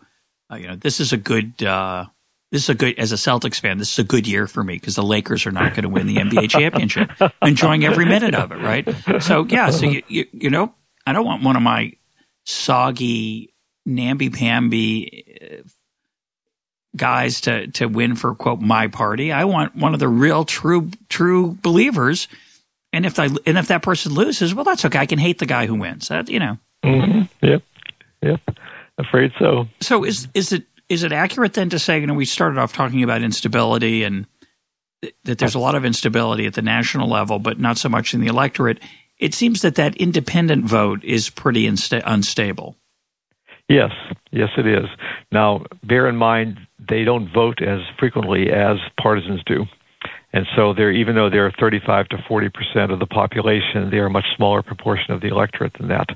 uh, 0.52 0.56
you 0.56 0.68
know, 0.68 0.76
this 0.76 1.00
is 1.00 1.14
a 1.14 1.18
good. 1.18 1.64
Uh, 1.64 2.06
this 2.52 2.64
is 2.64 2.70
a 2.70 2.76
good 2.76 3.00
as 3.00 3.14
a 3.14 3.16
Celtics 3.16 3.62
fan. 3.62 3.78
This 3.78 3.94
is 3.94 4.00
a 4.00 4.04
good 4.04 4.28
year 4.28 4.46
for 4.46 4.62
me 4.62 4.74
because 4.74 4.96
the 4.96 5.04
Lakers 5.04 5.46
are 5.46 5.52
not 5.52 5.74
going 5.74 5.84
to 5.84 5.90
win 5.90 6.06
the 6.06 6.18
NBA 6.18 6.50
championship. 6.50 7.10
enjoying 7.42 7.86
every 7.86 8.04
minute 8.04 8.36
of 8.36 8.52
it, 8.52 8.58
right? 8.58 9.24
So 9.24 9.46
yeah, 9.46 9.70
so 9.70 9.86
you, 9.86 10.04
you, 10.10 10.28
you 10.34 10.50
know, 10.50 10.74
I 11.08 11.14
don't 11.14 11.26
want 11.26 11.44
one 11.44 11.56
of 11.56 11.62
my 11.62 11.94
soggy 12.46 13.54
namby 13.86 14.30
pamby 14.30 15.40
uh, 15.42 15.68
guys 16.96 17.42
to 17.42 17.68
to 17.68 17.88
win 17.88 18.16
for 18.16 18.36
quote 18.36 18.62
my 18.62 18.88
party. 18.88 19.32
I 19.32 19.46
want 19.46 19.76
one 19.76 19.94
of 19.94 20.00
the 20.00 20.08
real 20.08 20.46
true 20.46 20.92
true 21.10 21.58
believers. 21.62 22.28
And 22.94 23.06
if 23.06 23.20
I 23.20 23.30
and 23.46 23.58
if 23.58 23.68
that 23.68 23.84
person 23.84 24.14
loses, 24.14 24.54
well, 24.54 24.66
that's 24.66 24.86
okay. 24.86 25.00
I 25.00 25.06
can 25.06 25.20
hate 25.20 25.40
the 25.40 25.46
guy 25.46 25.66
who 25.66 25.76
wins. 25.76 26.10
That 26.10 26.30
you 26.30 26.40
know. 26.40 26.58
Mm-hmm. 26.84 27.46
Yep. 27.46 27.64
Yep. 28.22 28.58
Afraid 28.98 29.32
so. 29.40 29.68
So 29.80 30.04
is 30.04 30.28
is 30.34 30.52
it 30.52 30.66
is 30.90 31.04
it 31.04 31.12
accurate 31.12 31.54
then 31.54 31.70
to 31.70 31.80
say 31.80 32.00
you 32.00 32.08
know 32.08 32.14
we 32.14 32.26
started 32.26 32.60
off 32.60 32.74
talking 32.74 33.04
about 33.04 33.22
instability 33.22 34.04
and 34.04 34.26
that 35.24 35.40
there's 35.40 35.56
a 35.56 35.60
lot 35.60 35.76
of 35.76 35.86
instability 35.86 36.46
at 36.46 36.54
the 36.54 36.62
national 36.62 37.10
level, 37.10 37.40
but 37.40 37.60
not 37.60 37.78
so 37.78 37.90
much 37.90 38.14
in 38.14 38.22
the 38.22 38.28
electorate. 38.28 38.80
It 39.18 39.34
seems 39.34 39.62
that 39.62 39.76
that 39.76 39.96
independent 39.98 40.66
vote 40.66 41.04
is 41.04 41.30
pretty 41.30 41.68
insta- 41.68 42.04
unstable. 42.06 42.76
Yes, 43.70 43.92
yes, 44.32 44.50
it 44.58 44.68
is. 44.68 44.86
Now, 45.32 45.66
bear 45.84 46.08
in 46.08 46.18
mind, 46.18 46.60
they 46.92 47.04
don't 47.04 47.32
vote 47.34 47.62
as 47.62 47.80
frequently 47.98 48.52
as 48.52 48.78
partisans 49.02 49.42
do. 49.46 49.66
And 50.34 50.46
so 50.56 50.74
they're, 50.74 50.92
even 50.92 51.16
though 51.16 51.30
they're 51.30 51.52
35 51.60 52.10
to 52.10 52.18
40 52.28 52.50
percent 52.50 52.92
of 52.92 53.00
the 53.00 53.06
population, 53.06 53.90
they're 53.90 54.06
a 54.06 54.10
much 54.10 54.26
smaller 54.36 54.62
proportion 54.62 55.14
of 55.14 55.22
the 55.22 55.28
electorate 55.28 55.74
than 55.80 55.88
that. 55.90 56.08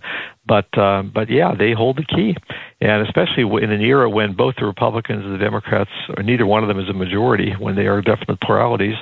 But 0.47 0.77
uh, 0.77 1.01
but 1.03 1.29
yeah, 1.29 1.55
they 1.57 1.73
hold 1.73 1.97
the 1.97 2.05
key, 2.05 2.35
and 2.79 3.01
especially 3.01 3.43
in 3.63 3.71
an 3.71 3.81
era 3.81 4.07
when 4.09 4.33
both 4.33 4.55
the 4.59 4.65
Republicans 4.65 5.25
and 5.25 5.33
the 5.33 5.43
Democrats, 5.43 5.89
or 6.15 6.21
neither 6.21 6.45
one 6.45 6.63
of 6.63 6.67
them 6.67 6.79
is 6.79 6.87
a 6.87 6.93
majority, 6.93 7.53
when 7.57 7.75
they 7.75 7.87
are 7.87 7.99
definite 8.01 8.39
pluralities. 8.41 8.95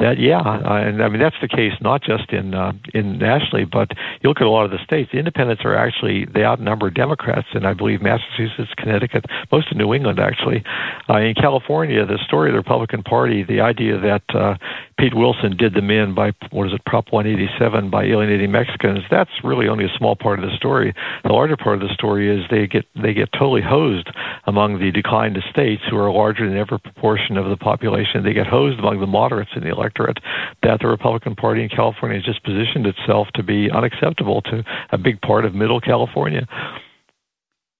That 0.00 0.18
yeah, 0.18 0.40
uh, 0.40 0.74
and 0.74 1.02
I 1.02 1.08
mean 1.08 1.20
that's 1.20 1.36
the 1.40 1.48
case 1.48 1.72
not 1.80 2.02
just 2.02 2.32
in 2.32 2.54
uh, 2.54 2.72
in 2.94 3.18
nationally, 3.18 3.64
but 3.64 3.92
you 4.22 4.28
look 4.28 4.40
at 4.40 4.46
a 4.46 4.50
lot 4.50 4.64
of 4.64 4.72
the 4.72 4.82
states. 4.84 5.10
The 5.12 5.18
independents 5.18 5.62
are 5.64 5.76
actually 5.76 6.26
they 6.34 6.42
outnumber 6.42 6.90
Democrats, 6.90 7.46
and 7.54 7.64
I 7.64 7.74
believe 7.74 8.02
Massachusetts, 8.02 8.72
Connecticut, 8.76 9.24
most 9.52 9.70
of 9.70 9.76
New 9.76 9.94
England 9.94 10.18
actually. 10.18 10.64
Uh, 11.08 11.18
in 11.18 11.34
California, 11.34 12.04
the 12.04 12.18
story 12.26 12.50
of 12.50 12.54
the 12.54 12.58
Republican 12.58 13.04
Party, 13.04 13.44
the 13.44 13.60
idea 13.60 13.98
that 14.00 14.22
uh, 14.34 14.56
Pete 14.98 15.14
Wilson 15.14 15.56
did 15.56 15.74
them 15.74 15.90
in 15.90 16.12
by 16.12 16.32
what 16.50 16.66
is 16.66 16.72
it, 16.74 16.84
Prop 16.84 17.12
187 17.12 17.88
by 17.88 18.04
alienating 18.04 18.50
Mexicans. 18.50 19.04
That's 19.08 19.30
really 19.44 19.68
only 19.68 19.84
a 19.84 19.96
small 19.96 20.16
part 20.16 20.42
of 20.42 20.50
the 20.50 20.56
story. 20.56 20.92
The 21.22 21.32
larger 21.32 21.56
part 21.56 21.80
of 21.80 21.88
the 21.88 21.94
story 21.94 22.28
is 22.28 22.44
they 22.50 22.66
get 22.66 22.84
they 23.00 23.14
get 23.14 23.30
totally 23.32 23.62
hosed 23.62 24.10
among 24.46 24.80
the 24.80 24.90
decline-to-states, 24.90 25.82
who 25.88 25.96
are 25.96 26.10
larger 26.10 26.48
than 26.48 26.58
every 26.58 26.80
proportion 26.80 27.36
of 27.36 27.48
the 27.48 27.56
population. 27.56 28.24
They 28.24 28.32
get 28.32 28.48
hosed 28.48 28.80
among 28.80 28.98
the 28.98 29.06
moderates 29.06 29.50
in 29.54 29.62
the 29.62 29.70
electorate. 29.70 30.18
That 30.64 30.80
the 30.80 30.88
Republican 30.88 31.36
Party 31.36 31.62
in 31.62 31.68
California 31.68 32.18
has 32.18 32.26
just 32.26 32.42
positioned 32.42 32.86
itself 32.86 33.28
to 33.34 33.44
be 33.44 33.70
unacceptable 33.70 34.42
to 34.42 34.64
a 34.90 34.98
big 34.98 35.20
part 35.20 35.44
of 35.44 35.54
Middle 35.54 35.80
California. 35.80 36.46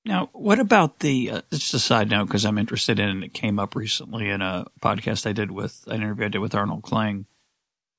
Now, 0.08 0.30
what 0.32 0.58
about 0.58 1.00
the? 1.00 1.30
Uh, 1.30 1.40
just 1.50 1.74
a 1.74 1.78
side 1.78 2.08
note 2.08 2.28
because 2.28 2.46
I'm 2.46 2.56
interested 2.56 2.98
in, 2.98 3.10
and 3.10 3.22
it 3.22 3.34
came 3.34 3.58
up 3.58 3.76
recently 3.76 4.30
in 4.30 4.40
a 4.40 4.64
podcast 4.80 5.26
I 5.26 5.32
did 5.32 5.50
with 5.50 5.84
an 5.86 5.96
interview 5.96 6.24
I 6.24 6.28
did 6.28 6.38
with 6.38 6.54
Arnold 6.54 6.82
Kling. 6.82 7.26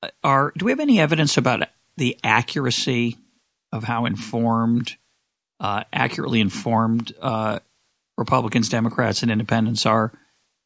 Uh, 0.02 0.08
are 0.24 0.52
do 0.58 0.64
we 0.64 0.72
have 0.72 0.80
any 0.80 0.98
evidence 0.98 1.36
about 1.36 1.68
the 1.96 2.18
accuracy 2.24 3.16
of 3.70 3.84
how 3.84 4.06
informed, 4.06 4.96
uh, 5.60 5.84
accurately 5.92 6.40
informed 6.40 7.12
uh, 7.22 7.60
Republicans, 8.18 8.68
Democrats, 8.68 9.22
and 9.22 9.30
Independents 9.30 9.86
are? 9.86 10.12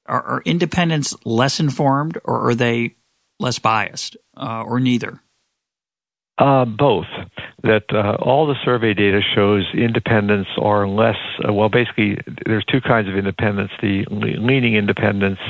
Are, 0.06 0.22
are 0.22 0.42
Independents 0.46 1.14
less 1.26 1.60
informed, 1.60 2.16
or 2.24 2.48
are 2.48 2.54
they 2.54 2.94
less 3.38 3.58
biased, 3.58 4.16
uh, 4.34 4.62
or 4.62 4.80
neither? 4.80 5.20
Uh, 6.36 6.64
both. 6.64 7.06
That 7.62 7.84
uh, 7.92 8.16
all 8.20 8.46
the 8.46 8.56
survey 8.64 8.92
data 8.92 9.20
shows 9.34 9.64
independents 9.72 10.50
are 10.60 10.86
less, 10.86 11.16
uh, 11.48 11.52
well, 11.52 11.68
basically, 11.68 12.18
there's 12.44 12.64
two 12.64 12.80
kinds 12.80 13.08
of 13.08 13.16
independents 13.16 13.72
the 13.80 14.04
leaning 14.10 14.74
independents 14.74 15.40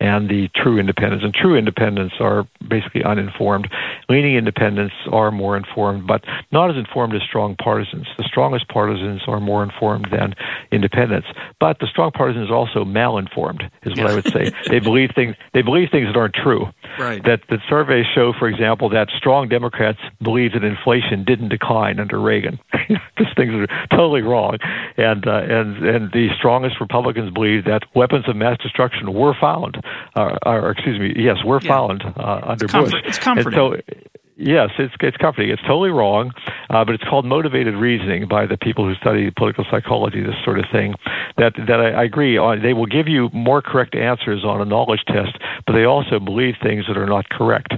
and 0.00 0.28
the 0.28 0.48
true 0.54 0.78
independents. 0.78 1.24
And 1.24 1.34
true 1.34 1.56
independents 1.56 2.14
are 2.20 2.46
basically 2.66 3.02
uninformed. 3.02 3.68
Leaning 4.08 4.36
independents 4.36 4.94
are 5.10 5.30
more 5.30 5.56
informed, 5.56 6.06
but 6.06 6.24
not 6.52 6.70
as 6.70 6.76
informed 6.76 7.14
as 7.14 7.22
strong 7.22 7.56
partisans. 7.56 8.06
The 8.16 8.24
strongest 8.24 8.68
partisans 8.68 9.22
are 9.26 9.40
more 9.40 9.62
informed 9.62 10.08
than 10.12 10.34
independents. 10.70 11.26
But 11.58 11.80
the 11.80 11.86
strong 11.88 12.12
partisans 12.12 12.50
are 12.50 12.54
also 12.54 12.84
malinformed, 12.84 13.68
is 13.82 13.98
what 13.98 14.10
I 14.10 14.14
would 14.14 14.32
say. 14.32 14.52
they 14.68 14.78
believe 14.78 15.10
things 15.14 15.34
they 15.52 15.62
believe 15.62 15.90
things 15.90 16.06
that 16.06 16.16
aren't 16.16 16.34
true. 16.34 16.66
Right. 16.98 17.22
That 17.24 17.40
the 17.48 17.58
surveys 17.68 18.06
show, 18.14 18.32
for 18.38 18.48
example, 18.48 18.88
that 18.90 19.08
strong 19.16 19.48
Democrats 19.48 19.98
believe 20.22 20.52
that 20.52 20.64
inflation 20.64 21.24
didn't 21.24 21.48
decline 21.48 22.00
under 22.00 22.20
Reagan. 22.20 22.58
These 22.88 23.34
things 23.36 23.52
are 23.52 23.66
totally 23.90 24.22
wrong. 24.22 24.58
And 24.96 25.26
uh, 25.26 25.42
and 25.48 25.86
and 25.86 26.12
the 26.12 26.28
strongest 26.36 26.80
Republicans 26.80 27.32
believe 27.32 27.64
that 27.64 27.82
weapons 27.94 28.28
of 28.28 28.36
mass 28.36 28.58
destruction 28.62 29.12
were 29.12 29.34
found 29.40 29.82
uh, 30.16 30.38
or 30.44 30.70
excuse 30.70 30.98
me, 30.98 31.12
yes, 31.16 31.36
were 31.44 31.60
yeah. 31.62 31.68
found 31.68 32.04
uh, 32.04 32.40
under 32.44 32.64
it's 32.64 32.74
Bush. 32.74 32.94
it's 33.04 33.18
comforting. 33.18 33.58
And 33.58 33.82
so, 33.86 34.10
Yes, 34.40 34.70
it's 34.78 34.94
it's 35.00 35.16
comforting. 35.16 35.50
It's 35.50 35.62
totally 35.62 35.90
wrong, 35.90 36.30
uh, 36.70 36.84
but 36.84 36.94
it's 36.94 37.02
called 37.02 37.24
motivated 37.24 37.74
reasoning 37.74 38.28
by 38.28 38.46
the 38.46 38.56
people 38.56 38.86
who 38.86 38.94
study 38.94 39.32
political 39.32 39.66
psychology. 39.68 40.22
This 40.22 40.36
sort 40.44 40.60
of 40.60 40.66
thing. 40.70 40.94
That 41.38 41.54
that 41.66 41.80
I, 41.80 41.90
I 41.90 42.04
agree 42.04 42.38
on. 42.38 42.62
They 42.62 42.72
will 42.72 42.86
give 42.86 43.08
you 43.08 43.30
more 43.32 43.60
correct 43.60 43.96
answers 43.96 44.44
on 44.44 44.60
a 44.60 44.64
knowledge 44.64 45.02
test, 45.08 45.36
but 45.66 45.72
they 45.72 45.84
also 45.84 46.20
believe 46.20 46.54
things 46.62 46.86
that 46.86 46.96
are 46.96 47.06
not 47.06 47.28
correct. 47.30 47.74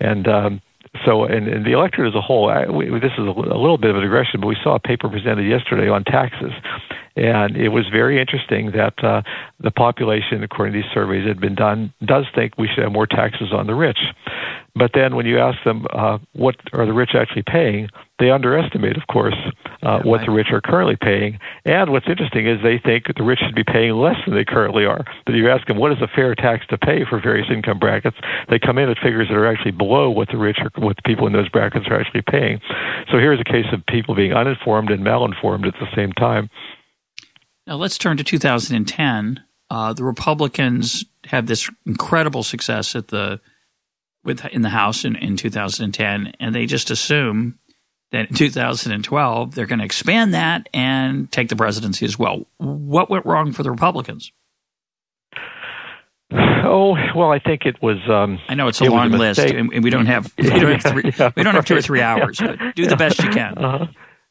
And 0.00 0.26
um, 0.26 0.60
so, 1.04 1.24
and, 1.24 1.46
and 1.46 1.64
the 1.64 1.72
electorate 1.72 2.08
as 2.08 2.16
a 2.16 2.20
whole, 2.20 2.50
I, 2.50 2.66
we, 2.66 2.86
this 2.98 3.12
is 3.16 3.24
a, 3.24 3.30
a 3.30 3.60
little 3.60 3.78
bit 3.78 3.90
of 3.90 3.96
a 3.96 4.00
digression, 4.00 4.40
but 4.40 4.48
we 4.48 4.56
saw 4.64 4.74
a 4.74 4.80
paper 4.80 5.08
presented 5.08 5.48
yesterday 5.48 5.88
on 5.88 6.02
taxes. 6.02 6.52
And 7.16 7.56
it 7.56 7.68
was 7.68 7.86
very 7.88 8.20
interesting 8.20 8.72
that 8.72 9.02
uh, 9.04 9.22
the 9.60 9.70
population, 9.70 10.42
according 10.42 10.72
to 10.74 10.82
these 10.82 10.90
surveys 10.92 11.24
that 11.24 11.28
had 11.28 11.40
been 11.40 11.54
done, 11.54 11.92
does 12.04 12.24
think 12.34 12.56
we 12.58 12.68
should 12.68 12.82
have 12.82 12.92
more 12.92 13.06
taxes 13.06 13.52
on 13.52 13.66
the 13.66 13.74
rich. 13.74 13.98
But 14.74 14.92
then 14.94 15.16
when 15.16 15.26
you 15.26 15.38
ask 15.38 15.62
them 15.64 15.86
uh, 15.90 16.18
what 16.32 16.56
are 16.72 16.86
the 16.86 16.92
rich 16.92 17.10
actually 17.14 17.42
paying, 17.42 17.88
they 18.18 18.30
underestimate, 18.30 18.96
of 18.96 19.06
course, 19.06 19.34
uh, 19.82 20.00
what 20.02 20.20
the 20.24 20.30
rich 20.30 20.48
are 20.52 20.60
currently 20.60 20.96
paying. 21.00 21.38
And 21.64 21.90
what's 21.90 22.06
interesting 22.06 22.46
is 22.46 22.58
they 22.62 22.78
think 22.78 23.06
the 23.16 23.24
rich 23.24 23.40
should 23.40 23.54
be 23.54 23.64
paying 23.64 23.94
less 23.94 24.16
than 24.26 24.34
they 24.34 24.44
currently 24.44 24.84
are. 24.84 25.04
But 25.24 25.34
you 25.34 25.50
ask 25.50 25.66
them 25.66 25.78
what 25.78 25.92
is 25.92 25.98
a 26.02 26.08
fair 26.08 26.34
tax 26.34 26.66
to 26.68 26.78
pay 26.78 27.04
for 27.08 27.20
various 27.20 27.48
income 27.50 27.78
brackets, 27.78 28.16
they 28.48 28.58
come 28.58 28.78
in 28.78 28.90
at 28.90 28.98
figures 28.98 29.28
that 29.28 29.36
are 29.36 29.46
actually 29.46 29.72
below 29.72 30.10
what 30.10 30.28
the 30.28 30.36
rich 30.36 30.58
are, 30.60 30.70
what 30.80 30.96
the 30.96 31.02
people 31.02 31.26
in 31.26 31.32
those 31.32 31.48
brackets 31.48 31.86
are 31.88 31.98
actually 31.98 32.22
paying. 32.22 32.60
So 33.10 33.18
here's 33.18 33.40
a 33.40 33.44
case 33.44 33.66
of 33.72 33.84
people 33.86 34.14
being 34.14 34.32
uninformed 34.32 34.90
and 34.90 35.02
malinformed 35.04 35.66
at 35.66 35.74
the 35.80 35.88
same 35.96 36.12
time. 36.12 36.50
Now 37.66 37.76
let's 37.76 37.98
turn 37.98 38.16
to 38.18 38.24
2010. 38.24 39.42
Uh, 39.70 39.92
the 39.92 40.04
Republicans 40.04 41.04
have 41.26 41.46
this 41.46 41.70
incredible 41.86 42.42
success 42.42 42.96
at 42.96 43.08
the 43.08 43.40
with 44.24 44.44
in 44.46 44.62
the 44.62 44.70
House 44.70 45.04
in, 45.04 45.16
in 45.16 45.36
2010, 45.36 46.34
and 46.38 46.54
they 46.54 46.66
just 46.66 46.90
assume 46.90 47.58
that 48.12 48.28
in 48.28 48.34
2012 48.34 49.54
they're 49.54 49.66
going 49.66 49.78
to 49.78 49.84
expand 49.84 50.34
that 50.34 50.68
and 50.74 51.30
take 51.30 51.48
the 51.48 51.56
presidency 51.56 52.04
as 52.04 52.18
well. 52.18 52.46
What 52.58 53.08
went 53.10 53.26
wrong 53.26 53.52
for 53.52 53.62
the 53.62 53.70
Republicans? 53.70 54.32
Oh 56.32 56.94
well, 57.16 57.32
I 57.32 57.40
think 57.40 57.66
it 57.66 57.82
was. 57.82 57.96
Um, 58.08 58.38
I 58.48 58.54
know 58.54 58.68
it's 58.68 58.80
a 58.80 58.84
long 58.84 59.12
a 59.12 59.16
list, 59.16 59.40
and 59.40 59.82
we 59.82 59.90
don't 59.90 60.06
have 60.06 60.32
we 60.38 60.48
don't 60.48 60.80
have, 60.80 60.92
three, 60.92 61.12
yeah, 61.18 61.30
we 61.36 61.42
don't 61.42 61.54
have 61.54 61.64
two 61.64 61.76
or 61.76 61.82
three 61.82 62.00
hours, 62.00 62.38
but 62.38 62.58
do 62.76 62.86
the 62.86 62.96
best 62.96 63.22
you 63.22 63.30
can. 63.30 63.54
Uh-huh. 63.58 63.86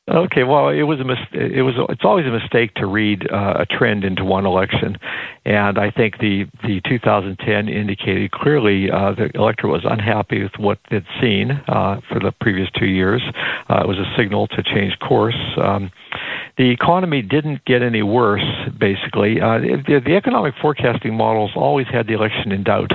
Okay, 0.09 0.43
well, 0.43 0.69
it 0.69 0.83
was 0.83 0.99
a 0.99 1.03
mis- 1.03 1.19
it 1.33 1.61
was 1.61 1.75
it's 1.89 2.03
always 2.03 2.25
a 2.25 2.31
mistake 2.31 2.73
to 2.75 2.87
read 2.87 3.29
uh, 3.31 3.57
a 3.59 3.65
trend 3.67 4.03
into 4.03 4.25
one 4.25 4.47
election, 4.47 4.97
and 5.45 5.77
I 5.77 5.91
think 5.91 6.17
the 6.17 6.45
the 6.63 6.81
2010 6.89 7.69
indicated 7.69 8.31
clearly 8.31 8.89
uh, 8.89 9.11
the 9.11 9.29
electorate 9.35 9.71
was 9.71 9.85
unhappy 9.85 10.41
with 10.41 10.53
what 10.57 10.79
they'd 10.89 11.05
seen 11.21 11.51
uh, 11.67 12.01
for 12.09 12.19
the 12.19 12.31
previous 12.41 12.69
two 12.71 12.87
years. 12.87 13.21
Uh, 13.69 13.81
it 13.83 13.87
was 13.87 13.99
a 13.99 14.11
signal 14.17 14.47
to 14.47 14.63
change 14.63 14.97
course. 14.97 15.37
Um, 15.61 15.91
the 16.57 16.71
economy 16.71 17.21
didn't 17.21 17.63
get 17.65 17.83
any 17.83 18.01
worse. 18.01 18.45
Basically, 18.79 19.39
uh, 19.39 19.59
the, 19.59 20.01
the 20.03 20.15
economic 20.15 20.55
forecasting 20.59 21.13
models 21.15 21.51
always 21.55 21.87
had 21.87 22.07
the 22.07 22.13
election 22.13 22.51
in 22.51 22.63
doubt. 22.63 22.91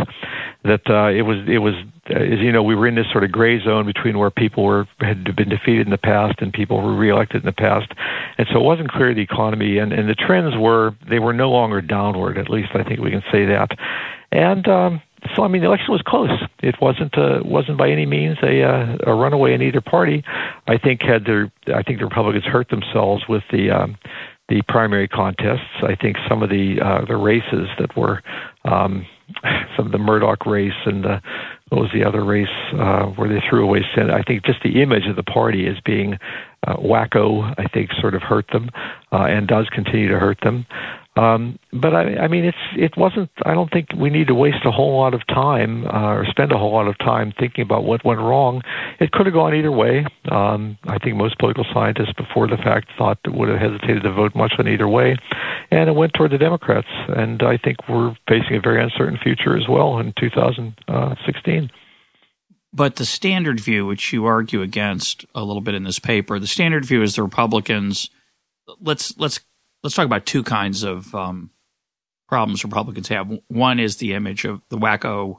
That 0.65 0.83
uh, 0.91 1.15
it 1.15 1.23
was 1.23 1.47
it 1.47 1.59
was 1.59 1.75
as 2.07 2.39
you 2.41 2.53
know, 2.53 2.63
we 2.63 2.75
were 2.75 2.87
in 2.87 2.95
this 2.95 3.11
sort 3.11 3.25
of 3.25 3.33
gray 3.33 3.63
zone 3.63 3.87
between 3.87 4.19
where 4.19 4.31
people 4.31 4.65
were 4.65 4.87
had 5.01 5.25
been 5.37 5.49
defeated 5.49 5.87
in 5.87 5.91
the 5.91 5.99
past 5.99 6.35
and 6.39 6.53
people 6.53 6.81
were 6.83 6.95
reelected 6.95 7.43
in 7.43 7.47
the 7.47 7.53
past, 7.53 7.93
and 8.39 8.47
so 8.53 8.61
it 8.61 8.65
wasn't 8.65 8.91
clear 8.91 9.15
the 9.15 9.23
economy 9.23 9.79
and, 9.79 9.93
and 9.93 10.09
the 10.09 10.15
trends 10.15 10.55
were 10.57 10.95
they 11.09 11.19
were 11.19 11.33
no 11.33 11.51
longer 11.51 11.81
downward. 11.81 12.37
At 12.37 12.51
least 12.51 12.71
I 12.75 12.85
think 12.85 13.01
we 13.01 13.11
can 13.11 13.23
say 13.33 13.47
that, 13.47 13.71
and. 14.33 14.67
Um, 14.69 15.03
so 15.35 15.43
I 15.43 15.49
mean, 15.49 15.63
the 15.63 15.69
election 15.69 15.91
was 15.91 16.03
close. 16.03 16.29
It 16.63 16.75
wasn't 16.83 17.17
uh, 17.17 17.41
wasn't 17.43 17.79
by 17.79 17.89
any 17.89 18.05
means 18.05 18.37
a 18.43 18.63
uh, 18.63 18.99
a 19.07 19.15
runaway 19.15 19.55
in 19.55 19.63
either 19.63 19.81
party. 19.81 20.23
I 20.69 20.77
think 20.77 21.01
had 21.01 21.25
their 21.25 21.51
I 21.75 21.83
think 21.83 21.99
the 21.99 22.05
Republicans 22.05 22.45
hurt 22.45 22.69
themselves 22.69 23.25
with 23.27 23.43
the 23.51 23.71
um, 23.71 23.97
the 24.49 24.63
primary 24.69 25.09
contests. 25.09 25.83
I 25.83 25.95
think 25.95 26.17
some 26.29 26.43
of 26.43 26.51
the 26.51 26.77
uh, 26.81 27.05
the 27.07 27.17
races 27.17 27.69
that 27.79 27.97
were 27.97 28.23
um, 28.65 29.07
some 29.77 29.87
of 29.87 29.93
the 29.93 29.99
Mourdock 29.99 30.45
race 30.47 30.73
and 30.85 31.05
the 31.05 31.23
what 31.75 31.83
was 31.83 31.91
the 31.93 32.05
other 32.05 32.25
race 32.25 32.47
uh, 32.75 33.07
where 33.17 33.29
they 33.29 33.43
threw 33.49 33.65
away 33.65 33.81
Senate? 33.97 34.13
I 34.13 34.23
think 34.23 34.45
just 34.45 34.63
the 34.63 34.81
image 34.81 35.09
of 35.09 35.17
the 35.17 35.25
party 35.25 35.67
as 35.67 35.75
being 35.85 36.19
uh, 36.67 36.77
wacko, 36.77 37.53
I 37.59 37.67
think, 37.67 37.91
sort 38.01 38.15
of 38.15 38.23
hurt 38.23 38.47
them, 38.53 38.71
uh, 39.11 39.25
and 39.25 39.49
does 39.49 39.69
continue 39.71 40.09
to 40.09 40.19
hurt 40.21 40.39
them. 40.43 40.67
Um, 41.17 41.61
but 41.73 41.95
I, 41.95 42.17
I 42.17 42.29
mean, 42.29 42.45
it's 42.45 42.59
it 42.77 42.97
wasn't. 42.97 43.31
I 43.47 43.55
don't 43.55 43.71
think 43.71 43.89
we 43.97 44.11
need 44.11 44.27
to 44.27 44.35
waste 44.35 44.65
a 44.65 44.73
whole 44.73 44.99
lot 44.99 45.15
of 45.15 45.25
time 45.29 45.87
uh, 45.87 46.13
or 46.13 46.27
spend 46.27 46.51
a 46.51 46.59
whole 46.59 46.73
lot 46.73 46.89
of 46.89 46.99
time 46.99 47.33
thinking 47.39 47.63
about 47.63 47.85
what 47.85 48.05
went 48.05 48.19
wrong. 48.19 48.63
It 48.99 49.13
could 49.13 49.27
have 49.27 49.35
gone 49.35 49.55
either 49.55 49.71
way. 49.71 50.05
Um, 50.31 50.77
I 50.85 50.99
think 50.99 51.17
most 51.17 51.39
political 51.39 51.65
scientists 51.73 52.15
before 52.17 52.49
the 52.49 52.57
fact 52.57 52.89
thought 52.99 53.19
that 53.25 53.33
would 53.33 53.49
have 53.49 53.61
hesitated 53.61 54.03
to 54.03 54.13
vote 54.13 54.35
much 54.35 54.55
on 54.59 54.67
either 54.67 54.89
way, 54.89 55.17
and 55.71 55.89
it 55.89 55.95
went 55.95 56.15
toward 56.15 56.33
the 56.33 56.39
Democrats. 56.39 56.89
And 57.09 57.43
I 57.45 57.59
think 57.59 57.77
we're 57.89 58.17
facing 58.29 58.57
a 58.57 58.61
very 58.61 58.83
uncertain 58.83 59.19
future 59.23 59.57
as 59.57 59.69
well 59.69 59.99
in 60.01 60.13
2016. 60.19 61.71
But 62.73 62.97
the 62.97 63.05
standard 63.05 63.61
view, 63.61 63.87
which 63.87 64.13
you 64.13 64.27
argue 64.27 64.63
against 64.63 65.25
a 65.33 65.45
little 65.45 65.63
bit 65.63 65.77
in 65.77 65.85
this 65.85 66.01
paper, 66.01 66.41
the 66.41 66.49
standard 66.49 66.85
view 66.85 67.03
is 67.03 67.15
the 67.15 67.23
Republicans. 67.23 68.11
Let's 68.81 69.17
let's 69.17 69.39
let's 69.85 69.95
talk 69.95 70.07
about 70.07 70.27
two 70.27 70.43
kinds 70.43 70.83
of 70.83 71.15
um, 71.15 71.51
problems 72.27 72.65
Republicans 72.65 73.09
have. 73.09 73.31
One 73.49 73.79
is 73.79 73.99
the 73.99 74.15
image 74.15 74.47
of 74.47 74.63
the 74.71 74.79
wacko, 74.79 75.37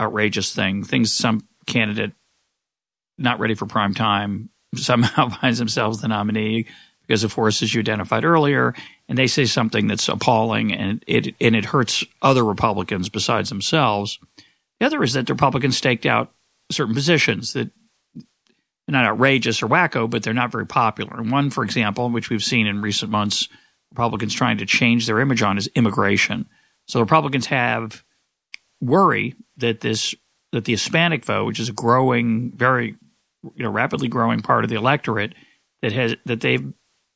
outrageous 0.00 0.54
thing, 0.54 0.84
things 0.84 1.10
some 1.10 1.48
candidate 1.66 2.12
not 3.18 3.40
ready 3.40 3.54
for 3.54 3.66
prime 3.66 3.94
time 3.94 4.50
somehow 4.76 5.28
finds 5.40 5.58
themselves 5.58 6.00
the 6.00 6.08
nominee 6.08 6.66
because 7.00 7.24
of 7.24 7.32
forces 7.32 7.74
you 7.74 7.80
identified 7.80 8.24
earlier, 8.24 8.74
and 9.08 9.18
they 9.18 9.26
say 9.26 9.44
something 9.44 9.88
that's 9.88 10.08
appalling 10.08 10.72
and 10.72 11.02
it 11.08 11.34
and 11.40 11.56
it 11.56 11.64
hurts 11.64 12.04
other 12.20 12.44
Republicans 12.44 13.08
besides 13.08 13.48
themselves. 13.48 14.20
The 14.78 14.86
other 14.86 15.02
is 15.02 15.14
that 15.14 15.26
the 15.26 15.34
Republicans 15.34 15.76
staked 15.76 16.06
out 16.06 16.32
certain 16.70 16.94
positions 16.94 17.54
that 17.54 17.70
are 18.16 18.92
not 18.92 19.04
outrageous 19.04 19.62
or 19.62 19.68
wacko, 19.68 20.08
but 20.08 20.22
they're 20.22 20.32
not 20.32 20.52
very 20.52 20.66
popular. 20.66 21.18
And 21.18 21.30
one, 21.30 21.50
for 21.50 21.64
example, 21.64 22.08
which 22.08 22.30
we've 22.30 22.42
seen 22.42 22.66
in 22.66 22.82
recent 22.82 23.10
months, 23.10 23.48
Republicans 23.92 24.34
trying 24.34 24.58
to 24.58 24.66
change 24.66 25.06
their 25.06 25.20
image 25.20 25.42
on 25.42 25.58
is 25.58 25.68
immigration. 25.74 26.48
So 26.88 27.00
Republicans 27.00 27.46
have 27.46 28.02
worry 28.80 29.34
that 29.58 29.80
this 29.80 30.14
that 30.52 30.64
the 30.64 30.72
Hispanic 30.72 31.24
vote, 31.24 31.46
which 31.46 31.60
is 31.60 31.68
a 31.68 31.72
growing, 31.72 32.52
very 32.52 32.96
you 33.42 33.62
know 33.62 33.70
rapidly 33.70 34.08
growing 34.08 34.40
part 34.40 34.64
of 34.64 34.70
the 34.70 34.76
electorate, 34.76 35.34
that 35.82 35.92
has 35.92 36.16
that 36.24 36.40
they've 36.40 36.72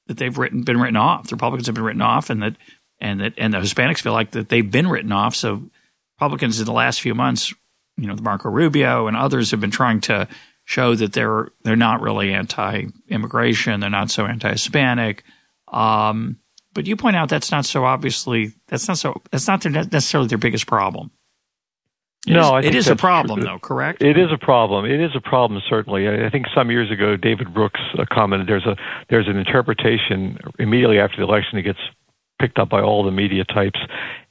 that 0.07 0.19
they've 0.19 0.37
written 0.37 0.63
been 0.63 0.81
written 0.81 0.97
off. 0.97 1.29
The 1.29 1.35
Republicans 1.35 1.67
have 1.67 1.75
been 1.75 1.85
written 1.85 2.03
off, 2.03 2.31
and 2.31 2.43
that 2.43 2.57
and 3.01 3.21
that 3.21 3.35
and 3.37 3.55
the 3.55 3.59
Hispanics 3.59 4.01
feel 4.01 4.13
like 4.13 4.33
that 4.33 4.49
they've 4.49 4.71
been 4.71 4.89
written 4.89 5.13
off. 5.13 5.35
So 5.35 5.71
Republicans 6.19 6.59
in 6.61 6.67
the 6.67 6.73
last 6.73 7.01
few 7.01 7.15
months, 7.15 7.53
you 7.97 8.07
know, 8.07 8.17
Marco 8.17 8.51
Rubio 8.51 9.07
and 9.07 9.17
others 9.17 9.51
have 9.51 9.61
been 9.61 9.71
trying 9.71 10.01
to 10.03 10.29
show 10.65 10.95
that 10.95 11.13
they're 11.13 11.49
they're 11.63 11.77
not 11.77 12.03
really 12.03 12.33
anti-immigration. 12.33 13.81
They're 13.81 13.91
not 13.91 14.11
so 14.11 14.27
anti-Hispanic. 14.27 15.25
Um, 15.69 16.39
but 16.77 16.87
you 16.87 16.95
point 16.95 17.17
out 17.17 17.31
that's 17.31 17.51
not 17.51 17.65
so 17.65 17.85
obviously 17.87 18.53
that's 18.69 18.87
not 18.87 18.99
so 18.99 19.23
that's 19.31 19.49
not 19.49 19.63
their, 19.63 19.73
necessarily 19.73 20.29
their 20.29 20.39
biggest 20.39 20.67
problem. 20.67 21.11
It 22.27 22.35
no, 22.35 22.59
is, 22.59 22.67
it 22.67 22.75
is 22.75 22.89
a 22.89 22.97
problem, 22.97 23.41
though. 23.41 23.59
Correct? 23.59 24.03
It 24.03 24.19
is 24.19 24.29
a 24.33 24.37
problem. 24.37 24.85
It 24.85 25.01
is 25.01 25.13
a 25.15 25.21
problem, 25.21 25.63
certainly. 25.71 26.09
I 26.09 26.29
think 26.29 26.47
some 26.55 26.71
years 26.71 26.91
ago, 26.91 27.17
David 27.17 27.55
Brooks 27.55 27.81
uh, 27.99 28.05
commented 28.13 28.49
there's 28.49 28.67
a 28.67 28.77
there's 29.09 29.27
an 29.27 29.37
interpretation 29.37 30.39
immediately 30.59 30.99
after 30.99 31.17
the 31.17 31.23
election 31.23 31.57
that 31.57 31.63
gets 31.63 31.79
picked 32.39 32.59
up 32.59 32.69
by 32.69 32.83
all 32.83 33.03
the 33.05 33.11
media 33.11 33.45
types, 33.45 33.81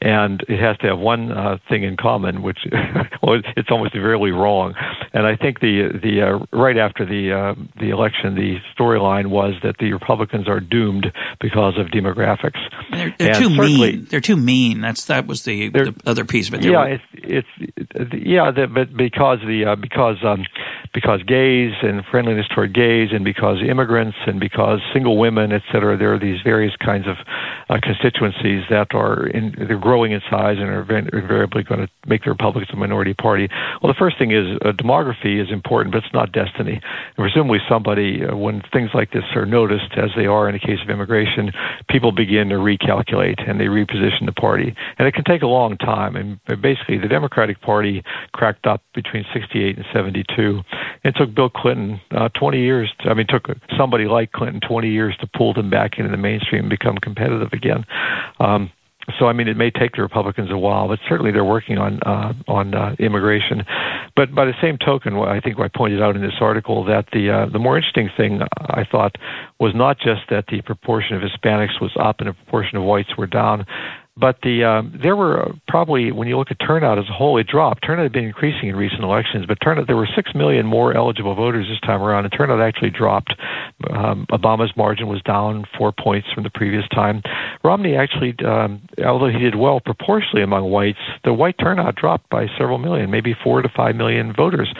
and 0.06 0.46
it 0.48 0.60
has 0.60 0.78
to 0.78 0.88
have 0.88 1.00
one 1.00 1.32
uh, 1.32 1.58
thing 1.68 1.84
in 1.84 1.98
common, 1.98 2.44
which 2.44 2.60
well, 3.24 3.42
it's 3.58 3.72
almost 3.72 3.96
invariably 3.96 4.30
wrong. 4.30 4.76
And 5.14 5.26
I 5.26 5.36
think 5.36 5.62
the 5.62 5.90
the 6.02 6.22
uh, 6.22 6.46
right 6.56 6.78
after 6.78 7.06
the 7.08 7.34
uh, 7.34 7.56
the 7.80 7.90
election, 7.90 8.36
the 8.36 8.58
storyline 8.78 9.28
was 9.32 9.56
that 9.64 9.78
the 9.80 9.94
Republicans 9.94 10.48
are 10.48 10.60
doomed 10.60 11.08
because 11.42 11.80
of 11.80 11.88
demographics. 11.88 12.60
They're, 12.92 13.16
they're 13.18 13.34
too 13.34 13.50
mean. 13.50 14.06
They're 14.06 14.22
too 14.22 14.38
mean. 14.38 14.80
That's 14.80 15.06
that 15.06 15.26
was 15.26 15.44
the, 15.44 15.70
the 15.70 15.96
other 16.06 16.24
piece 16.24 16.50
of 16.50 16.54
it. 16.54 16.64
Yeah, 16.64 16.72
were, 16.72 17.00
it's 17.24 17.44
it's 17.58 18.14
yeah, 18.14 18.52
the, 18.52 18.68
but 18.68 18.96
because 18.96 19.40
the 19.40 19.66
uh, 19.66 19.76
because 19.76 20.18
um, 20.24 20.46
because 20.94 21.24
gays 21.24 21.74
and 21.82 22.06
friendliness 22.12 22.46
toward 22.54 22.76
gays, 22.76 23.10
and 23.12 23.26
because 23.26 23.58
immigrants, 23.68 24.18
and 24.28 24.40
because 24.40 24.82
single 24.94 25.18
women, 25.18 25.52
et 25.52 25.64
cetera, 25.72 25.98
there 25.98 26.14
are 26.14 26.20
these 26.20 26.42
various 26.44 26.76
kinds 26.78 27.08
of 27.08 27.18
uh, 27.70 27.80
constituencies 27.82 28.66
that 28.70 28.94
are 28.94 29.26
in 29.26 29.56
they're 29.68 29.80
growing 29.80 29.95
in 30.04 30.22
size 30.30 30.58
and 30.60 30.70
are 30.70 30.82
invariably 30.82 31.64
going 31.64 31.82
to 31.82 31.90
make 32.08 32.24
the 32.24 32.30
Republicans 32.30 32.70
a 32.74 32.76
minority 32.76 33.14
party. 33.14 33.48
Well, 33.82 33.92
the 33.92 33.98
first 33.98 34.18
thing 34.18 34.32
is 34.32 34.58
uh, 34.64 34.72
demography 34.72 35.42
is 35.42 35.52
important, 35.52 35.94
but 35.94 36.04
it's 36.04 36.14
not 36.14 36.32
destiny. 36.32 36.74
And 36.74 37.18
presumably, 37.18 37.60
somebody 37.70 38.26
uh, 38.26 38.36
when 38.36 38.62
things 38.74 38.92
like 38.94 39.12
this 39.12 39.24
are 39.36 39.46
noticed, 39.46 39.94
as 39.98 40.12
they 40.16 40.26
are 40.26 40.48
in 40.50 40.54
the 40.54 40.60
case 40.60 40.80
of 40.84 40.90
immigration, 40.90 41.52
people 41.90 42.12
begin 42.12 42.50
to 42.50 42.56
recalculate 42.56 43.48
and 43.50 43.60
they 43.60 43.66
reposition 43.66 44.26
the 44.26 44.34
party, 44.34 44.76
and 44.98 45.08
it 45.08 45.14
can 45.14 45.24
take 45.24 45.42
a 45.42 45.48
long 45.48 45.78
time. 45.78 46.16
And 46.16 46.40
basically, 46.62 46.98
the 46.98 47.08
Democratic 47.08 47.62
Party 47.62 48.04
cracked 48.34 48.66
up 48.68 48.82
between 48.94 49.26
68 49.34 49.78
and 49.78 49.86
72. 49.94 50.62
It 51.04 51.16
took 51.16 51.34
Bill 51.34 51.50
Clinton 51.50 52.00
uh, 52.12 52.30
20 52.30 52.60
years. 52.60 52.92
To, 53.02 53.10
I 53.10 53.14
mean, 53.14 53.28
took 53.28 53.48
somebody 53.78 54.06
like 54.06 54.32
Clinton 54.32 54.62
20 54.68 54.90
years 54.90 55.16
to 55.22 55.28
pull 55.36 55.54
them 55.54 55.70
back 55.70 55.98
into 55.98 56.10
the 56.10 56.18
mainstream 56.18 56.62
and 56.62 56.70
become 56.70 56.98
competitive 56.98 57.54
again. 57.54 57.86
Um, 58.40 58.72
so 59.20 59.28
I 59.28 59.34
mean, 59.34 59.48
it 59.48 59.58
may 59.58 59.70
take 59.70 59.96
the 59.96 60.02
Republicans 60.02 60.52
a 60.52 60.58
while, 60.58 60.88
but 60.88 61.00
certainly 61.08 61.32
they're 61.32 61.46
working 61.46 61.78
on 61.78 62.00
uh, 62.04 62.34
on 62.48 62.74
uh, 62.74 62.96
immigration. 63.00 63.64
But 64.16 64.34
by 64.34 64.46
the 64.46 64.54
same 64.62 64.78
token, 64.78 65.16
I 65.16 65.40
think 65.40 65.60
I 65.60 65.68
pointed 65.68 66.02
out 66.02 66.16
in 66.16 66.22
this 66.22 66.36
article 66.42 66.84
that 66.86 67.06
the 67.14 67.30
uh, 67.30 67.46
the 67.52 67.60
more 67.60 67.78
interesting 67.78 68.10
thing 68.18 68.42
I 68.60 68.84
thought 68.84 69.16
was 69.60 69.74
not 69.76 69.98
just 70.00 70.22
that 70.30 70.46
the 70.48 70.62
proportion 70.62 71.16
of 71.16 71.22
Hispanics 71.22 71.80
was 71.80 71.92
up 72.00 72.20
and 72.20 72.30
the 72.30 72.34
proportion 72.34 72.78
of 72.78 72.84
whites 72.84 73.16
were 73.18 73.28
down, 73.28 73.66
but 74.18 74.38
the 74.44 74.64
um, 74.64 74.98
there 75.04 75.16
were 75.16 75.52
probably 75.68 76.12
when 76.12 76.28
you 76.28 76.38
look 76.38 76.50
at 76.50 76.58
turnout 76.66 76.98
as 76.98 77.06
a 77.10 77.14
whole, 77.14 77.38
it 77.38 77.48
dropped. 77.48 77.86
Turnout 77.86 78.04
had 78.04 78.14
been 78.14 78.24
increasing 78.24 78.70
in 78.70 78.76
recent 78.76 79.04
elections, 79.04 79.46
but 79.46 79.58
turnout 79.62 79.88
there 79.88 79.98
were 79.98 80.08
six 80.16 80.34
million 80.34 80.66
more 80.66 80.96
eligible 80.96 81.36
voters 81.36 81.68
this 81.68 81.80
time 81.82 82.02
around, 82.02 82.24
and 82.24 82.34
turnout 82.34 82.62
actually 82.62 82.92
dropped. 82.92 83.36
Um, 83.92 84.26
Obama's 84.32 84.72
margin 84.78 85.08
was 85.08 85.22
down 85.24 85.66
four 85.78 85.92
points 85.92 86.28
from 86.34 86.44
the 86.44 86.50
previous 86.50 86.88
time. 86.90 87.22
Romney 87.62 87.96
actually, 87.96 88.34
um, 88.46 88.82
although 89.06 89.28
he 89.28 89.38
did 89.38 89.56
well 89.56 89.82
proportionally 89.82 90.44
among 90.44 90.72
whites, 90.72 91.00
the 91.26 91.34
white 91.34 91.58
turnout 91.60 91.96
dropped 91.96 92.30
by 92.30 92.48
several 92.58 92.78
million, 92.78 93.12
maybe 93.12 93.36
four 93.44 93.62
to 93.62 93.70
five 93.76 93.98
million 93.98 94.32
voters. 94.34 94.74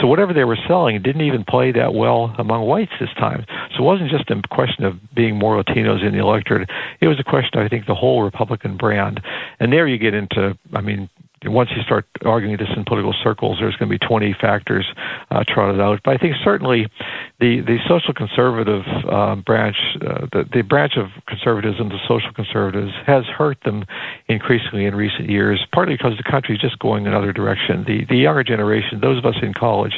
So 0.00 0.08
whatever 0.08 0.32
they 0.32 0.44
were 0.44 0.58
selling 0.66 1.00
didn't 1.00 1.22
even 1.22 1.44
play 1.44 1.70
that 1.72 1.94
well 1.94 2.34
among 2.38 2.66
whites 2.66 2.92
this 2.98 3.12
time. 3.18 3.46
So 3.76 3.84
it 3.84 3.86
wasn't 3.86 4.10
just 4.10 4.30
a 4.30 4.42
question 4.50 4.84
of 4.84 4.94
being 5.14 5.38
more 5.38 5.62
Latinos 5.62 6.04
in 6.04 6.12
the 6.12 6.18
electorate. 6.18 6.68
It 7.00 7.06
was 7.06 7.20
a 7.20 7.24
question, 7.24 7.60
I 7.60 7.68
think, 7.68 7.86
the 7.86 7.94
whole 7.94 8.22
Republican 8.24 8.79
brand. 8.80 9.20
And 9.60 9.72
there 9.72 9.86
you 9.86 9.98
get 9.98 10.14
into, 10.14 10.58
I 10.72 10.80
mean, 10.80 11.08
once 11.46 11.70
you 11.74 11.82
start 11.82 12.06
arguing 12.24 12.56
this 12.58 12.68
in 12.76 12.84
political 12.84 13.14
circles, 13.24 13.58
there's 13.60 13.76
going 13.76 13.90
to 13.90 13.98
be 13.98 14.06
20 14.06 14.34
factors 14.40 14.86
uh, 15.30 15.42
trotted 15.48 15.80
out. 15.80 16.00
But 16.04 16.14
I 16.14 16.18
think 16.18 16.36
certainly 16.44 16.86
the, 17.40 17.60
the 17.60 17.78
social 17.88 18.12
conservative 18.12 18.84
uh, 19.08 19.36
branch, 19.36 19.76
uh, 20.02 20.26
the, 20.32 20.44
the 20.52 20.62
branch 20.62 20.94
of 20.96 21.08
conservatism, 21.26 21.88
the 21.88 21.98
social 22.06 22.32
conservatives, 22.34 22.92
has 23.06 23.24
hurt 23.24 23.58
them 23.64 23.84
increasingly 24.28 24.84
in 24.84 24.94
recent 24.94 25.30
years, 25.30 25.64
partly 25.72 25.94
because 25.94 26.16
the 26.18 26.30
country 26.30 26.56
is 26.56 26.60
just 26.60 26.78
going 26.78 27.06
another 27.06 27.32
direction. 27.32 27.84
The, 27.86 28.04
the 28.08 28.16
younger 28.16 28.44
generation, 28.44 29.00
those 29.00 29.18
of 29.18 29.24
us 29.24 29.36
in 29.42 29.54
college, 29.54 29.94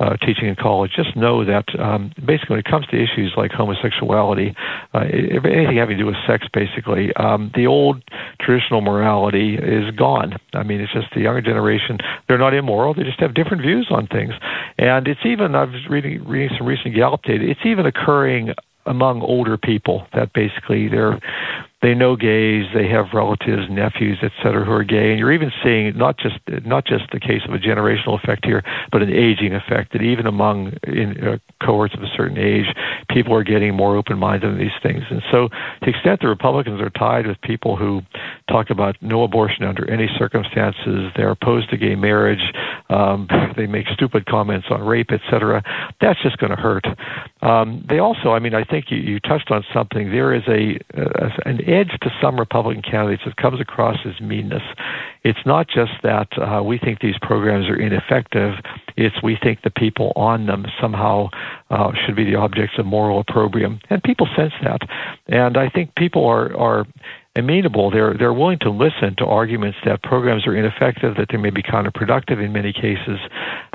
uh, 0.00 0.16
teaching 0.24 0.48
in 0.48 0.56
college, 0.56 0.92
just 0.96 1.14
know 1.16 1.44
that 1.44 1.66
um, 1.78 2.12
basically 2.24 2.54
when 2.54 2.60
it 2.60 2.70
comes 2.70 2.86
to 2.86 2.96
issues 2.96 3.34
like 3.36 3.50
homosexuality, 3.50 4.54
uh, 4.94 5.00
anything 5.00 5.76
having 5.76 5.98
to 5.98 6.02
do 6.02 6.06
with 6.06 6.16
sex, 6.26 6.46
basically, 6.52 7.12
um, 7.16 7.50
the 7.54 7.66
old 7.66 8.02
traditional 8.40 8.80
morality 8.80 9.56
is 9.56 9.90
gone. 9.94 10.36
I 10.54 10.62
mean, 10.62 10.77
it's 10.80 10.92
just 10.92 11.08
the 11.14 11.20
younger 11.20 11.42
generation. 11.42 11.98
They're 12.28 12.38
not 12.38 12.54
immoral. 12.54 12.94
They 12.94 13.04
just 13.04 13.20
have 13.20 13.34
different 13.34 13.62
views 13.62 13.88
on 13.90 14.06
things. 14.06 14.34
And 14.78 15.06
it's 15.08 15.24
even, 15.24 15.54
I 15.54 15.64
was 15.64 15.88
reading, 15.88 16.24
reading 16.24 16.56
some 16.56 16.66
recent 16.66 16.94
Gallup 16.94 17.22
data, 17.22 17.48
it's 17.48 17.64
even 17.64 17.86
occurring 17.86 18.54
among 18.86 19.20
older 19.20 19.56
people 19.56 20.06
that 20.14 20.32
basically 20.32 20.88
they're 20.88 21.20
they 21.80 21.94
know 21.94 22.16
gays, 22.16 22.66
they 22.74 22.88
have 22.88 23.14
relatives, 23.14 23.70
nephews, 23.70 24.18
et 24.22 24.32
cetera, 24.42 24.64
who 24.64 24.72
are 24.72 24.82
gay, 24.82 25.10
and 25.10 25.18
you're 25.18 25.30
even 25.30 25.52
seeing 25.62 25.96
not 25.96 26.18
just 26.18 26.36
not 26.66 26.84
just 26.84 27.04
the 27.12 27.20
case 27.20 27.42
of 27.46 27.54
a 27.54 27.58
generational 27.58 28.20
effect 28.20 28.44
here, 28.44 28.64
but 28.90 29.00
an 29.00 29.12
aging 29.12 29.54
effect 29.54 29.92
that 29.92 30.02
even 30.02 30.26
among 30.26 30.72
in 30.82 31.16
uh, 31.24 31.38
cohorts 31.64 31.94
of 31.94 32.02
a 32.02 32.08
certain 32.16 32.36
age, 32.36 32.66
people 33.08 33.32
are 33.32 33.44
getting 33.44 33.76
more 33.76 33.96
open-minded 33.96 34.50
on 34.50 34.58
these 34.58 34.74
things. 34.82 35.04
And 35.08 35.22
so, 35.30 35.48
to 35.48 35.56
the 35.82 35.90
extent 35.90 36.20
the 36.20 36.26
Republicans 36.26 36.80
are 36.80 36.90
tied 36.90 37.28
with 37.28 37.40
people 37.42 37.76
who 37.76 38.02
talk 38.48 38.70
about 38.70 38.96
no 39.00 39.22
abortion 39.22 39.64
under 39.64 39.88
any 39.90 40.08
circumstances, 40.18 41.12
they're 41.16 41.30
opposed 41.30 41.70
to 41.70 41.76
gay 41.76 41.94
marriage, 41.94 42.52
um, 42.90 43.28
they 43.56 43.66
make 43.66 43.86
stupid 43.88 44.26
comments 44.26 44.66
on 44.70 44.82
rape, 44.82 45.10
et 45.10 45.20
cetera, 45.30 45.62
that's 46.00 46.20
just 46.22 46.38
going 46.38 46.50
to 46.50 46.56
hurt. 46.56 46.84
Um, 47.40 47.84
they 47.88 47.98
also, 47.98 48.30
I 48.30 48.38
mean, 48.38 48.54
I 48.54 48.64
think 48.64 48.86
you, 48.90 48.98
you 48.98 49.20
touched 49.20 49.50
on 49.50 49.64
something. 49.72 50.10
There 50.10 50.34
is 50.34 50.42
a, 50.48 50.78
a 50.94 51.48
an 51.48 51.60
edge 51.68 51.90
to 52.02 52.10
some 52.20 52.38
Republican 52.38 52.82
candidates 52.82 53.22
that 53.26 53.36
comes 53.36 53.60
across 53.60 53.98
as 54.04 54.20
meanness. 54.20 54.62
It's 55.22 55.38
not 55.46 55.68
just 55.68 55.92
that 56.02 56.28
uh, 56.38 56.62
we 56.62 56.78
think 56.78 57.00
these 57.00 57.18
programs 57.20 57.68
are 57.68 57.76
ineffective, 57.76 58.54
it's 58.96 59.22
we 59.22 59.36
think 59.40 59.62
the 59.62 59.70
people 59.70 60.12
on 60.16 60.46
them 60.46 60.66
somehow 60.80 61.28
uh, 61.70 61.92
should 62.04 62.16
be 62.16 62.24
the 62.24 62.34
objects 62.34 62.74
of 62.78 62.86
moral 62.86 63.20
opprobrium. 63.20 63.80
And 63.90 64.02
people 64.02 64.26
sense 64.36 64.54
that. 64.62 64.80
And 65.26 65.56
I 65.56 65.68
think 65.68 65.94
people 65.94 66.26
are, 66.26 66.56
are 66.56 66.86
amenable. 67.38 67.90
They're 67.90 68.14
they're 68.18 68.32
willing 68.32 68.58
to 68.60 68.70
listen 68.70 69.14
to 69.18 69.24
arguments 69.24 69.78
that 69.84 70.02
programs 70.02 70.46
are 70.46 70.54
ineffective, 70.54 71.16
that 71.16 71.28
they 71.30 71.38
may 71.38 71.50
be 71.50 71.62
counterproductive 71.62 72.44
in 72.44 72.52
many 72.52 72.72
cases, 72.72 73.18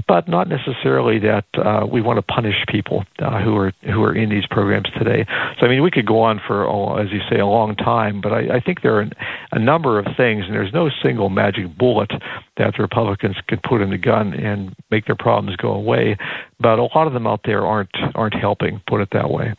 but 0.07 0.27
not 0.27 0.47
necessarily 0.49 1.19
that 1.19 1.45
uh, 1.55 1.85
we 1.89 2.01
want 2.01 2.17
to 2.17 2.21
punish 2.21 2.55
people 2.67 3.05
uh, 3.19 3.41
who 3.41 3.52
are 3.57 3.71
who 3.83 4.03
are 4.03 4.15
in 4.15 4.29
these 4.29 4.45
programs 4.49 4.89
today. 4.97 5.25
So 5.59 5.65
I 5.65 5.69
mean, 5.69 5.83
we 5.83 5.91
could 5.91 6.05
go 6.05 6.21
on 6.21 6.39
for, 6.45 6.99
as 6.99 7.11
you 7.11 7.19
say, 7.29 7.39
a 7.39 7.45
long 7.45 7.75
time, 7.75 8.21
but 8.21 8.31
I, 8.31 8.55
I 8.55 8.59
think 8.59 8.81
there 8.81 8.97
are 8.99 9.09
a 9.51 9.59
number 9.59 9.99
of 9.99 10.05
things, 10.17 10.45
and 10.45 10.53
there's 10.53 10.73
no 10.73 10.89
single 11.01 11.29
magic 11.29 11.77
bullet 11.77 12.11
that 12.57 12.73
the 12.75 12.81
Republicans 12.81 13.35
could 13.47 13.61
put 13.63 13.81
in 13.81 13.89
the 13.89 13.97
gun 13.97 14.33
and 14.33 14.75
make 14.91 15.05
their 15.05 15.15
problems 15.15 15.55
go 15.57 15.69
away. 15.69 16.17
But 16.59 16.79
a 16.79 16.83
lot 16.83 17.07
of 17.07 17.13
them 17.13 17.27
out 17.27 17.41
there 17.45 17.65
aren't 17.65 17.95
aren't 18.15 18.35
helping. 18.35 18.81
Put 18.87 19.01
it 19.01 19.09
that 19.11 19.29
way. 19.29 19.53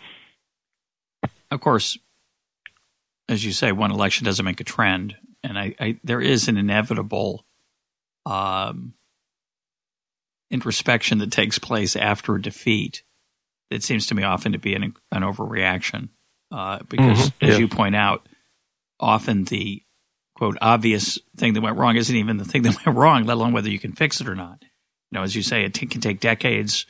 Of 1.50 1.60
course, 1.60 1.96
as 3.28 3.44
you 3.44 3.52
say, 3.52 3.72
one 3.72 3.92
election 3.92 4.24
doesn't 4.24 4.44
make 4.44 4.60
a 4.60 4.64
trend, 4.64 5.16
and 5.42 5.58
I, 5.58 5.74
I 5.78 6.00
there 6.02 6.20
is 6.20 6.48
an 6.48 6.56
inevitable 6.56 7.44
um, 8.26 8.94
introspection 10.50 11.18
that 11.18 11.30
takes 11.30 11.58
place 11.58 11.94
after 11.96 12.34
a 12.34 12.42
defeat. 12.42 13.03
It 13.74 13.82
seems 13.82 14.06
to 14.06 14.14
me 14.14 14.22
often 14.22 14.52
to 14.52 14.58
be 14.58 14.74
an, 14.74 14.94
an 15.12 15.22
overreaction 15.22 16.08
uh, 16.52 16.78
because, 16.88 17.30
mm-hmm. 17.30 17.44
as 17.44 17.54
yeah. 17.54 17.58
you 17.58 17.68
point 17.68 17.96
out, 17.96 18.28
often 19.00 19.44
the 19.44 19.82
quote 20.36 20.56
obvious 20.60 21.18
thing 21.36 21.54
that 21.54 21.60
went 21.60 21.76
wrong 21.76 21.96
isn't 21.96 22.16
even 22.16 22.36
the 22.36 22.44
thing 22.44 22.62
that 22.64 22.84
went 22.84 22.96
wrong, 22.98 23.24
let 23.24 23.34
alone 23.34 23.52
whether 23.52 23.70
you 23.70 23.78
can 23.78 23.92
fix 23.92 24.20
it 24.20 24.28
or 24.28 24.34
not. 24.34 24.58
You 24.62 25.18
know, 25.18 25.22
as 25.22 25.34
you 25.36 25.42
say, 25.42 25.64
it 25.64 25.74
t- 25.74 25.86
can 25.86 26.00
take 26.00 26.20
decades. 26.20 26.86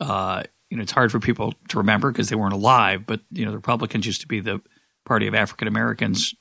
Uh, 0.00 0.42
you 0.70 0.76
know, 0.76 0.82
it's 0.82 0.92
hard 0.92 1.10
for 1.10 1.18
people 1.18 1.54
to 1.68 1.78
remember 1.78 2.10
because 2.12 2.28
they 2.28 2.36
weren't 2.36 2.52
alive. 2.52 3.06
But 3.06 3.20
you 3.30 3.44
know, 3.44 3.50
the 3.50 3.56
Republicans 3.56 4.06
used 4.06 4.20
to 4.20 4.28
be 4.28 4.40
the 4.40 4.60
party 5.04 5.26
of 5.26 5.34
African 5.34 5.68
Americans 5.68 6.34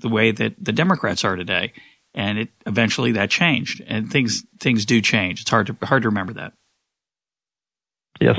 the 0.00 0.08
way 0.08 0.32
that 0.32 0.54
the 0.58 0.72
Democrats 0.72 1.24
are 1.24 1.36
today. 1.36 1.72
And 2.14 2.38
it 2.38 2.48
eventually 2.64 3.12
that 3.12 3.28
changed, 3.28 3.82
and 3.88 4.08
things 4.08 4.44
things 4.60 4.84
do 4.84 5.00
change. 5.00 5.40
It's 5.40 5.50
hard 5.50 5.66
to 5.66 5.76
hard 5.82 6.02
to 6.02 6.08
remember 6.08 6.34
that. 6.34 6.52
Yes. 8.20 8.38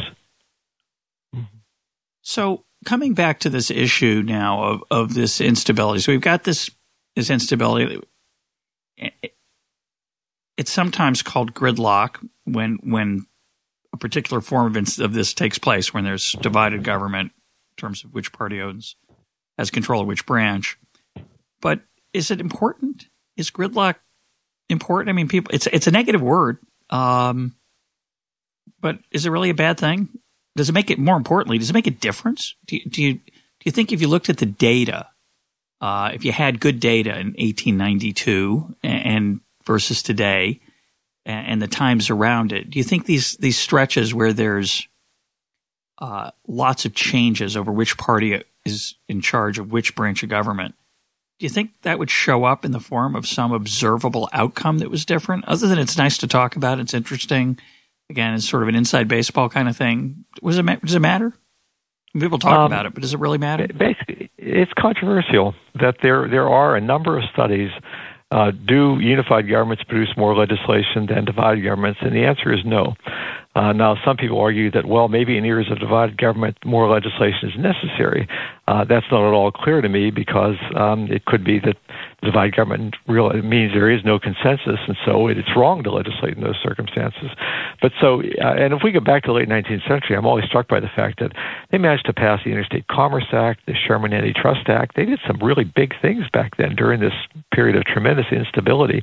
So 2.26 2.66
coming 2.86 3.14
back 3.14 3.40
to 3.42 3.50
this 3.52 3.70
issue 3.70 4.24
now 4.26 4.64
of 4.64 4.84
of 4.90 5.14
this 5.14 5.40
instability, 5.40 6.02
so 6.02 6.12
we've 6.12 6.20
got 6.20 6.44
this 6.44 6.72
this 7.16 7.30
instability. 7.30 8.02
It's 10.58 10.72
sometimes 10.72 11.22
called 11.22 11.54
gridlock 11.54 12.28
when 12.44 12.80
when 12.82 13.28
a 13.94 13.98
particular 13.98 14.42
form 14.42 14.76
of, 14.76 15.00
of 15.00 15.14
this 15.14 15.36
takes 15.36 15.60
place, 15.60 15.94
when 15.94 16.04
there's 16.04 16.34
divided 16.42 16.84
government 16.84 17.32
in 17.32 17.82
terms 17.82 18.04
of 18.04 18.12
which 18.14 18.34
party 18.34 18.60
owns 18.60 18.96
has 19.60 19.70
control 19.70 20.02
of 20.02 20.08
which 20.08 20.26
branch. 20.26 20.80
But 21.62 21.82
is 22.12 22.32
it 22.32 22.42
important? 22.42 23.08
Is 23.38 23.52
gridlock 23.52 23.96
important? 24.68 25.10
I 25.10 25.14
mean, 25.14 25.28
people, 25.28 25.54
it's 25.54 25.68
it's 25.68 25.86
a 25.86 25.92
negative 25.92 26.24
word, 26.24 26.58
um, 26.90 27.56
but 28.82 28.98
is 29.12 29.28
it 29.28 29.30
really 29.30 29.52
a 29.52 29.56
bad 29.56 29.80
thing? 29.80 30.10
Does 30.56 30.70
it 30.70 30.74
make 30.74 30.90
it 30.90 31.00
more 31.00 31.18
importantly? 31.18 31.58
Does 31.58 31.70
it 31.70 31.74
make 31.74 31.88
a 31.88 31.92
difference? 31.92 32.56
Do 32.66 32.78
you 32.78 32.86
do 32.90 33.04
you, 33.04 33.14
do 33.16 33.22
you 33.66 33.72
think 33.72 33.92
if 33.92 34.02
you 34.02 34.08
looked 34.08 34.30
at 34.30 34.38
the 34.38 34.46
data, 34.46 35.08
uh, 35.82 36.12
if 36.14 36.24
you 36.24 36.32
had 36.32 36.60
good 36.60 36.80
data 36.80 37.12
in 37.12 37.28
1892 37.34 38.76
and, 38.84 39.42
versus 39.66 40.02
today, 40.02 40.62
and, 41.26 41.48
and, 41.48 41.62
the 41.62 41.68
times 41.68 42.10
around 42.10 42.54
it, 42.54 42.70
do 42.70 42.80
you 42.80 42.84
think 42.84 43.06
these 43.06 43.36
these 43.38 43.58
stretches 43.58 44.14
where 44.14 44.32
there's 44.32 44.88
uh, 45.98 46.32
lots 46.48 46.86
of 46.86 46.94
changes 46.94 47.56
over 47.56 47.72
which 47.72 47.98
party 47.98 48.42
is 48.66 48.96
in 49.08 49.22
charge 49.22 49.60
of 49.60 49.72
which 49.72 49.96
branch 49.96 50.24
of 50.24 50.30
government. 50.30 50.76
Do 51.40 51.46
you 51.46 51.50
think 51.50 51.72
that 51.82 52.00
would 52.00 52.10
show 52.10 52.46
up 52.46 52.66
in 52.66 52.72
the 52.72 52.80
form 52.80 53.16
of 53.16 53.28
some 53.28 53.52
observable 53.52 54.30
outcome 54.34 54.80
that 54.80 54.90
was 54.90 55.06
different? 55.06 55.46
Other 55.46 55.68
than 55.68 55.80
it's 55.80 55.98
nice 55.98 56.18
to 56.20 56.28
talk 56.28 56.56
about, 56.56 56.80
it's 56.80 56.94
interesting. 56.94 57.60
Again, 58.10 58.36
it's 58.36 58.48
sort 58.48 58.64
of 58.64 58.70
an 58.70 58.76
inside 58.76 59.08
baseball 59.08 59.50
kind 59.50 59.68
of 59.68 59.76
thing. 59.76 60.26
Was 60.42 60.58
it, 60.58 60.66
does 60.82 60.96
it 60.96 61.00
matter? 61.00 61.34
People 62.20 62.40
talk 62.40 62.60
um, 62.60 62.66
about 62.66 62.86
it, 62.86 62.94
but 62.94 63.02
does 63.02 63.14
it 63.14 63.20
really 63.20 63.38
matter? 63.38 63.68
Basically, 63.68 64.32
it's 64.38 64.72
controversial 64.80 65.54
that 65.80 65.98
there 66.02 66.30
there 66.30 66.48
are 66.48 66.76
a 66.76 66.82
number 66.82 67.18
of 67.18 67.26
studies. 67.34 67.72
Uh, 68.32 68.52
do 68.52 68.98
unified 69.00 69.50
governments 69.50 69.84
produce 69.84 70.10
more 70.18 70.36
legislation 70.36 71.08
than 71.08 71.26
divided 71.26 71.62
governments? 71.62 72.00
And 72.02 72.16
the 72.16 72.26
answer 72.26 72.54
is 72.54 72.60
no. 72.66 72.96
Uh, 73.56 73.72
now, 73.72 73.96
some 74.04 74.18
people 74.18 74.40
argue 74.40 74.72
that, 74.72 74.86
well, 74.86 75.08
maybe 75.08 75.38
in 75.38 75.46
years 75.46 75.72
of 75.72 75.80
divided 75.80 76.18
government, 76.18 76.58
more 76.66 76.90
legislation 76.90 77.50
is 77.50 77.58
necessary. 77.58 78.28
Uh, 78.68 78.84
that's 78.84 79.06
not 79.12 79.28
at 79.28 79.34
all 79.34 79.52
clear 79.52 79.82
to 79.82 79.88
me 79.90 80.10
because 80.10 80.56
um, 80.76 81.08
it 81.12 81.26
could 81.26 81.44
be 81.44 81.60
that 81.60 81.78
divided 82.22 82.56
government 82.56 82.96
real, 83.08 83.30
means 83.44 83.74
there 83.74 83.90
is 83.90 84.04
no 84.04 84.20
consensus, 84.20 84.80
and 84.88 84.98
so 85.06 85.28
it's 85.28 85.56
wrong 85.56 85.84
to 85.84 85.92
legislate 85.92 86.36
in 86.36 86.44
those 86.44 86.58
circumstances. 86.64 87.30
But 87.82 87.92
so, 88.00 88.22
uh, 88.22 88.56
and 88.58 88.74
if 88.74 88.82
we 88.84 88.92
go 88.92 89.00
back 89.00 89.24
to 89.24 89.28
the 89.28 89.34
late 89.34 89.50
19th 89.50 89.88
century, 89.88 90.16
I'm 90.16 90.26
always 90.26 90.46
struck 90.46 90.68
by 90.68 90.80
the 90.80 90.90
fact 90.96 91.20
that 91.20 91.32
they 91.72 91.78
managed 91.78 92.06
to 92.06 92.14
pass 92.14 92.40
the 92.44 92.52
Interstate 92.52 92.88
Commerce 92.88 93.28
Act, 93.32 93.66
the 93.66 93.74
Sherman 93.74 94.14
Antitrust 94.14 94.70
Act. 94.70 94.96
They 94.96 95.06
did 95.06 95.20
some 95.28 95.38
really 95.40 95.64
big 95.64 95.94
things 96.02 96.26
back 96.32 96.58
then 96.58 96.76
during 96.76 97.00
this 97.00 97.14
period 97.54 97.76
of 97.76 97.86
tremendous 97.86 98.28
instability. 98.32 99.02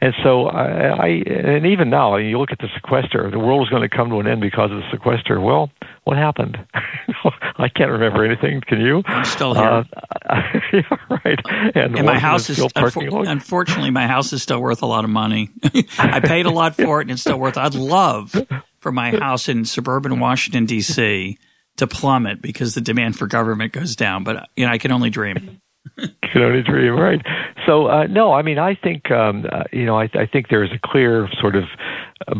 And 0.00 0.14
so, 0.22 0.46
I, 0.46 0.64
I 0.64 1.08
and 1.26 1.66
even 1.66 1.90
now, 1.90 2.16
you 2.16 2.38
look 2.38 2.52
at 2.52 2.58
the 2.58 2.68
sequester, 2.74 3.30
the 3.30 3.38
world 3.38 3.62
is 3.62 3.70
going 3.70 3.88
to 3.88 3.94
come 3.94 4.10
to 4.10 4.20
an 4.20 4.26
end 4.26 4.40
because 4.40 4.70
of 4.70 4.78
the 4.78 4.88
sequester. 4.90 5.40
Well, 5.40 5.70
what 6.04 6.16
happened? 6.16 6.58
I 7.56 7.68
can't 7.68 7.90
remember 7.90 8.24
anything. 8.24 8.60
Can 8.66 8.80
you? 8.80 9.02
I'm 9.06 9.24
still 9.24 9.54
here. 9.54 9.64
Uh, 9.64 9.84
yeah, 10.72 10.82
right. 11.24 11.38
And, 11.74 11.96
and 11.96 12.06
my 12.06 12.18
house 12.18 12.50
is 12.50 12.58
unfor- 12.58 13.26
unfortunately 13.26 13.90
my 13.90 14.06
house 14.06 14.32
is 14.32 14.42
still 14.42 14.60
worth 14.60 14.82
a 14.82 14.86
lot 14.86 15.04
of 15.04 15.10
money. 15.10 15.50
I 15.98 16.20
paid 16.20 16.46
a 16.46 16.50
lot 16.50 16.76
for 16.76 17.00
it, 17.00 17.04
and 17.04 17.12
it's 17.12 17.22
still 17.22 17.38
worth. 17.38 17.56
I'd 17.56 17.74
love 17.74 18.34
for 18.80 18.92
my 18.92 19.16
house 19.16 19.48
in 19.48 19.64
suburban 19.64 20.20
Washington 20.20 20.66
D.C. 20.66 21.38
to 21.76 21.86
plummet 21.86 22.42
because 22.42 22.74
the 22.74 22.80
demand 22.80 23.16
for 23.18 23.26
government 23.26 23.72
goes 23.72 23.96
down. 23.96 24.24
But 24.24 24.48
you 24.56 24.66
know, 24.66 24.72
I 24.72 24.78
can 24.78 24.92
only 24.92 25.10
dream. 25.10 25.60
can 25.96 26.42
only 26.42 26.62
dream, 26.62 26.94
right? 26.94 27.20
So 27.66 27.86
uh, 27.86 28.06
no, 28.08 28.32
I 28.32 28.42
mean, 28.42 28.58
I 28.58 28.74
think 28.74 29.10
um, 29.10 29.46
uh, 29.50 29.64
you 29.72 29.86
know, 29.86 29.98
I, 29.98 30.10
I 30.14 30.26
think 30.26 30.48
there 30.48 30.64
is 30.64 30.70
a 30.72 30.86
clear 30.86 31.28
sort 31.40 31.56
of 31.56 31.64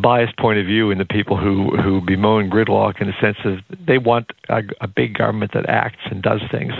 biased 0.01 0.37
point 0.39 0.59
of 0.59 0.67
view 0.67 0.91
in 0.91 0.99
the 0.99 1.05
people 1.05 1.37
who 1.37 1.77
who 1.77 2.01
bemoan 2.01 2.49
gridlock 2.49 3.01
in 3.01 3.07
the 3.07 3.13
sense 3.21 3.37
of 3.45 3.59
they 3.87 3.99
want 3.99 4.31
a, 4.49 4.63
a 4.81 4.87
big 4.87 5.19
government 5.19 5.53
that 5.53 5.69
acts 5.69 6.01
and 6.11 6.23
does 6.23 6.41
things. 6.51 6.73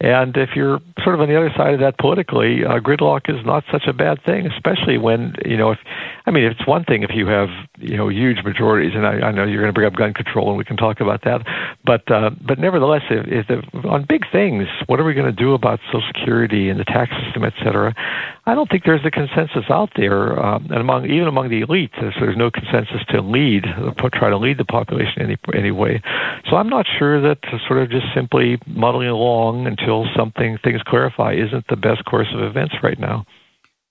And 0.00 0.36
if 0.36 0.50
you're 0.54 0.80
sort 1.02 1.14
of 1.14 1.20
on 1.20 1.28
the 1.28 1.36
other 1.36 1.50
side 1.56 1.74
of 1.74 1.80
that 1.80 1.98
politically, 1.98 2.64
uh, 2.64 2.78
gridlock 2.80 3.28
is 3.28 3.44
not 3.44 3.64
such 3.70 3.84
a 3.86 3.92
bad 3.92 4.22
thing, 4.24 4.46
especially 4.46 4.96
when 4.96 5.34
you 5.44 5.56
know 5.56 5.72
if 5.72 5.78
I 6.26 6.30
mean 6.30 6.44
it's 6.44 6.66
one 6.66 6.84
thing 6.84 7.02
if 7.02 7.10
you 7.14 7.26
have 7.26 7.48
you 7.78 7.96
know 7.96 8.08
huge 8.08 8.38
majorities, 8.44 8.92
and 8.94 9.06
I, 9.06 9.28
I 9.28 9.32
know 9.32 9.44
you're 9.44 9.60
going 9.62 9.72
to 9.72 9.76
bring 9.76 9.86
up 9.86 9.94
gun 9.94 10.14
control, 10.14 10.48
and 10.48 10.56
we 10.56 10.64
can 10.64 10.76
talk 10.76 11.00
about 11.00 11.24
that. 11.24 11.42
But 11.84 12.10
uh, 12.10 12.30
but 12.46 12.58
nevertheless, 12.58 13.02
if, 13.10 13.48
if 13.50 13.84
on 13.84 14.06
big 14.08 14.22
things, 14.30 14.68
what 14.86 15.00
are 15.00 15.04
we 15.04 15.14
going 15.14 15.26
to 15.26 15.32
do 15.32 15.54
about 15.54 15.80
Social 15.86 16.02
Security 16.14 16.70
and 16.70 16.78
the 16.78 16.84
tax 16.84 17.10
system, 17.24 17.44
et 17.44 17.54
cetera? 17.62 17.94
I 18.48 18.54
don't 18.54 18.70
think 18.70 18.84
there's 18.84 19.04
a 19.04 19.10
consensus 19.10 19.64
out 19.68 19.90
there, 19.96 20.38
um, 20.38 20.66
and 20.66 20.78
among 20.78 21.06
even 21.06 21.26
among 21.26 21.48
the 21.48 21.62
elite, 21.62 21.90
there's 22.00 22.36
no 22.36 22.48
consensus 22.48 23.04
to 23.08 23.20
lead, 23.20 23.64
try 24.14 24.30
to 24.30 24.36
lead 24.36 24.58
the 24.58 24.64
population 24.64 25.20
any 25.20 25.36
any 25.52 25.72
way. 25.72 26.00
So 26.48 26.56
I'm 26.56 26.68
not 26.68 26.86
sure 26.98 27.20
that 27.22 27.38
sort 27.66 27.82
of 27.82 27.90
just 27.90 28.06
simply 28.14 28.58
muddling 28.66 29.08
along 29.08 29.66
until 29.66 30.06
something 30.16 30.58
things 30.62 30.80
clarify 30.86 31.34
isn't 31.34 31.66
the 31.68 31.76
best 31.76 32.04
course 32.04 32.28
of 32.32 32.40
events 32.40 32.76
right 32.84 32.98
now. 32.98 33.26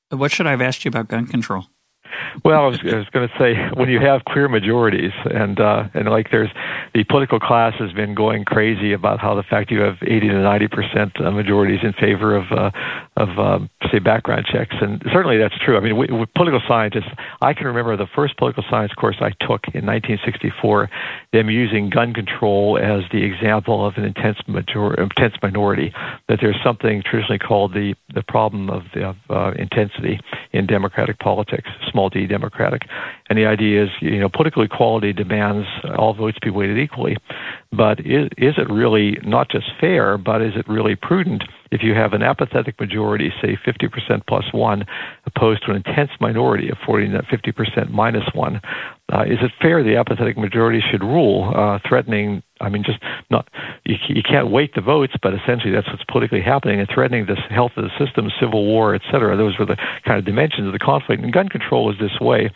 What 0.10 0.32
should 0.32 0.47
I 0.47 0.51
have 0.51 0.62
asked 0.62 0.86
you 0.86 0.89
about 0.89 1.10
gun 1.10 1.28
control? 1.28 1.66
Well, 2.43 2.63
I 2.63 2.68
was, 2.68 2.84
was 2.84 3.09
going 3.11 3.28
to 3.28 3.34
say 3.39 3.55
when 3.74 3.89
you 3.89 3.99
have 3.99 4.26
clear 4.26 4.47
majorities, 4.47 5.11
and 5.26 5.59
uh, 5.59 5.88
and 5.93 6.07
like 6.09 6.32
there's 6.32 6.49
the 6.93 7.03
political 7.05 7.39
class 7.39 7.74
has 7.80 7.91
been 7.93 8.13
going 8.13 8.45
crazy 8.45 8.93
about 8.93 9.20
how 9.20 9.36
the 9.36 9.43
fact 9.43 9.72
you 9.72 9.82
have 9.82 9.95
80 10.01 10.30
to 10.30 10.41
90 10.41 10.68
percent 10.68 11.11
majorities 11.20 11.80
in 11.84 11.93
favor 11.93 12.36
of 12.36 12.51
uh, 12.51 12.72
of 13.18 13.39
um, 13.39 13.70
say 13.91 13.99
background 13.99 14.45
checks, 14.51 14.76
and 14.82 15.01
certainly 15.11 15.38
that's 15.38 15.57
true. 15.63 15.78
I 15.78 15.80
mean, 15.80 15.97
we, 15.97 16.07
we, 16.07 16.26
political 16.36 16.61
scientists. 16.68 17.09
I 17.41 17.53
can 17.53 17.68
remember 17.68 17.95
the 17.97 18.07
first 18.16 18.38
political 18.38 18.63
science 18.70 18.93
course 18.93 19.18
I 19.20 19.30
took 19.39 19.68
in 19.74 19.86
1964. 19.86 20.89
Them 21.34 21.49
using 21.49 21.89
gun 21.89 22.13
control 22.13 22.78
as 22.78 23.03
the 23.11 23.24
example 23.24 23.86
of 23.86 23.95
an 23.97 24.03
intense 24.03 24.38
major 24.47 24.93
intense 25.01 25.36
minority. 25.41 25.93
That 26.28 26.39
there's 26.41 26.59
something 26.63 27.03
traditionally 27.03 27.39
called 27.39 27.74
the 27.74 27.95
the 28.13 28.24
problem 28.24 28.70
of, 28.70 28.84
the, 28.93 29.16
uh, 29.30 29.51
intensity 29.57 30.20
in 30.53 30.66
democratic 30.66 31.20
politics, 31.20 31.70
small 31.91 32.05
d 32.10 32.28
democratic. 32.28 32.84
And 33.30 33.38
the 33.38 33.45
idea 33.45 33.84
is, 33.84 33.89
you 34.01 34.20
know, 34.20 34.30
political 34.30 34.64
equality 34.64 35.14
demands 35.14 35.68
all 35.97 36.14
votes 36.14 36.38
be 36.41 36.49
weighted 36.49 36.78
equally. 36.78 37.18
But 37.72 37.99
is, 37.99 38.30
is 38.38 38.56
it 38.58 38.70
really 38.70 39.18
not 39.24 39.49
just 39.49 39.68
fair, 39.80 40.18
but 40.18 40.41
is 40.41 40.53
it 40.56 40.68
really 40.68 40.95
prudent 40.95 41.43
if 41.72 41.82
you 41.84 41.93
have 41.93 42.13
an 42.13 42.22
apathetic 42.22 42.80
majority, 42.80 43.32
say 43.41 43.57
50% 43.66 44.22
plus 44.28 44.45
one, 44.53 44.86
opposed 45.26 45.66
to 45.66 45.72
an 45.72 45.78
intense 45.78 46.11
minority 46.20 46.70
of 46.70 46.78
40 46.86 47.07
50% 47.07 47.89
minus 47.89 48.24
one? 48.34 48.61
Uh, 49.13 49.22
is 49.22 49.38
it 49.41 49.51
fair 49.61 49.84
the 49.84 49.95
apathetic 49.95 50.38
majority 50.38 50.82
should 50.91 51.03
rule, 51.03 51.53
uh, 51.55 51.78
threatening? 51.88 52.41
I 52.59 52.70
mean, 52.70 52.84
just 52.84 52.99
not 53.30 53.47
you, 53.84 53.95
you 54.07 54.24
can't 54.24 54.49
wait 54.49 54.74
the 54.74 54.82
votes, 54.82 55.13
but 55.22 55.34
essentially 55.34 55.72
that's 55.72 55.88
what's 55.88 56.03
politically 56.09 56.41
happening 56.41 56.80
and 56.80 56.89
threatening 56.91 57.28
the 57.28 57.36
health 57.53 57.74
of 57.78 57.84
the 57.84 57.91
system, 58.03 58.32
civil 58.39 58.66
war, 58.66 58.95
et 58.95 59.01
cetera. 59.11 59.38
Those 59.38 59.59
were 59.59 59.66
the 59.66 59.78
kind 60.05 60.18
of 60.18 60.26
dimensions 60.26 60.66
of 60.66 60.74
the 60.74 60.80
conflict. 60.80 61.22
And 61.22 61.32
gun 61.32 61.49
control 61.49 61.91
is 61.91 61.99
this 61.99 62.20
way. 62.20 62.49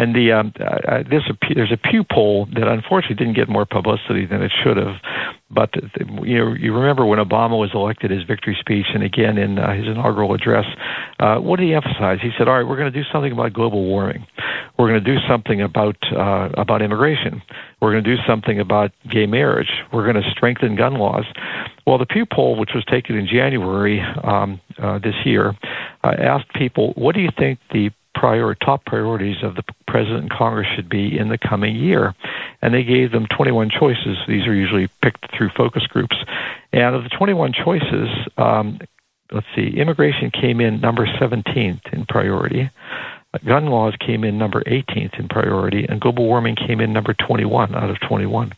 And 0.00 0.14
the 0.14 0.32
um, 0.32 0.54
uh, 0.58 0.64
uh 0.64 1.02
there's 1.10 1.28
a 1.28 1.54
there's 1.54 1.72
a 1.72 1.76
Pew 1.76 2.04
poll 2.10 2.46
that 2.54 2.66
unfortunately 2.66 3.16
didn't 3.16 3.34
get 3.34 3.50
more 3.50 3.66
publicity 3.66 4.24
than 4.24 4.40
it 4.40 4.50
should 4.64 4.78
have. 4.78 4.96
But 5.50 5.74
you 6.24 6.38
know, 6.38 6.54
you 6.54 6.72
remember 6.72 7.04
when 7.04 7.18
Obama 7.18 7.58
was 7.58 7.70
elected, 7.74 8.10
his 8.10 8.22
victory 8.22 8.56
speech, 8.58 8.86
and 8.94 9.02
again 9.02 9.36
in 9.36 9.58
uh, 9.58 9.74
his 9.74 9.86
inaugural 9.86 10.32
address, 10.32 10.64
uh, 11.18 11.36
what 11.36 11.58
did 11.58 11.66
he 11.66 11.74
emphasize? 11.74 12.18
He 12.22 12.30
said, 12.38 12.48
"All 12.48 12.56
right, 12.56 12.66
we're 12.66 12.78
going 12.78 12.90
to 12.90 12.98
do 12.98 13.06
something 13.12 13.30
about 13.30 13.52
global 13.52 13.84
warming. 13.84 14.26
We're 14.78 14.88
going 14.88 15.04
to 15.04 15.14
do 15.14 15.20
something 15.28 15.60
about 15.60 15.96
uh, 16.16 16.48
about 16.54 16.80
immigration. 16.80 17.42
We're 17.82 17.92
going 17.92 18.04
to 18.04 18.16
do 18.16 18.22
something 18.26 18.58
about 18.58 18.92
gay 19.06 19.26
marriage. 19.26 19.70
We're 19.92 20.10
going 20.10 20.22
to 20.22 20.30
strengthen 20.30 20.76
gun 20.76 20.94
laws." 20.94 21.26
Well, 21.86 21.98
the 21.98 22.06
Pew 22.06 22.24
poll, 22.24 22.56
which 22.56 22.70
was 22.74 22.86
taken 22.86 23.16
in 23.16 23.26
January 23.26 24.00
um, 24.00 24.60
uh, 24.78 24.98
this 24.98 25.26
year, 25.26 25.54
uh, 26.02 26.14
asked 26.18 26.54
people, 26.54 26.94
"What 26.96 27.14
do 27.14 27.20
you 27.20 27.30
think 27.36 27.58
the 27.70 27.90
prior 28.20 28.54
top 28.54 28.84
priorities 28.84 29.42
of 29.42 29.54
the 29.54 29.62
president 29.86 30.24
and 30.24 30.30
Congress 30.30 30.68
should 30.76 30.90
be 30.90 31.18
in 31.18 31.30
the 31.30 31.38
coming 31.38 31.74
year. 31.74 32.14
And 32.60 32.74
they 32.74 32.84
gave 32.84 33.12
them 33.12 33.26
21 33.34 33.70
choices. 33.70 34.18
These 34.28 34.46
are 34.46 34.54
usually 34.54 34.88
picked 35.02 35.34
through 35.34 35.48
focus 35.56 35.86
groups. 35.86 36.16
And 36.70 36.94
of 36.94 37.02
the 37.02 37.08
21 37.08 37.54
choices, 37.54 38.08
um, 38.36 38.78
let's 39.32 39.46
see, 39.56 39.70
immigration 39.70 40.30
came 40.30 40.60
in 40.60 40.82
number 40.82 41.06
17th 41.06 41.80
in 41.94 42.04
priority. 42.04 42.68
Gun 43.46 43.66
laws 43.66 43.94
came 44.04 44.22
in 44.24 44.36
number 44.36 44.62
18th 44.64 45.18
in 45.18 45.28
priority, 45.28 45.86
and 45.88 45.98
global 45.98 46.26
warming 46.26 46.56
came 46.56 46.80
in 46.80 46.92
number 46.92 47.14
21 47.14 47.74
out 47.74 47.88
of 47.88 47.98
21. 48.00 48.52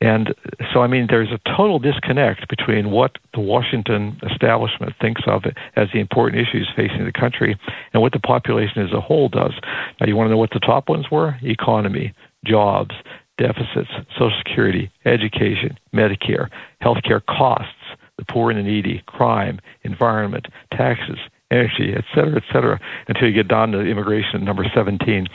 And 0.00 0.34
so, 0.72 0.80
I 0.80 0.86
mean, 0.86 1.08
there's 1.10 1.30
a 1.30 1.38
total 1.56 1.78
disconnect 1.78 2.48
between 2.48 2.90
what 2.90 3.18
the 3.34 3.40
Washington 3.40 4.18
establishment 4.30 4.94
thinks 5.00 5.22
of 5.26 5.44
as 5.76 5.88
the 5.92 6.00
important 6.00 6.40
issues 6.40 6.70
facing 6.74 7.04
the 7.04 7.12
country 7.12 7.58
and 7.92 8.00
what 8.00 8.12
the 8.12 8.18
population 8.18 8.82
as 8.82 8.92
a 8.92 9.00
whole 9.00 9.28
does. 9.28 9.52
Now, 10.00 10.06
you 10.06 10.16
want 10.16 10.28
to 10.28 10.30
know 10.30 10.38
what 10.38 10.52
the 10.52 10.60
top 10.60 10.88
ones 10.88 11.10
were? 11.10 11.36
Economy, 11.42 12.14
jobs, 12.46 12.94
deficits, 13.36 13.90
Social 14.12 14.32
Security, 14.38 14.90
education, 15.04 15.78
Medicare, 15.94 16.48
healthcare 16.82 17.24
costs, 17.26 17.74
the 18.16 18.24
poor 18.24 18.50
and 18.50 18.58
the 18.58 18.62
needy, 18.62 19.02
crime, 19.06 19.60
environment, 19.82 20.46
taxes, 20.72 21.18
energy, 21.50 21.92
et 21.94 22.04
cetera, 22.14 22.36
et 22.36 22.44
cetera, 22.52 22.80
until 23.08 23.28
you 23.28 23.34
get 23.34 23.48
down 23.48 23.72
to 23.72 23.80
immigration 23.80 24.36
at 24.36 24.42
number 24.42 24.64
17. 24.74 25.26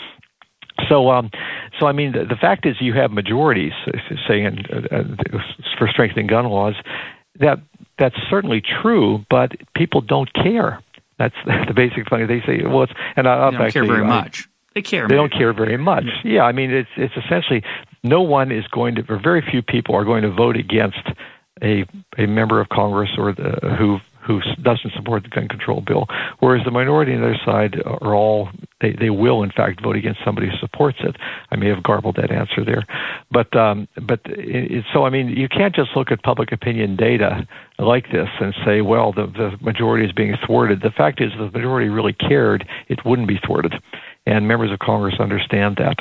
So, 0.90 1.10
um, 1.10 1.32
so 1.80 1.88
I 1.88 1.92
mean, 1.92 2.14
the, 2.14 2.26
the 2.26 2.36
fact 2.36 2.66
is, 2.66 2.76
you 2.80 2.94
have 2.94 3.12
majorities 3.12 3.74
saying 4.28 4.66
uh, 4.72 4.96
uh, 4.96 5.40
for 5.78 5.88
strengthening 5.88 6.28
gun 6.28 6.46
laws. 6.46 6.76
That 7.40 7.60
that's 7.98 8.16
certainly 8.30 8.62
true, 8.62 9.26
but 9.30 9.52
people 9.76 10.02
don't 10.02 10.32
care. 10.34 10.82
That's 11.18 11.36
the 11.46 11.74
basic 11.76 12.10
thing. 12.10 12.28
They 12.28 12.42
say, 12.42 12.66
well, 12.66 12.84
it's 12.84 12.94
and 13.16 13.28
I, 13.28 13.52
they 13.52 13.58
don't 13.58 13.72
care 13.74 13.86
very 13.86 14.04
I, 14.04 14.08
much. 14.08 14.48
They 14.74 14.82
care. 14.82 15.08
They 15.08 15.16
don't 15.16 15.32
care 15.32 15.54
very 15.54 15.78
much. 15.78 16.06
Yeah. 16.24 16.34
yeah, 16.34 16.42
I 16.44 16.52
mean, 16.52 16.72
it's 16.72 16.90
it's 16.98 17.14
essentially 17.16 17.64
no 18.04 18.22
one 18.22 18.52
is 18.52 18.68
going 18.68 18.96
to, 18.96 19.06
or 19.10 19.20
very 19.22 19.42
few 19.42 19.62
people 19.62 19.96
are 19.96 20.06
going 20.06 20.24
to 20.24 20.32
vote 20.32 20.58
against 20.58 21.02
a 21.62 21.86
a 22.18 22.26
member 22.26 22.60
of 22.60 22.70
Congress 22.70 23.12
or 23.18 23.34
the, 23.34 23.76
who 23.78 24.00
who 24.26 24.42
doesn't 24.62 24.94
support 24.94 25.24
the 25.24 25.30
gun 25.30 25.48
control 25.48 25.82
bill, 25.82 26.08
whereas 26.40 26.64
the 26.66 26.72
minority 26.72 27.14
on 27.14 27.22
their 27.22 27.40
side 27.46 27.82
are 27.86 28.16
all 28.16 28.50
they, 28.82 28.94
they 28.94 29.10
will 29.10 29.44
in 29.44 29.52
fact 29.52 29.82
vote 29.82 29.96
against 29.96 30.20
somebody 30.26 30.48
who 30.48 30.58
supports 30.58 30.98
it. 31.02 31.16
I 31.52 31.56
may 31.56 31.70
have 31.70 31.84
garbled 31.84 32.16
that 32.18 32.32
answer 32.32 32.66
there, 32.66 32.86
but 33.32 33.56
um, 33.56 33.88
but 34.02 34.22
it, 34.26 34.86
so 34.94 35.06
I 35.06 35.10
mean 35.10 35.30
you 35.30 35.48
can't 35.48 35.76
just 35.76 35.92
look 35.96 36.12
at 36.12 36.24
public 36.24 36.52
opinion 36.52 36.96
data 36.96 37.48
like 37.80 38.12
this 38.12 38.30
and 38.40 38.54
say, 38.66 38.82
well, 38.82 39.12
the 39.12 39.28
the 39.28 39.58
majority 39.62 40.06
is 40.06 40.12
being 40.12 40.36
thwarted. 40.46 40.82
The 40.82 40.92
fact 40.92 41.22
is, 41.22 41.32
if 41.34 41.52
the 41.52 41.58
majority 41.58 41.90
really 41.90 42.14
cared, 42.14 42.68
it 42.88 43.06
wouldn't 43.06 43.28
be 43.28 43.40
thwarted 43.46 43.74
and 44.26 44.48
members 44.48 44.72
of 44.72 44.80
Congress 44.80 45.16
understand 45.20 45.78
that. 45.78 45.98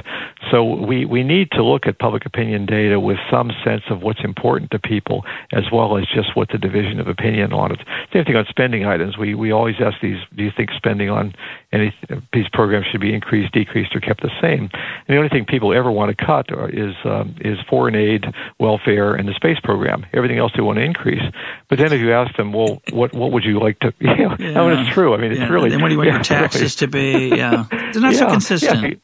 So 0.50 0.64
we, 0.64 1.04
we 1.04 1.22
need 1.22 1.50
to 1.52 1.62
look 1.62 1.86
at 1.86 1.98
public 1.98 2.24
opinion 2.24 2.64
data 2.66 2.98
with 2.98 3.18
some 3.30 3.50
sense 3.64 3.82
of 3.90 4.02
what's 4.02 4.24
important 4.24 4.70
to 4.70 4.78
people 4.78 5.24
as 5.52 5.64
well 5.72 5.98
as 5.98 6.04
just 6.14 6.34
what 6.34 6.48
the 6.48 6.58
division 6.58 7.00
of 7.00 7.08
opinion 7.08 7.52
on 7.52 7.72
it. 7.72 7.80
Same 8.12 8.24
thing 8.24 8.36
on 8.36 8.46
spending 8.48 8.86
items. 8.86 9.18
We, 9.18 9.34
we 9.34 9.52
always 9.52 9.76
ask 9.80 10.00
these, 10.00 10.18
do 10.34 10.42
you 10.42 10.50
think 10.56 10.70
spending 10.76 11.10
on 11.10 11.34
any 11.72 11.94
these 12.32 12.48
programs 12.52 12.86
should 12.86 13.00
be 13.00 13.12
increased, 13.12 13.52
decreased, 13.52 13.94
or 13.94 14.00
kept 14.00 14.22
the 14.22 14.30
same? 14.40 14.70
And 14.72 15.08
the 15.08 15.16
only 15.16 15.28
thing 15.28 15.44
people 15.44 15.74
ever 15.74 15.90
want 15.90 16.16
to 16.16 16.24
cut 16.24 16.46
is, 16.72 16.94
um, 17.04 17.36
is 17.40 17.58
foreign 17.68 17.94
aid, 17.94 18.24
welfare, 18.58 19.14
and 19.14 19.28
the 19.28 19.34
space 19.34 19.58
program. 19.62 20.06
Everything 20.14 20.38
else 20.38 20.52
they 20.54 20.62
want 20.62 20.78
to 20.78 20.82
increase. 20.82 21.22
But 21.68 21.78
then 21.78 21.92
if 21.92 22.00
you 22.00 22.12
ask 22.12 22.34
them, 22.36 22.52
well, 22.52 22.80
what, 22.92 23.12
what 23.12 23.32
would 23.32 23.44
you 23.44 23.60
like 23.60 23.78
to, 23.80 23.92
you 24.00 24.16
know, 24.16 24.36
yeah. 24.38 24.62
I 24.62 24.70
mean, 24.70 24.86
it's 24.86 24.94
true. 24.94 25.14
I 25.14 25.18
mean, 25.18 25.32
it's 25.32 25.40
yeah. 25.40 25.48
really. 25.48 25.72
And 25.72 25.82
what 25.82 25.88
do 25.88 25.94
you 25.94 25.98
want 25.98 26.08
yeah, 26.08 26.14
your 26.14 26.24
taxes 26.24 26.76
to 26.76 26.88
be? 26.88 27.28
Yeah. 27.28 27.66
Not 27.94 28.13
yeah, 28.18 28.28
consistent. 28.28 28.82
Yeah. 28.82 28.94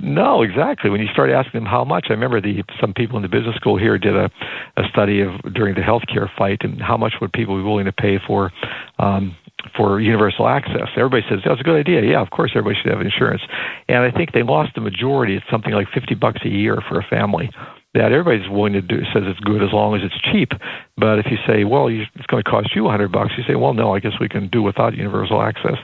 No, 0.00 0.42
exactly. 0.42 0.90
When 0.90 1.00
you 1.00 1.06
start 1.12 1.30
asking 1.30 1.60
them 1.60 1.66
how 1.66 1.84
much, 1.84 2.06
I 2.10 2.14
remember 2.14 2.40
the 2.40 2.64
some 2.80 2.92
people 2.92 3.16
in 3.16 3.22
the 3.22 3.28
business 3.28 3.54
school 3.54 3.78
here 3.78 3.98
did 3.98 4.16
a, 4.16 4.30
a 4.76 4.82
study 4.90 5.20
of 5.20 5.30
during 5.54 5.76
the 5.76 5.80
healthcare 5.80 6.28
fight 6.36 6.58
and 6.62 6.82
how 6.82 6.96
much 6.96 7.14
would 7.20 7.32
people 7.32 7.56
be 7.56 7.62
willing 7.62 7.84
to 7.84 7.92
pay 7.92 8.18
for 8.26 8.50
um, 8.98 9.36
for 9.76 10.00
universal 10.00 10.48
access. 10.48 10.88
Everybody 10.96 11.22
says 11.30 11.38
that's 11.44 11.60
a 11.60 11.64
good 11.64 11.78
idea. 11.78 12.02
Yeah, 12.02 12.20
of 12.20 12.30
course 12.30 12.50
everybody 12.56 12.80
should 12.82 12.90
have 12.90 13.00
insurance. 13.00 13.42
And 13.88 13.98
I 13.98 14.10
think 14.10 14.32
they 14.32 14.42
lost 14.42 14.74
the 14.74 14.80
majority. 14.80 15.36
It's 15.36 15.46
something 15.48 15.72
like 15.72 15.86
fifty 15.94 16.16
bucks 16.16 16.40
a 16.44 16.48
year 16.48 16.82
for 16.88 16.98
a 16.98 17.04
family 17.04 17.50
that 17.94 18.12
everybody's 18.12 18.48
willing 18.48 18.72
to 18.72 18.82
do 18.82 19.00
says 19.12 19.24
it's 19.26 19.40
good 19.40 19.62
as 19.62 19.70
long 19.72 19.94
as 19.94 20.00
it's 20.02 20.18
cheap. 20.32 20.50
But 20.96 21.18
if 21.18 21.26
you 21.30 21.36
say, 21.46 21.64
well, 21.64 21.90
you, 21.90 22.04
it's 22.14 22.26
going 22.26 22.42
to 22.42 22.50
cost 22.50 22.74
you 22.74 22.86
a 22.88 22.90
hundred 22.90 23.12
bucks, 23.12 23.32
you 23.36 23.44
say, 23.46 23.54
well, 23.54 23.74
no, 23.74 23.94
I 23.94 24.00
guess 24.00 24.12
we 24.20 24.28
can 24.28 24.48
do 24.48 24.62
without 24.62 24.94
universal 24.94 25.42
access. 25.42 25.76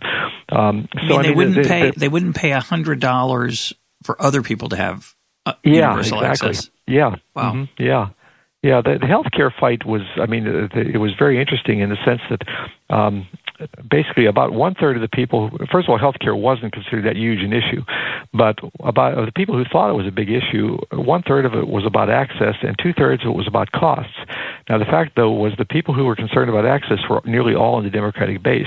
Um, 0.48 0.88
so 0.92 0.98
I 0.98 1.00
mean, 1.00 1.08
they 1.08 1.14
I 1.14 1.22
mean, 1.22 1.36
wouldn't 1.36 1.56
they, 1.56 1.68
pay 1.68 1.82
they, 1.82 1.90
they 1.90 2.08
wouldn't 2.08 2.36
pay 2.36 2.52
a 2.52 2.60
hundred 2.60 3.00
dollars 3.00 3.74
for 4.02 4.20
other 4.22 4.42
people 4.42 4.70
to 4.70 4.76
have 4.76 5.14
uh, 5.44 5.52
yeah, 5.62 5.90
universal 5.90 6.20
exactly. 6.20 6.50
access. 6.50 6.70
Yeah. 6.86 7.16
Wow. 7.34 7.52
Mm-hmm. 7.52 7.82
Yeah. 7.82 8.08
Yeah, 8.60 8.80
the, 8.82 8.98
the 8.98 9.06
healthcare 9.06 9.52
fight 9.58 9.86
was, 9.86 10.02
I 10.20 10.26
mean, 10.26 10.44
it 10.46 10.98
was 10.98 11.12
very 11.16 11.40
interesting 11.40 11.78
in 11.78 11.90
the 11.90 11.96
sense 12.04 12.20
that 12.28 12.42
um, 12.92 13.28
basically 13.90 14.26
about 14.26 14.52
one 14.52 14.74
third 14.74 14.96
of 14.96 15.02
the 15.02 15.08
people, 15.08 15.50
first 15.70 15.88
of 15.88 15.90
all, 15.90 15.98
healthcare 15.98 16.38
wasn't 16.38 16.72
considered 16.72 17.04
that 17.04 17.16
huge 17.16 17.40
an 17.40 17.52
issue, 17.52 17.82
but 18.32 18.58
about 18.80 19.18
of 19.18 19.26
the 19.26 19.32
people 19.32 19.56
who 19.56 19.64
thought 19.64 19.90
it 19.90 19.94
was 19.94 20.06
a 20.06 20.12
big 20.12 20.30
issue, 20.30 20.78
one 20.92 21.22
third 21.22 21.44
of 21.44 21.54
it 21.54 21.68
was 21.68 21.84
about 21.84 22.10
access 22.10 22.54
and 22.62 22.76
two 22.82 22.92
thirds 22.92 23.22
of 23.24 23.30
it 23.30 23.36
was 23.36 23.46
about 23.46 23.72
costs. 23.72 24.14
Now, 24.68 24.78
the 24.78 24.84
fact, 24.84 25.12
though, 25.16 25.32
was 25.32 25.52
the 25.58 25.64
people 25.64 25.94
who 25.94 26.04
were 26.04 26.16
concerned 26.16 26.50
about 26.50 26.66
access 26.66 26.98
were 27.08 27.20
nearly 27.24 27.54
all 27.54 27.78
in 27.78 27.84
the 27.84 27.90
Democratic 27.90 28.42
base. 28.42 28.66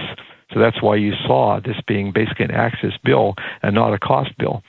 So 0.54 0.60
that's 0.60 0.82
why 0.82 0.96
you 0.96 1.14
saw 1.26 1.60
this 1.64 1.78
being 1.88 2.12
basically 2.12 2.46
an 2.46 2.52
access 2.52 2.92
bill 3.04 3.36
and 3.64 3.74
not 3.74 3.94
a 3.94 4.00
cost 4.00 4.38
bill. 4.38 4.64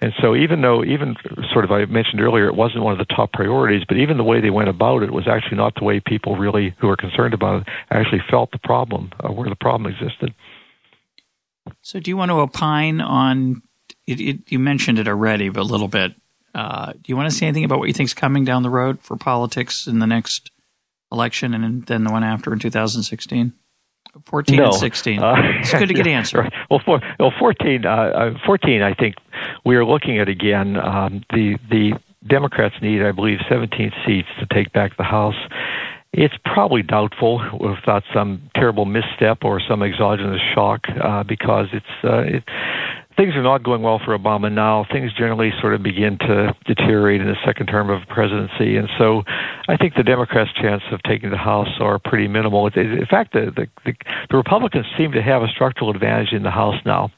And 0.00 0.12
so 0.20 0.36
even 0.36 0.60
though, 0.60 0.84
even 0.84 1.16
sort 1.52 1.64
of 1.64 1.72
I 1.72 1.84
mentioned 1.86 2.20
earlier, 2.20 2.46
it 2.46 2.54
wasn't 2.54 2.84
one 2.84 2.92
of 2.92 2.98
the 2.98 3.14
top 3.14 3.32
priorities, 3.32 3.82
but 3.86 3.96
even 3.96 4.16
the 4.16 4.24
way 4.24 4.40
they 4.40 4.50
went 4.50 4.68
about 4.68 5.02
it 5.02 5.12
was 5.12 5.26
actually 5.26 5.56
not 5.56 5.74
the 5.74 5.84
way 5.84 6.00
people 6.00 6.36
really 6.36 6.74
who 6.78 6.88
are 6.88 6.96
concerned 6.96 7.34
about 7.34 7.62
it 7.62 7.68
actually 7.90 8.22
felt 8.30 8.52
the 8.52 8.58
problem, 8.58 9.10
uh, 9.20 9.32
where 9.32 9.48
the 9.48 9.56
problem 9.56 9.92
existed. 9.92 10.34
So 11.82 11.98
do 11.98 12.10
you 12.10 12.16
want 12.16 12.30
to 12.30 12.36
opine 12.36 13.00
on, 13.00 13.62
it, 14.06 14.20
it, 14.20 14.52
you 14.52 14.58
mentioned 14.58 14.98
it 14.98 15.08
already, 15.08 15.48
but 15.48 15.62
a 15.62 15.64
little 15.64 15.88
bit. 15.88 16.14
Uh, 16.54 16.92
do 16.92 17.00
you 17.06 17.16
want 17.16 17.30
to 17.30 17.36
say 17.36 17.46
anything 17.46 17.64
about 17.64 17.78
what 17.78 17.88
you 17.88 17.94
think 17.94 18.08
is 18.08 18.14
coming 18.14 18.44
down 18.44 18.62
the 18.62 18.70
road 18.70 19.00
for 19.00 19.16
politics 19.16 19.86
in 19.86 19.98
the 19.98 20.06
next 20.06 20.50
election 21.10 21.54
and 21.54 21.86
then 21.86 22.04
the 22.04 22.10
one 22.10 22.24
after 22.24 22.52
in 22.52 22.58
2016? 22.58 23.52
14 24.26 24.56
no. 24.56 24.64
and 24.66 24.74
16. 24.74 25.22
Uh, 25.22 25.34
it's 25.60 25.72
good 25.72 25.88
to 25.88 25.94
get 25.94 26.06
an 26.06 26.12
answer. 26.12 26.38
Right. 26.38 26.52
Well, 26.70 26.80
for, 26.84 27.00
well 27.18 27.32
14, 27.38 27.84
uh, 27.84 27.88
uh, 27.88 28.34
14, 28.46 28.82
I 28.82 28.94
think 28.94 29.16
we 29.64 29.76
are 29.76 29.84
looking 29.84 30.18
at 30.18 30.28
again 30.28 30.76
um, 30.76 31.22
the 31.30 31.58
the 31.70 31.92
Democrats 32.26 32.74
need, 32.82 33.02
I 33.02 33.12
believe, 33.12 33.38
17 33.48 33.92
seats 34.06 34.28
to 34.40 34.46
take 34.52 34.72
back 34.72 34.96
the 34.96 35.04
House. 35.04 35.36
It's 36.12 36.34
probably 36.44 36.82
doubtful 36.82 37.40
without 37.60 38.02
some 38.14 38.42
terrible 38.54 38.86
misstep 38.86 39.44
or 39.44 39.60
some 39.60 39.82
exogenous 39.82 40.40
shock 40.54 40.80
uh, 41.02 41.22
because 41.22 41.66
it's 41.72 41.86
uh, 42.02 42.20
it, 42.20 42.44
things 43.18 43.34
are 43.34 43.42
not 43.42 43.64
going 43.64 43.82
well 43.82 44.00
for 44.02 44.16
Obama 44.16 44.50
now. 44.50 44.86
Things 44.92 45.12
generally 45.12 45.50
sort 45.60 45.74
of 45.74 45.82
begin 45.82 46.16
to 46.20 46.54
deteriorate 46.66 47.20
in 47.20 47.26
the 47.26 47.36
second 47.44 47.66
term 47.66 47.90
of 47.90 48.06
presidency, 48.08 48.76
and 48.76 48.88
so 48.96 49.24
I 49.68 49.76
think 49.76 49.94
the 49.94 50.04
Democrats' 50.04 50.50
chance 50.54 50.82
of 50.92 51.02
taking 51.02 51.30
the 51.30 51.36
House 51.36 51.68
are 51.80 51.98
pretty 51.98 52.28
minimal. 52.28 52.68
In 52.68 53.06
fact, 53.10 53.32
the, 53.32 53.52
the 53.54 53.66
the, 53.84 53.92
the 54.30 54.36
Republicans 54.36 54.86
seem 54.96 55.12
to 55.12 55.22
have 55.22 55.42
a 55.42 55.48
structural 55.48 55.90
advantage 55.90 56.32
in 56.32 56.44
the 56.44 56.50
House 56.50 56.80
now. 56.86 57.10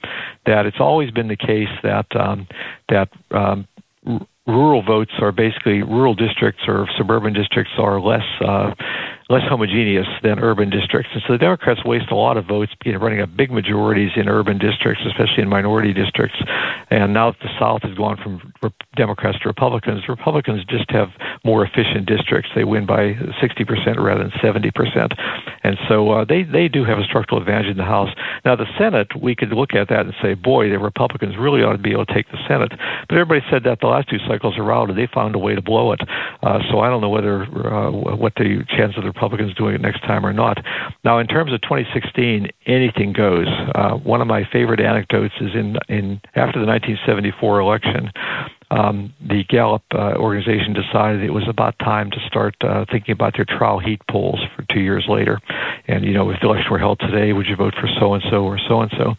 That 0.46 0.66
it's 0.66 0.80
always 0.80 1.10
been 1.10 1.28
the 1.28 1.36
case 1.36 1.68
that 1.82 2.06
um, 2.16 2.48
that 2.88 3.10
um, 3.30 3.68
rural 4.46 4.82
votes 4.82 5.12
are 5.20 5.32
basically 5.32 5.82
rural 5.82 6.14
districts 6.14 6.62
or 6.66 6.88
suburban 6.96 7.34
districts 7.34 7.72
are 7.78 8.00
less 8.00 8.26
uh, 8.40 8.74
less 9.30 9.46
homogeneous 9.48 10.08
than 10.22 10.40
urban 10.40 10.68
districts. 10.70 11.10
And 11.14 11.22
so 11.26 11.34
the 11.34 11.38
Democrats 11.38 11.84
waste 11.84 12.10
a 12.10 12.16
lot 12.16 12.36
of 12.36 12.46
votes 12.46 12.72
you 12.84 12.92
know, 12.92 12.98
running 12.98 13.20
up 13.20 13.34
big 13.36 13.52
majorities 13.52 14.10
in 14.16 14.28
urban 14.28 14.58
districts, 14.58 15.04
especially 15.06 15.42
in 15.42 15.48
minority 15.48 15.94
districts. 15.94 16.36
And 16.90 17.14
now 17.14 17.30
that 17.30 17.38
the 17.38 17.48
South 17.58 17.82
has 17.82 17.94
gone 17.94 18.18
from 18.18 18.52
Democrats 18.96 19.38
to 19.42 19.48
Republicans, 19.48 20.08
Republicans 20.08 20.64
just 20.64 20.90
have 20.90 21.10
more 21.44 21.64
efficient 21.64 22.06
districts. 22.06 22.50
They 22.56 22.64
win 22.64 22.86
by 22.86 23.14
60% 23.40 24.02
rather 24.02 24.24
than 24.24 24.32
70%. 24.42 25.14
And 25.62 25.78
so 25.88 26.10
uh, 26.10 26.24
they, 26.24 26.42
they 26.42 26.66
do 26.66 26.84
have 26.84 26.98
a 26.98 27.04
structural 27.04 27.40
advantage 27.40 27.70
in 27.70 27.76
the 27.76 27.84
House. 27.84 28.10
Now, 28.44 28.56
the 28.56 28.66
Senate, 28.76 29.14
we 29.14 29.36
could 29.36 29.50
look 29.50 29.74
at 29.74 29.88
that 29.90 30.06
and 30.06 30.14
say, 30.20 30.34
boy, 30.34 30.70
the 30.70 30.78
Republicans 30.80 31.36
really 31.38 31.62
ought 31.62 31.72
to 31.72 31.78
be 31.78 31.92
able 31.92 32.06
to 32.06 32.14
take 32.14 32.28
the 32.32 32.38
Senate. 32.48 32.72
But 33.08 33.16
everybody 33.16 33.46
said 33.48 33.62
that 33.62 33.78
the 33.80 33.86
last 33.86 34.08
two 34.08 34.18
cycles 34.26 34.58
around, 34.58 34.90
and 34.90 34.98
they 34.98 35.06
found 35.06 35.36
a 35.36 35.38
way 35.38 35.54
to 35.54 35.62
blow 35.62 35.92
it. 35.92 36.00
Uh, 36.42 36.58
so 36.70 36.80
I 36.80 36.88
don't 36.88 37.00
know 37.00 37.10
whether 37.10 37.42
uh, 37.42 37.90
what 37.90 38.34
the 38.34 38.64
chance 38.76 38.96
of 38.96 39.04
the 39.04 39.12
Republicans 39.20 39.54
doing 39.54 39.74
it 39.74 39.80
next 39.82 40.00
time 40.00 40.24
or 40.24 40.32
not. 40.32 40.56
Now, 41.04 41.18
in 41.18 41.26
terms 41.26 41.52
of 41.52 41.60
2016, 41.60 42.48
anything 42.66 43.12
goes. 43.12 43.46
Uh, 43.74 43.96
one 43.96 44.22
of 44.22 44.26
my 44.26 44.48
favorite 44.50 44.80
anecdotes 44.80 45.34
is 45.40 45.50
in 45.54 45.76
in 45.88 46.20
after 46.34 46.58
the 46.58 46.66
1974 46.66 47.60
election 47.60 48.10
um, 48.70 49.12
the 49.20 49.42
Gallup 49.48 49.82
uh, 49.92 50.14
organization 50.14 50.72
decided 50.72 51.24
it 51.24 51.32
was 51.32 51.48
about 51.48 51.78
time 51.80 52.10
to 52.10 52.18
start 52.26 52.54
uh, 52.60 52.84
thinking 52.90 53.12
about 53.12 53.34
their 53.34 53.44
trial 53.44 53.80
heat 53.80 54.00
polls 54.08 54.40
for 54.54 54.64
two 54.72 54.80
years 54.80 55.06
later. 55.08 55.40
And, 55.88 56.04
you 56.04 56.14
know, 56.14 56.30
if 56.30 56.38
the 56.40 56.46
election 56.46 56.70
were 56.70 56.78
held 56.78 57.00
today, 57.00 57.32
would 57.32 57.46
you 57.46 57.56
vote 57.56 57.74
for 57.74 57.88
so 57.98 58.14
and 58.14 58.22
so 58.30 58.44
or 58.44 58.58
so 58.68 58.80
and 58.80 58.92
so? 58.96 59.14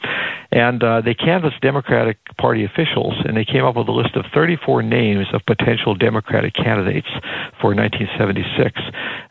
And 0.52 0.82
uh, 0.84 1.02
they 1.02 1.14
canvassed 1.14 1.60
Democratic 1.62 2.18
Party 2.38 2.64
officials, 2.64 3.14
and 3.26 3.36
they 3.36 3.46
came 3.46 3.66
up 3.66 3.76
with 3.76 3.88
a 3.90 3.92
list 3.92 4.16
of 4.16 4.26
34 4.34 4.84
names 4.84 5.28
of 5.34 5.42
potential 5.46 5.96
Democratic 5.96 6.54
candidates 6.54 7.08
for 7.60 7.76
1976. 7.76 8.80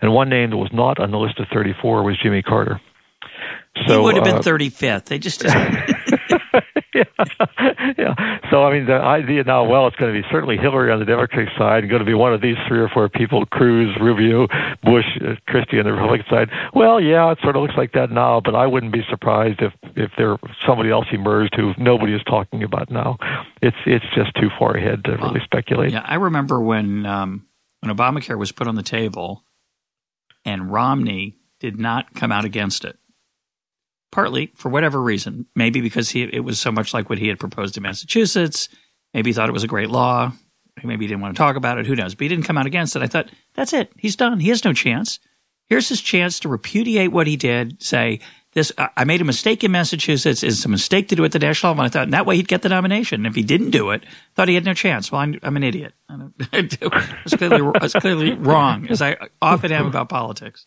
And 0.00 0.12
one 0.12 0.28
name 0.28 0.50
that 0.50 0.56
was 0.56 0.72
not 0.72 0.98
on 0.98 1.10
the 1.10 1.18
list 1.18 1.38
of 1.38 1.46
34 1.52 2.02
was 2.02 2.18
Jimmy 2.22 2.42
Carter. 2.42 2.80
So, 3.86 3.98
he 3.98 4.04
would 4.04 4.16
have 4.16 4.24
been 4.24 4.36
uh, 4.36 4.42
35th. 4.42 5.04
They 5.06 5.18
just 5.18 5.44
yeah. 6.94 7.04
yeah. 7.96 8.40
So 8.50 8.64
I 8.64 8.72
mean, 8.72 8.86
the 8.86 8.94
idea 8.94 9.44
now, 9.44 9.64
well, 9.64 9.86
it's 9.86 9.96
going 9.96 10.12
to 10.12 10.20
be 10.20 10.26
certainly 10.30 10.56
Hillary 10.56 10.90
on 10.90 10.98
the 10.98 11.04
Democratic 11.04 11.48
side, 11.56 11.82
and 11.82 11.90
going 11.90 12.00
to 12.00 12.06
be 12.06 12.14
one 12.14 12.34
of 12.34 12.40
these 12.40 12.56
three 12.66 12.80
or 12.80 12.88
four 12.88 13.08
people: 13.08 13.46
Cruz, 13.46 13.96
Rubio, 14.00 14.48
Bush, 14.82 15.04
uh, 15.20 15.34
Christie 15.46 15.78
on 15.78 15.84
the 15.84 15.92
Republican 15.92 16.26
side. 16.28 16.48
Well, 16.74 17.00
yeah, 17.00 17.30
it 17.30 17.38
sort 17.42 17.56
of 17.56 17.62
looks 17.62 17.76
like 17.76 17.92
that 17.92 18.10
now, 18.10 18.40
but 18.40 18.54
I 18.54 18.66
wouldn't 18.66 18.92
be 18.92 19.02
surprised 19.08 19.60
if 19.62 19.72
if 19.96 20.10
there 20.18 20.36
somebody 20.66 20.90
else 20.90 21.06
emerged 21.12 21.54
who 21.54 21.72
nobody 21.78 22.14
is 22.14 22.22
talking 22.24 22.62
about 22.62 22.90
now. 22.90 23.18
It's 23.62 23.76
it's 23.86 24.06
just 24.14 24.34
too 24.34 24.48
far 24.58 24.76
ahead 24.76 25.04
to 25.04 25.16
really 25.16 25.40
speculate. 25.44 25.92
Yeah, 25.92 26.02
I 26.04 26.16
remember 26.16 26.60
when 26.60 27.06
um, 27.06 27.46
when 27.80 27.94
Obamacare 27.94 28.38
was 28.38 28.52
put 28.52 28.66
on 28.66 28.74
the 28.74 28.82
table, 28.82 29.44
and 30.44 30.72
Romney 30.72 31.36
did 31.58 31.78
not 31.78 32.14
come 32.14 32.32
out 32.32 32.44
against 32.44 32.84
it 32.84 32.96
partly 34.10 34.52
for 34.54 34.68
whatever 34.68 35.00
reason. 35.00 35.46
Maybe 35.54 35.80
because 35.80 36.10
he 36.10 36.22
it 36.22 36.44
was 36.44 36.58
so 36.58 36.72
much 36.72 36.92
like 36.92 37.08
what 37.08 37.18
he 37.18 37.28
had 37.28 37.38
proposed 37.38 37.76
in 37.76 37.82
Massachusetts. 37.82 38.68
Maybe 39.14 39.30
he 39.30 39.34
thought 39.34 39.48
it 39.48 39.52
was 39.52 39.64
a 39.64 39.68
great 39.68 39.90
law. 39.90 40.32
Maybe 40.82 41.04
he 41.04 41.08
didn't 41.08 41.20
want 41.20 41.34
to 41.34 41.38
talk 41.38 41.56
about 41.56 41.78
it. 41.78 41.86
Who 41.86 41.96
knows? 41.96 42.14
But 42.14 42.22
he 42.22 42.28
didn't 42.28 42.44
come 42.44 42.56
out 42.56 42.66
against 42.66 42.96
it. 42.96 43.02
I 43.02 43.06
thought, 43.06 43.30
that's 43.54 43.72
it. 43.72 43.92
He's 43.98 44.16
done. 44.16 44.40
He 44.40 44.48
has 44.48 44.64
no 44.64 44.72
chance. 44.72 45.18
Here's 45.66 45.88
his 45.88 46.00
chance 46.00 46.40
to 46.40 46.48
repudiate 46.48 47.12
what 47.12 47.26
he 47.26 47.36
did, 47.36 47.82
say, 47.82 48.20
this 48.52 48.72
I 48.78 49.04
made 49.04 49.20
a 49.20 49.24
mistake 49.24 49.62
in 49.62 49.70
Massachusetts. 49.70 50.42
It's 50.42 50.64
a 50.64 50.68
mistake 50.68 51.08
to 51.08 51.16
do 51.16 51.22
it 51.22 51.26
at 51.26 51.32
the 51.32 51.38
national 51.38 51.72
level. 51.72 51.84
I 51.84 51.88
thought 51.88 52.10
that 52.10 52.26
way 52.26 52.36
he'd 52.36 52.48
get 52.48 52.62
the 52.62 52.68
nomination. 52.68 53.20
And 53.20 53.26
if 53.26 53.36
he 53.36 53.42
didn't 53.42 53.70
do 53.70 53.90
it, 53.90 54.02
thought 54.34 54.48
he 54.48 54.54
had 54.54 54.64
no 54.64 54.74
chance. 54.74 55.12
Well, 55.12 55.20
I'm, 55.20 55.38
I'm 55.42 55.56
an 55.56 55.62
idiot. 55.62 55.94
I 56.08 56.30
was 57.24 57.34
clearly, 57.36 57.60
I 57.60 57.82
was 57.82 57.92
clearly 57.92 58.32
wrong, 58.32 58.88
as 58.88 59.00
I 59.00 59.16
often 59.40 59.70
am 59.70 59.86
about 59.86 60.08
politics. 60.08 60.66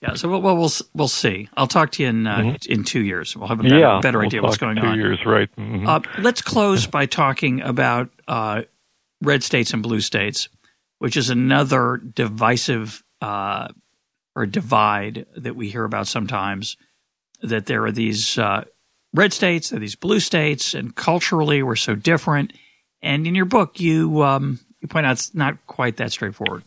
Yeah, 0.00 0.14
so 0.14 0.28
we'll, 0.28 0.42
we'll 0.42 0.70
we'll 0.94 1.08
see. 1.08 1.48
I'll 1.56 1.66
talk 1.66 1.90
to 1.92 2.04
you 2.04 2.08
in 2.08 2.26
uh, 2.26 2.38
mm-hmm. 2.38 2.72
in 2.72 2.84
two 2.84 3.00
years. 3.00 3.36
We'll 3.36 3.48
have 3.48 3.58
a 3.58 3.64
better, 3.64 3.78
yeah, 3.78 3.98
better 4.00 4.18
we'll 4.18 4.26
idea 4.26 4.42
what's 4.42 4.56
going 4.56 4.76
two 4.76 4.82
on. 4.82 4.94
Two 4.94 5.00
years, 5.00 5.18
right? 5.26 5.48
Mm-hmm. 5.56 5.88
Uh, 5.88 6.00
let's 6.20 6.40
close 6.40 6.86
by 6.86 7.06
talking 7.06 7.62
about 7.62 8.08
uh, 8.28 8.62
red 9.22 9.42
states 9.42 9.72
and 9.72 9.82
blue 9.82 10.00
states, 10.00 10.48
which 10.98 11.16
is 11.16 11.30
another 11.30 11.96
divisive 11.96 13.02
uh, 13.20 13.68
or 14.38 14.46
divide 14.46 15.26
that 15.36 15.56
we 15.56 15.68
hear 15.68 15.84
about 15.84 16.06
sometimes. 16.06 16.76
That 17.42 17.66
there 17.66 17.84
are 17.84 17.92
these 17.92 18.38
uh, 18.38 18.64
red 19.12 19.32
states, 19.32 19.70
there 19.70 19.78
are 19.78 19.80
these 19.80 19.96
blue 19.96 20.20
states, 20.20 20.74
and 20.74 20.94
culturally 20.94 21.62
we're 21.62 21.76
so 21.76 21.94
different. 21.94 22.52
And 23.02 23.26
in 23.26 23.34
your 23.34 23.44
book, 23.44 23.80
you 23.80 24.22
um, 24.22 24.60
you 24.80 24.88
point 24.88 25.06
out 25.06 25.12
it's 25.12 25.34
not 25.34 25.66
quite 25.66 25.96
that 25.96 26.12
straightforward. 26.12 26.62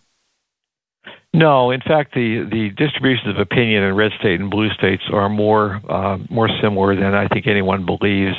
No, 1.34 1.72
in 1.72 1.80
fact, 1.80 2.14
the 2.14 2.44
the 2.52 2.72
distributions 2.76 3.30
of 3.30 3.38
opinion 3.38 3.84
in 3.84 3.96
red 3.96 4.12
state 4.20 4.42
and 4.42 4.52
blue 4.52 4.70
states 4.72 5.04
are 5.14 5.30
more 5.30 5.80
uh, 5.90 6.18
more 6.30 6.50
similar 6.62 6.94
than 6.94 7.14
I 7.14 7.28
think 7.30 7.48
anyone 7.48 7.86
believes. 7.86 8.36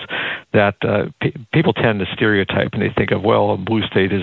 That 0.53 0.75
uh, 0.83 1.05
p- 1.23 1.35
people 1.55 1.73
tend 1.73 2.01
to 2.01 2.07
stereotype 2.13 2.75
and 2.75 2.83
they 2.83 2.93
think 2.95 3.11
of 3.11 3.23
well, 3.23 3.53
a 3.53 3.57
blue 3.57 3.81
state 3.87 4.13
is 4.13 4.23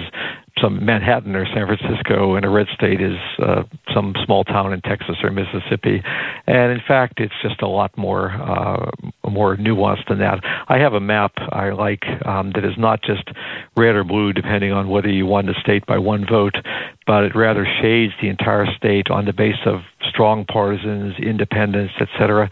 some 0.61 0.85
Manhattan 0.85 1.35
or 1.35 1.45
San 1.45 1.65
Francisco, 1.65 2.35
and 2.35 2.45
a 2.45 2.49
red 2.49 2.67
state 2.73 3.01
is 3.01 3.17
uh, 3.41 3.63
some 3.93 4.13
small 4.25 4.43
town 4.43 4.73
in 4.73 4.81
Texas 4.81 5.15
or 5.23 5.31
Mississippi. 5.31 6.03
And 6.47 6.71
in 6.71 6.81
fact, 6.87 7.19
it's 7.19 7.33
just 7.41 7.61
a 7.61 7.67
lot 7.67 7.97
more 7.97 8.31
uh, 8.31 8.91
more 9.29 9.57
nuanced 9.57 10.07
than 10.07 10.19
that. 10.19 10.39
I 10.67 10.77
have 10.77 10.93
a 10.93 10.99
map 10.99 11.31
I 11.51 11.71
like 11.71 12.03
um, 12.25 12.51
that 12.55 12.65
is 12.65 12.77
not 12.77 13.01
just 13.01 13.23
red 13.75 13.95
or 13.95 14.03
blue, 14.03 14.33
depending 14.33 14.71
on 14.71 14.89
whether 14.89 15.09
you 15.09 15.25
won 15.25 15.45
the 15.45 15.55
state 15.59 15.85
by 15.85 15.97
one 15.97 16.25
vote, 16.29 16.55
but 17.09 17.23
it 17.23 17.35
rather 17.35 17.65
shades 17.81 18.13
the 18.21 18.29
entire 18.29 18.67
state 18.77 19.09
on 19.09 19.25
the 19.25 19.33
base 19.33 19.65
of 19.65 19.79
strong 20.07 20.45
partisans, 20.45 21.15
independents, 21.17 21.95
etc. 21.99 22.47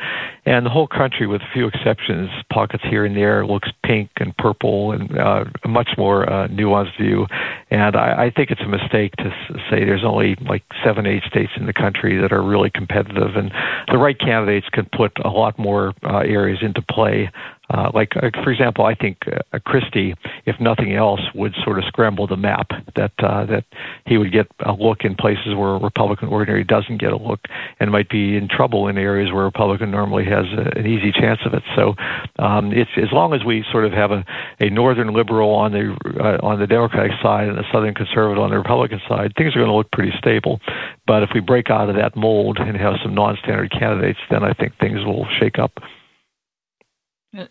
And 0.47 0.65
the 0.65 0.71
whole 0.71 0.87
country, 0.87 1.27
with 1.27 1.43
a 1.43 1.53
few 1.53 1.67
exceptions, 1.67 2.31
pockets 2.51 2.83
here 2.89 3.05
and 3.05 3.15
there, 3.15 3.45
looks 3.45 3.69
pink 3.83 4.09
and 4.17 4.35
purple 4.35 4.93
and 4.93 5.15
uh, 5.15 5.45
a 5.63 5.67
much 5.67 5.89
more 5.95 6.27
uh, 6.27 6.47
nuanced 6.47 6.97
view. 6.99 7.27
And 7.69 7.95
I, 7.95 8.25
I 8.25 8.31
think 8.35 8.49
it's 8.49 8.61
a 8.61 8.67
mistake 8.67 9.15
to 9.17 9.29
say 9.69 9.85
there's 9.85 10.03
only 10.03 10.35
like 10.49 10.63
seven, 10.83 11.05
eight 11.05 11.21
states 11.29 11.51
in 11.55 11.67
the 11.67 11.73
country 11.73 12.19
that 12.19 12.31
are 12.31 12.41
really 12.41 12.71
competitive, 12.71 13.35
and 13.35 13.51
the 13.91 13.99
right 13.99 14.17
candidates 14.17 14.69
can 14.73 14.89
put 14.91 15.11
a 15.23 15.29
lot 15.29 15.59
more 15.59 15.93
uh, 16.03 16.21
areas 16.25 16.63
into 16.63 16.81
play 16.81 17.29
uh, 17.69 17.91
like, 17.93 18.15
uh, 18.15 18.29
for 18.43 18.51
example, 18.51 18.85
I 18.85 18.95
think 18.95 19.17
uh, 19.27 19.59
Christie, 19.65 20.15
if 20.45 20.59
nothing 20.59 20.93
else, 20.93 21.19
would 21.35 21.53
sort 21.63 21.77
of 21.77 21.85
scramble 21.85 22.25
the 22.25 22.37
map. 22.37 22.71
That 22.95 23.11
uh, 23.19 23.45
that 23.47 23.65
he 24.05 24.17
would 24.17 24.31
get 24.31 24.47
a 24.59 24.71
look 24.71 25.03
in 25.03 25.15
places 25.15 25.53
where 25.53 25.75
a 25.75 25.79
Republican 25.79 26.29
ordinary 26.29 26.63
doesn't 26.63 26.99
get 26.99 27.11
a 27.11 27.17
look, 27.17 27.41
and 27.79 27.91
might 27.91 28.09
be 28.09 28.37
in 28.37 28.47
trouble 28.47 28.87
in 28.87 28.97
areas 28.97 29.33
where 29.33 29.41
a 29.41 29.45
Republican 29.45 29.91
normally 29.91 30.23
has 30.25 30.45
a, 30.57 30.79
an 30.79 30.87
easy 30.87 31.11
chance 31.11 31.39
of 31.45 31.53
it. 31.53 31.63
So, 31.75 31.95
um, 32.39 32.71
it's 32.71 32.91
as 32.95 33.11
long 33.11 33.33
as 33.33 33.43
we 33.43 33.65
sort 33.71 33.83
of 33.83 33.91
have 33.91 34.11
a, 34.11 34.23
a 34.61 34.69
northern 34.69 35.13
liberal 35.13 35.51
on 35.51 35.73
the 35.73 35.95
uh, 36.19 36.45
on 36.45 36.59
the 36.59 36.67
Democratic 36.67 37.11
side 37.21 37.49
and 37.49 37.59
a 37.59 37.63
southern 37.71 37.93
conservative 37.93 38.41
on 38.41 38.49
the 38.49 38.57
Republican 38.57 39.01
side, 39.09 39.33
things 39.37 39.55
are 39.55 39.59
going 39.59 39.69
to 39.69 39.75
look 39.75 39.91
pretty 39.91 40.13
stable. 40.17 40.61
But 41.05 41.23
if 41.23 41.31
we 41.33 41.41
break 41.41 41.69
out 41.69 41.89
of 41.89 41.95
that 41.95 42.15
mold 42.15 42.59
and 42.59 42.77
have 42.77 42.95
some 43.03 43.13
non-standard 43.13 43.71
candidates, 43.71 44.19
then 44.29 44.43
I 44.43 44.53
think 44.53 44.77
things 44.79 45.03
will 45.05 45.27
shake 45.39 45.59
up. 45.59 45.79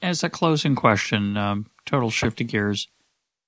As 0.03 0.25
a 0.25 0.31
closing 0.31 0.75
question, 0.75 1.37
um, 1.37 1.67
total 1.85 2.11
shift 2.11 2.41
of 2.41 2.49
gears, 2.49 2.89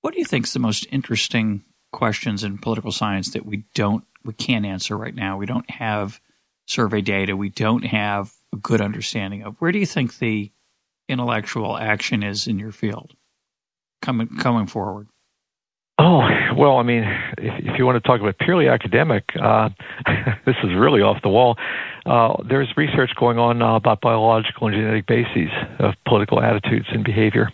what 0.03 0.15
do 0.15 0.21
you 0.21 0.25
think 0.25 0.47
is 0.47 0.53
the 0.53 0.59
most 0.59 0.87
interesting 0.91 1.65
questions 1.93 2.45
in 2.45 2.59
political 2.59 2.93
science 2.93 3.31
that 3.31 3.45
we 3.45 3.65
don't, 3.75 4.05
we 4.25 4.33
can't 4.33 4.67
answer 4.67 4.97
right 4.97 5.15
now? 5.15 5.37
We 5.37 5.47
don't 5.47 5.69
have 5.71 6.21
survey 6.67 7.01
data. 7.01 7.37
We 7.37 7.49
don't 7.49 7.87
have 7.87 8.33
a 8.53 8.57
good 8.57 8.81
understanding 8.81 9.43
of. 9.43 9.57
Where 9.59 9.73
do 9.73 9.79
you 9.79 9.87
think 9.87 10.19
the 10.19 10.53
intellectual 11.09 11.77
action 11.77 12.23
is 12.23 12.47
in 12.47 12.59
your 12.59 12.73
field 12.73 13.15
coming 14.03 14.29
coming 14.39 14.67
forward? 14.67 15.09
Oh, 16.01 16.23
well, 16.57 16.77
I 16.77 16.85
mean, 16.85 17.03
if, 17.39 17.65
if 17.65 17.79
you 17.79 17.85
want 17.85 18.01
to 18.01 18.07
talk 18.07 18.21
about 18.21 18.39
purely 18.39 18.69
academic, 18.69 19.25
uh, 19.41 19.69
this 20.47 20.55
is 20.63 20.71
really 20.77 21.03
off 21.03 21.21
the 21.23 21.29
wall. 21.29 21.57
Uh, 22.07 22.41
there's 22.49 22.69
research 22.77 23.11
going 23.19 23.39
on 23.39 23.61
uh, 23.63 23.75
about 23.75 24.01
biological 24.01 24.69
and 24.69 24.77
genetic 24.77 25.07
bases 25.07 25.51
of 25.81 25.95
political 26.07 26.41
attitudes 26.41 26.87
and 26.93 27.05
behavior. 27.05 27.51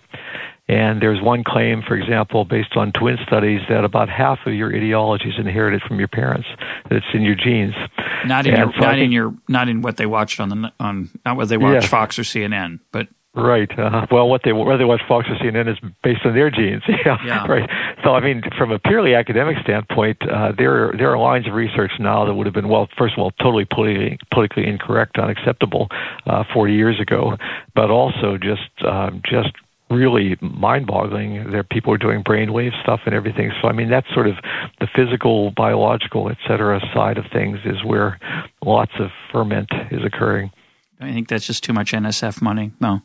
And 0.69 1.01
there's 1.01 1.23
one 1.23 1.43
claim, 1.45 1.83
for 1.87 1.95
example, 1.95 2.45
based 2.45 2.77
on 2.77 2.93
twin 2.93 3.17
studies, 3.27 3.61
that 3.69 3.85
about 3.85 4.09
half 4.09 4.39
of 4.47 4.55
your 4.55 4.75
ideology 4.75 5.29
is 5.29 5.35
inherited 5.39 5.83
from 5.83 5.99
your 5.99 6.09
parents. 6.09 6.47
That 6.89 6.97
it's 6.97 7.07
in 7.15 7.23
your 7.23 7.35
genes. 7.35 7.75
Not 8.27 8.47
in 8.47 8.57
your, 8.57 8.73
so 8.73 8.81
not 8.81 8.95
think, 8.95 9.05
in 9.05 9.13
your, 9.13 9.35
not 9.49 9.69
in 9.69 9.83
what 9.83 9.99
they 9.99 10.07
watched 10.07 10.41
on 10.41 10.49
the 10.49 10.73
on, 10.81 11.11
not 11.27 11.37
what 11.37 11.49
they 11.49 11.59
watched. 11.59 11.89
Fox 11.89 12.19
or 12.19 12.23
CNN, 12.23 12.81
but 12.93 13.09
Right. 13.37 13.69
Uh, 13.77 14.07
well, 14.13 14.29
what 14.29 14.43
they 14.45 14.53
whether 14.53 14.79
they 14.79 14.85
watch 14.85 15.01
Fox 15.09 15.27
or 15.29 15.35
CNN 15.35 15.69
is 15.69 15.77
based 16.05 16.21
on 16.25 16.35
their 16.35 16.51
genes. 16.51 16.83
yeah, 16.89 17.19
yeah. 17.25 17.47
Right. 17.47 17.69
So, 18.05 18.11
I 18.11 18.21
mean, 18.21 18.43
from 18.59 18.71
a 18.71 18.79
purely 18.79 19.15
academic 19.15 19.57
standpoint, 19.63 20.19
uh, 20.23 20.53
there 20.59 20.93
there 20.97 21.11
are 21.11 21.19
lines 21.19 21.49
of 21.49 21.55
research 21.55 21.93
now 21.99 22.27
that 22.27 22.35
would 22.35 22.47
have 22.47 22.55
been 22.55 22.69
well, 22.69 22.87
first 22.99 23.15
of 23.15 23.21
all, 23.21 23.31
totally 23.33 23.65
politically 23.65 24.19
politically 24.31 24.67
incorrect, 24.67 25.19
unacceptable, 25.19 25.89
uh, 26.27 26.45
40 26.53 26.75
years 26.75 27.01
ago, 27.01 27.37
but 27.75 27.91
also 27.91 28.37
just 28.37 28.71
um, 28.87 29.23
just 29.25 29.53
really 29.91 30.37
mind-boggling. 30.41 31.51
There, 31.51 31.63
people 31.63 31.95
are 31.95 31.99
doing 31.99 32.23
brainwave 32.23 32.73
stuff 32.83 33.01
and 33.07 33.15
everything. 33.15 33.53
So, 33.63 33.69
I 33.69 33.73
mean, 33.73 33.89
that's 33.89 34.13
sort 34.13 34.27
of 34.27 34.35
the 34.81 34.89
physical, 34.95 35.53
biological, 35.53 36.31
et 36.31 36.39
cetera, 36.47 36.81
side 36.93 37.17
of 37.17 37.25
things 37.33 37.59
is 37.65 37.83
where 37.85 38.19
lots 38.63 38.93
of 38.99 39.11
ferment 39.33 39.71
is 39.91 40.01
occurring. 40.05 40.51
I 41.01 41.13
think 41.13 41.29
that's 41.29 41.47
just 41.47 41.65
too 41.65 41.73
much 41.73 41.93
NSF 41.93 42.43
money. 42.43 42.73
No. 42.81 43.03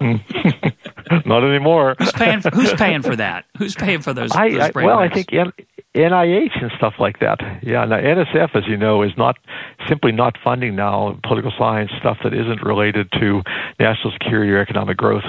Not 1.26 1.44
anymore. 1.44 1.94
who's 1.98 2.12
paying? 2.12 2.40
For, 2.40 2.50
who's 2.50 2.72
paying 2.74 3.02
for 3.02 3.16
that? 3.24 3.44
Who's 3.58 3.74
paying 3.74 4.00
for 4.02 4.12
those? 4.12 4.30
I, 4.32 4.50
those 4.50 4.60
I 4.60 4.70
well, 4.74 4.98
I 4.98 5.08
think 5.08 5.32
N- 5.32 5.52
NIH 5.94 6.62
and 6.62 6.70
stuff 6.76 6.94
like 6.98 7.18
that. 7.20 7.38
Yeah, 7.62 7.84
now 7.84 7.96
NSF, 7.96 8.54
as 8.54 8.66
you 8.66 8.76
know, 8.76 9.02
is 9.02 9.12
not 9.16 9.36
simply 9.88 10.12
not 10.12 10.36
funding 10.42 10.76
now 10.76 11.18
political 11.24 11.52
science 11.58 11.90
stuff 11.98 12.18
that 12.22 12.32
isn't 12.34 12.62
related 12.62 13.10
to 13.20 13.42
national 13.80 14.12
security 14.12 14.52
or 14.52 14.60
economic 14.60 14.96
growth. 14.96 15.24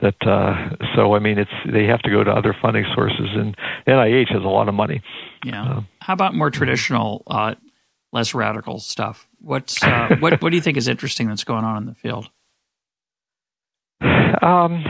That 0.00 0.14
uh, 0.26 0.76
so, 0.94 1.14
I 1.14 1.18
mean, 1.18 1.38
it's 1.38 1.50
they 1.72 1.84
have 1.84 2.02
to 2.02 2.10
go 2.10 2.22
to 2.22 2.30
other 2.30 2.54
funding 2.60 2.84
sources, 2.94 3.28
and 3.34 3.56
NIH 3.86 4.30
has 4.32 4.42
a 4.44 4.48
lot 4.48 4.68
of 4.68 4.74
money. 4.74 5.00
Yeah. 5.44 5.64
Uh, 5.64 5.80
How 6.02 6.12
about 6.12 6.34
more 6.34 6.50
traditional, 6.50 7.22
uh, 7.26 7.54
less 8.12 8.34
radical 8.34 8.78
stuff? 8.78 9.26
What's 9.40 9.82
uh, 9.82 10.16
what 10.20 10.42
What 10.42 10.50
do 10.50 10.56
you 10.56 10.62
think 10.62 10.76
is 10.76 10.86
interesting 10.88 11.28
that's 11.28 11.44
going 11.44 11.64
on 11.64 11.78
in 11.78 11.86
the 11.86 11.94
field? 11.94 12.28
Um, 14.00 14.84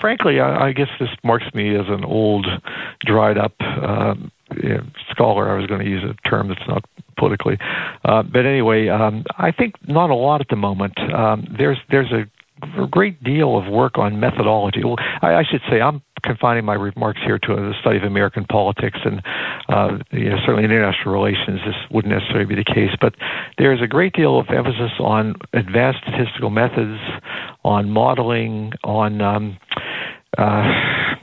frankly, 0.00 0.40
I, 0.40 0.68
I, 0.68 0.72
guess 0.72 0.88
this 0.98 1.08
marks 1.22 1.46
me 1.54 1.76
as 1.76 1.86
an 1.88 2.04
old, 2.04 2.46
dried 3.04 3.38
up 3.38 3.54
know, 4.68 4.86
scholar. 5.10 5.50
I 5.50 5.58
was 5.58 5.66
going 5.66 5.80
to 5.80 5.88
use 5.88 6.02
a 6.04 6.28
term 6.28 6.48
that's 6.48 6.66
not 6.68 6.84
politically, 7.16 7.58
uh, 8.04 8.22
but 8.22 8.46
anyway, 8.46 8.88
um, 8.88 9.24
I 9.38 9.52
think 9.52 9.74
not 9.88 10.10
a 10.10 10.14
lot 10.14 10.40
at 10.40 10.48
the 10.48 10.56
moment. 10.56 10.98
Um, 11.12 11.46
there's 11.56 11.78
there's 11.90 12.12
a 12.12 12.24
a 12.78 12.86
great 12.86 13.22
deal 13.22 13.56
of 13.56 13.70
work 13.70 13.98
on 13.98 14.18
methodology. 14.18 14.82
Well, 14.82 14.96
I, 15.22 15.34
I 15.34 15.42
should 15.44 15.60
say 15.70 15.80
I'm 15.80 16.02
confining 16.26 16.64
my 16.64 16.74
remarks 16.74 17.20
here 17.24 17.38
to 17.38 17.54
the 17.54 17.72
study 17.80 17.96
of 17.96 18.02
American 18.02 18.44
politics, 18.44 18.98
and 19.04 19.22
uh, 19.68 19.98
you 20.10 20.30
know, 20.30 20.36
certainly 20.44 20.64
international 20.64 21.12
relations, 21.14 21.60
this 21.64 21.76
wouldn't 21.90 22.12
necessarily 22.12 22.46
be 22.46 22.54
the 22.54 22.64
case. 22.64 22.90
But 23.00 23.14
there's 23.58 23.80
a 23.80 23.86
great 23.86 24.12
deal 24.12 24.38
of 24.38 24.48
emphasis 24.50 24.92
on 24.98 25.34
advanced 25.52 26.00
statistical 26.02 26.50
methods, 26.50 27.00
on 27.64 27.90
modeling, 27.90 28.72
on 28.84 29.20
um, 29.20 29.58
uh, 30.38 30.64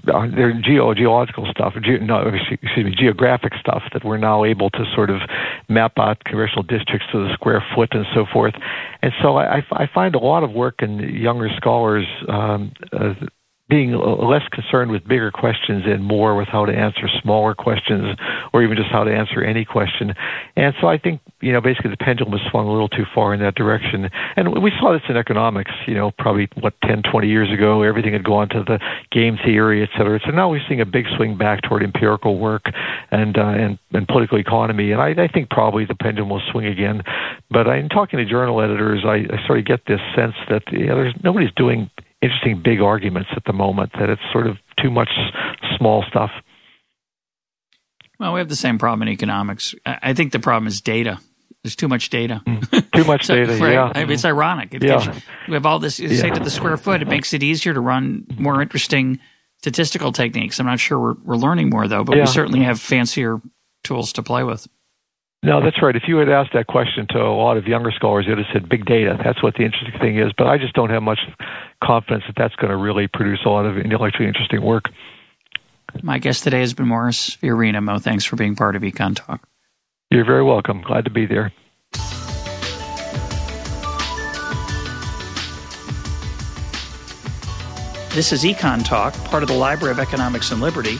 their 0.05 0.53
geo 0.61 0.93
geological 0.93 1.45
stuff, 1.49 1.73
ge- 1.81 2.01
no, 2.01 2.27
excuse 2.27 2.85
me, 2.85 2.93
geographic 2.97 3.53
stuff 3.59 3.83
that 3.93 4.03
we're 4.03 4.17
now 4.17 4.43
able 4.43 4.69
to 4.69 4.83
sort 4.95 5.09
of 5.09 5.21
map 5.69 5.93
out 5.97 6.23
congressional 6.25 6.63
districts 6.63 7.07
to 7.11 7.19
the 7.19 7.33
square 7.33 7.63
foot 7.75 7.89
and 7.91 8.05
so 8.13 8.25
forth. 8.31 8.53
And 9.01 9.13
so 9.21 9.37
I, 9.37 9.63
I 9.71 9.87
find 9.93 10.15
a 10.15 10.19
lot 10.19 10.43
of 10.43 10.51
work 10.51 10.81
in 10.81 10.99
younger 10.99 11.49
scholars 11.55 12.05
um, 12.27 12.73
uh, 12.91 13.13
being 13.73 13.91
less 13.97 14.47
concerned 14.51 14.91
with 14.91 15.03
bigger 15.07 15.31
questions 15.31 15.81
and 15.87 16.03
more 16.03 16.35
with 16.35 16.47
how 16.47 16.63
to 16.63 16.71
answer 16.71 17.09
smaller 17.23 17.55
questions 17.55 18.15
or 18.53 18.61
even 18.61 18.77
just 18.77 18.91
how 18.91 19.03
to 19.03 19.11
answer 19.11 19.41
any 19.43 19.65
question. 19.65 20.13
And 20.55 20.75
so 20.79 20.85
I 20.85 20.99
think, 20.99 21.21
you 21.41 21.51
know, 21.51 21.59
basically 21.59 21.89
the 21.89 21.97
pendulum 21.97 22.37
has 22.37 22.51
swung 22.51 22.67
a 22.67 22.71
little 22.71 22.87
too 22.87 23.05
far 23.15 23.33
in 23.33 23.39
that 23.39 23.55
direction. 23.55 24.11
And 24.35 24.61
we 24.61 24.71
saw 24.79 24.93
this 24.93 25.01
in 25.09 25.17
economics, 25.17 25.71
you 25.87 25.95
know, 25.95 26.11
probably, 26.11 26.49
what, 26.61 26.75
10, 26.83 27.01
20 27.01 27.27
years 27.27 27.51
ago, 27.51 27.81
everything 27.81 28.13
had 28.13 28.23
gone 28.23 28.47
to 28.49 28.63
the 28.63 28.79
game 29.11 29.39
theory, 29.43 29.81
et 29.81 29.89
cetera. 29.97 30.19
So 30.23 30.29
now 30.29 30.51
we're 30.51 30.61
seeing 30.67 30.81
a 30.81 30.85
big 30.85 31.05
swing 31.17 31.35
back 31.35 31.63
toward 31.63 31.81
empirical 31.81 32.37
work 32.37 32.65
and, 33.09 33.35
uh, 33.35 33.57
and, 33.57 33.79
and 33.91 34.07
political 34.07 34.37
economy. 34.37 34.91
And 34.91 35.01
I, 35.01 35.15
I 35.17 35.27
think 35.27 35.49
probably 35.49 35.85
the 35.85 35.95
pendulum 35.95 36.29
will 36.29 36.43
swing 36.51 36.67
again. 36.67 37.01
But 37.49 37.65
in 37.65 37.89
talking 37.89 38.19
to 38.19 38.25
journal 38.25 38.61
editors, 38.61 39.01
I, 39.03 39.25
I 39.33 39.47
sort 39.47 39.57
of 39.57 39.65
get 39.65 39.87
this 39.87 40.01
sense 40.15 40.35
that 40.49 40.61
you 40.71 40.85
know, 40.85 40.95
there's 40.95 41.15
nobody's 41.23 41.53
doing 41.55 41.89
interesting 42.23 42.61
big 42.63 42.81
arguments 42.81 43.29
at 43.35 43.43
the 43.45 43.53
moment 43.53 43.91
that 43.99 44.09
it's 44.09 44.21
sort 44.31 44.47
of 44.47 44.57
too 44.81 44.89
much 44.89 45.09
small 45.77 46.03
stuff. 46.09 46.31
Well, 48.19 48.33
we 48.33 48.39
have 48.39 48.49
the 48.49 48.55
same 48.55 48.77
problem 48.77 49.01
in 49.03 49.09
economics. 49.09 49.75
I 49.85 50.13
think 50.13 50.31
the 50.31 50.39
problem 50.39 50.67
is 50.67 50.81
data. 50.81 51.19
There's 51.63 51.75
too 51.75 51.87
much 51.87 52.09
data. 52.09 52.41
Mm. 52.45 52.91
Too 52.91 53.03
much 53.03 53.25
so, 53.27 53.35
data, 53.35 53.57
right? 53.57 53.73
yeah. 53.73 53.91
I 53.93 54.03
mean, 54.03 54.11
it's 54.11 54.25
ironic. 54.25 54.73
It 54.73 54.83
yeah. 54.83 55.03
Gives, 55.03 55.21
we 55.47 55.53
have 55.53 55.65
all 55.65 55.79
this, 55.79 55.99
yeah. 55.99 56.09
say 56.19 56.29
to 56.29 56.39
the 56.39 56.49
square 56.49 56.77
foot, 56.77 57.01
it 57.01 57.07
makes 57.07 57.33
it 57.33 57.43
easier 57.43 57.73
to 57.73 57.79
run 57.79 58.25
more 58.37 58.61
interesting 58.61 59.19
statistical 59.59 60.11
techniques. 60.11 60.59
I'm 60.59 60.65
not 60.65 60.79
sure 60.79 60.99
we're, 60.99 61.15
we're 61.23 61.37
learning 61.37 61.69
more, 61.69 61.87
though, 61.87 62.03
but 62.03 62.17
yeah. 62.17 62.23
we 62.23 62.27
certainly 62.27 62.63
have 62.63 62.79
fancier 62.79 63.41
tools 63.83 64.13
to 64.13 64.23
play 64.23 64.43
with. 64.43 64.67
No, 65.43 65.61
that's 65.61 65.81
right. 65.81 65.93
If 65.93 66.03
you 66.07 66.17
had 66.17 66.29
asked 66.29 66.53
that 66.53 66.67
question 66.67 67.05
to 67.09 67.19
a 67.19 67.35
lot 67.35 67.57
of 67.57 67.67
younger 67.67 67.91
scholars, 67.91 68.25
they'd 68.25 68.37
have 68.37 68.47
said 68.53 68.69
big 68.69 68.85
data. 68.85 69.19
That's 69.21 69.43
what 69.43 69.55
the 69.55 69.63
interesting 69.65 69.99
thing 69.99 70.17
is. 70.17 70.31
But 70.37 70.47
I 70.47 70.57
just 70.57 70.73
don't 70.73 70.89
have 70.89 71.03
much 71.03 71.19
confidence 71.83 72.23
that 72.27 72.35
that's 72.37 72.55
going 72.55 72.71
to 72.71 72.77
really 72.77 73.07
produce 73.07 73.41
a 73.45 73.49
lot 73.49 73.65
of 73.65 73.77
intellectually 73.77 74.27
interesting 74.27 74.61
work. 74.61 74.85
My 76.01 76.17
guest 76.17 76.43
today 76.43 76.61
has 76.61 76.73
been 76.73 76.87
Morris 76.87 77.35
Fiorina. 77.35 77.83
Mo, 77.83 77.99
thanks 77.99 78.23
for 78.23 78.37
being 78.37 78.55
part 78.55 78.77
of 78.77 78.83
Econ 78.83 79.15
Talk. 79.17 79.45
You're 80.09 80.25
very 80.25 80.43
welcome. 80.43 80.81
Glad 80.81 81.03
to 81.05 81.11
be 81.11 81.25
there. 81.25 81.51
This 88.13 88.31
is 88.31 88.43
Econ 88.43 88.85
Talk, 88.85 89.13
part 89.25 89.43
of 89.43 89.49
the 89.49 89.55
Library 89.55 89.91
of 89.91 89.99
Economics 89.99 90.51
and 90.51 90.61
Liberty. 90.61 90.99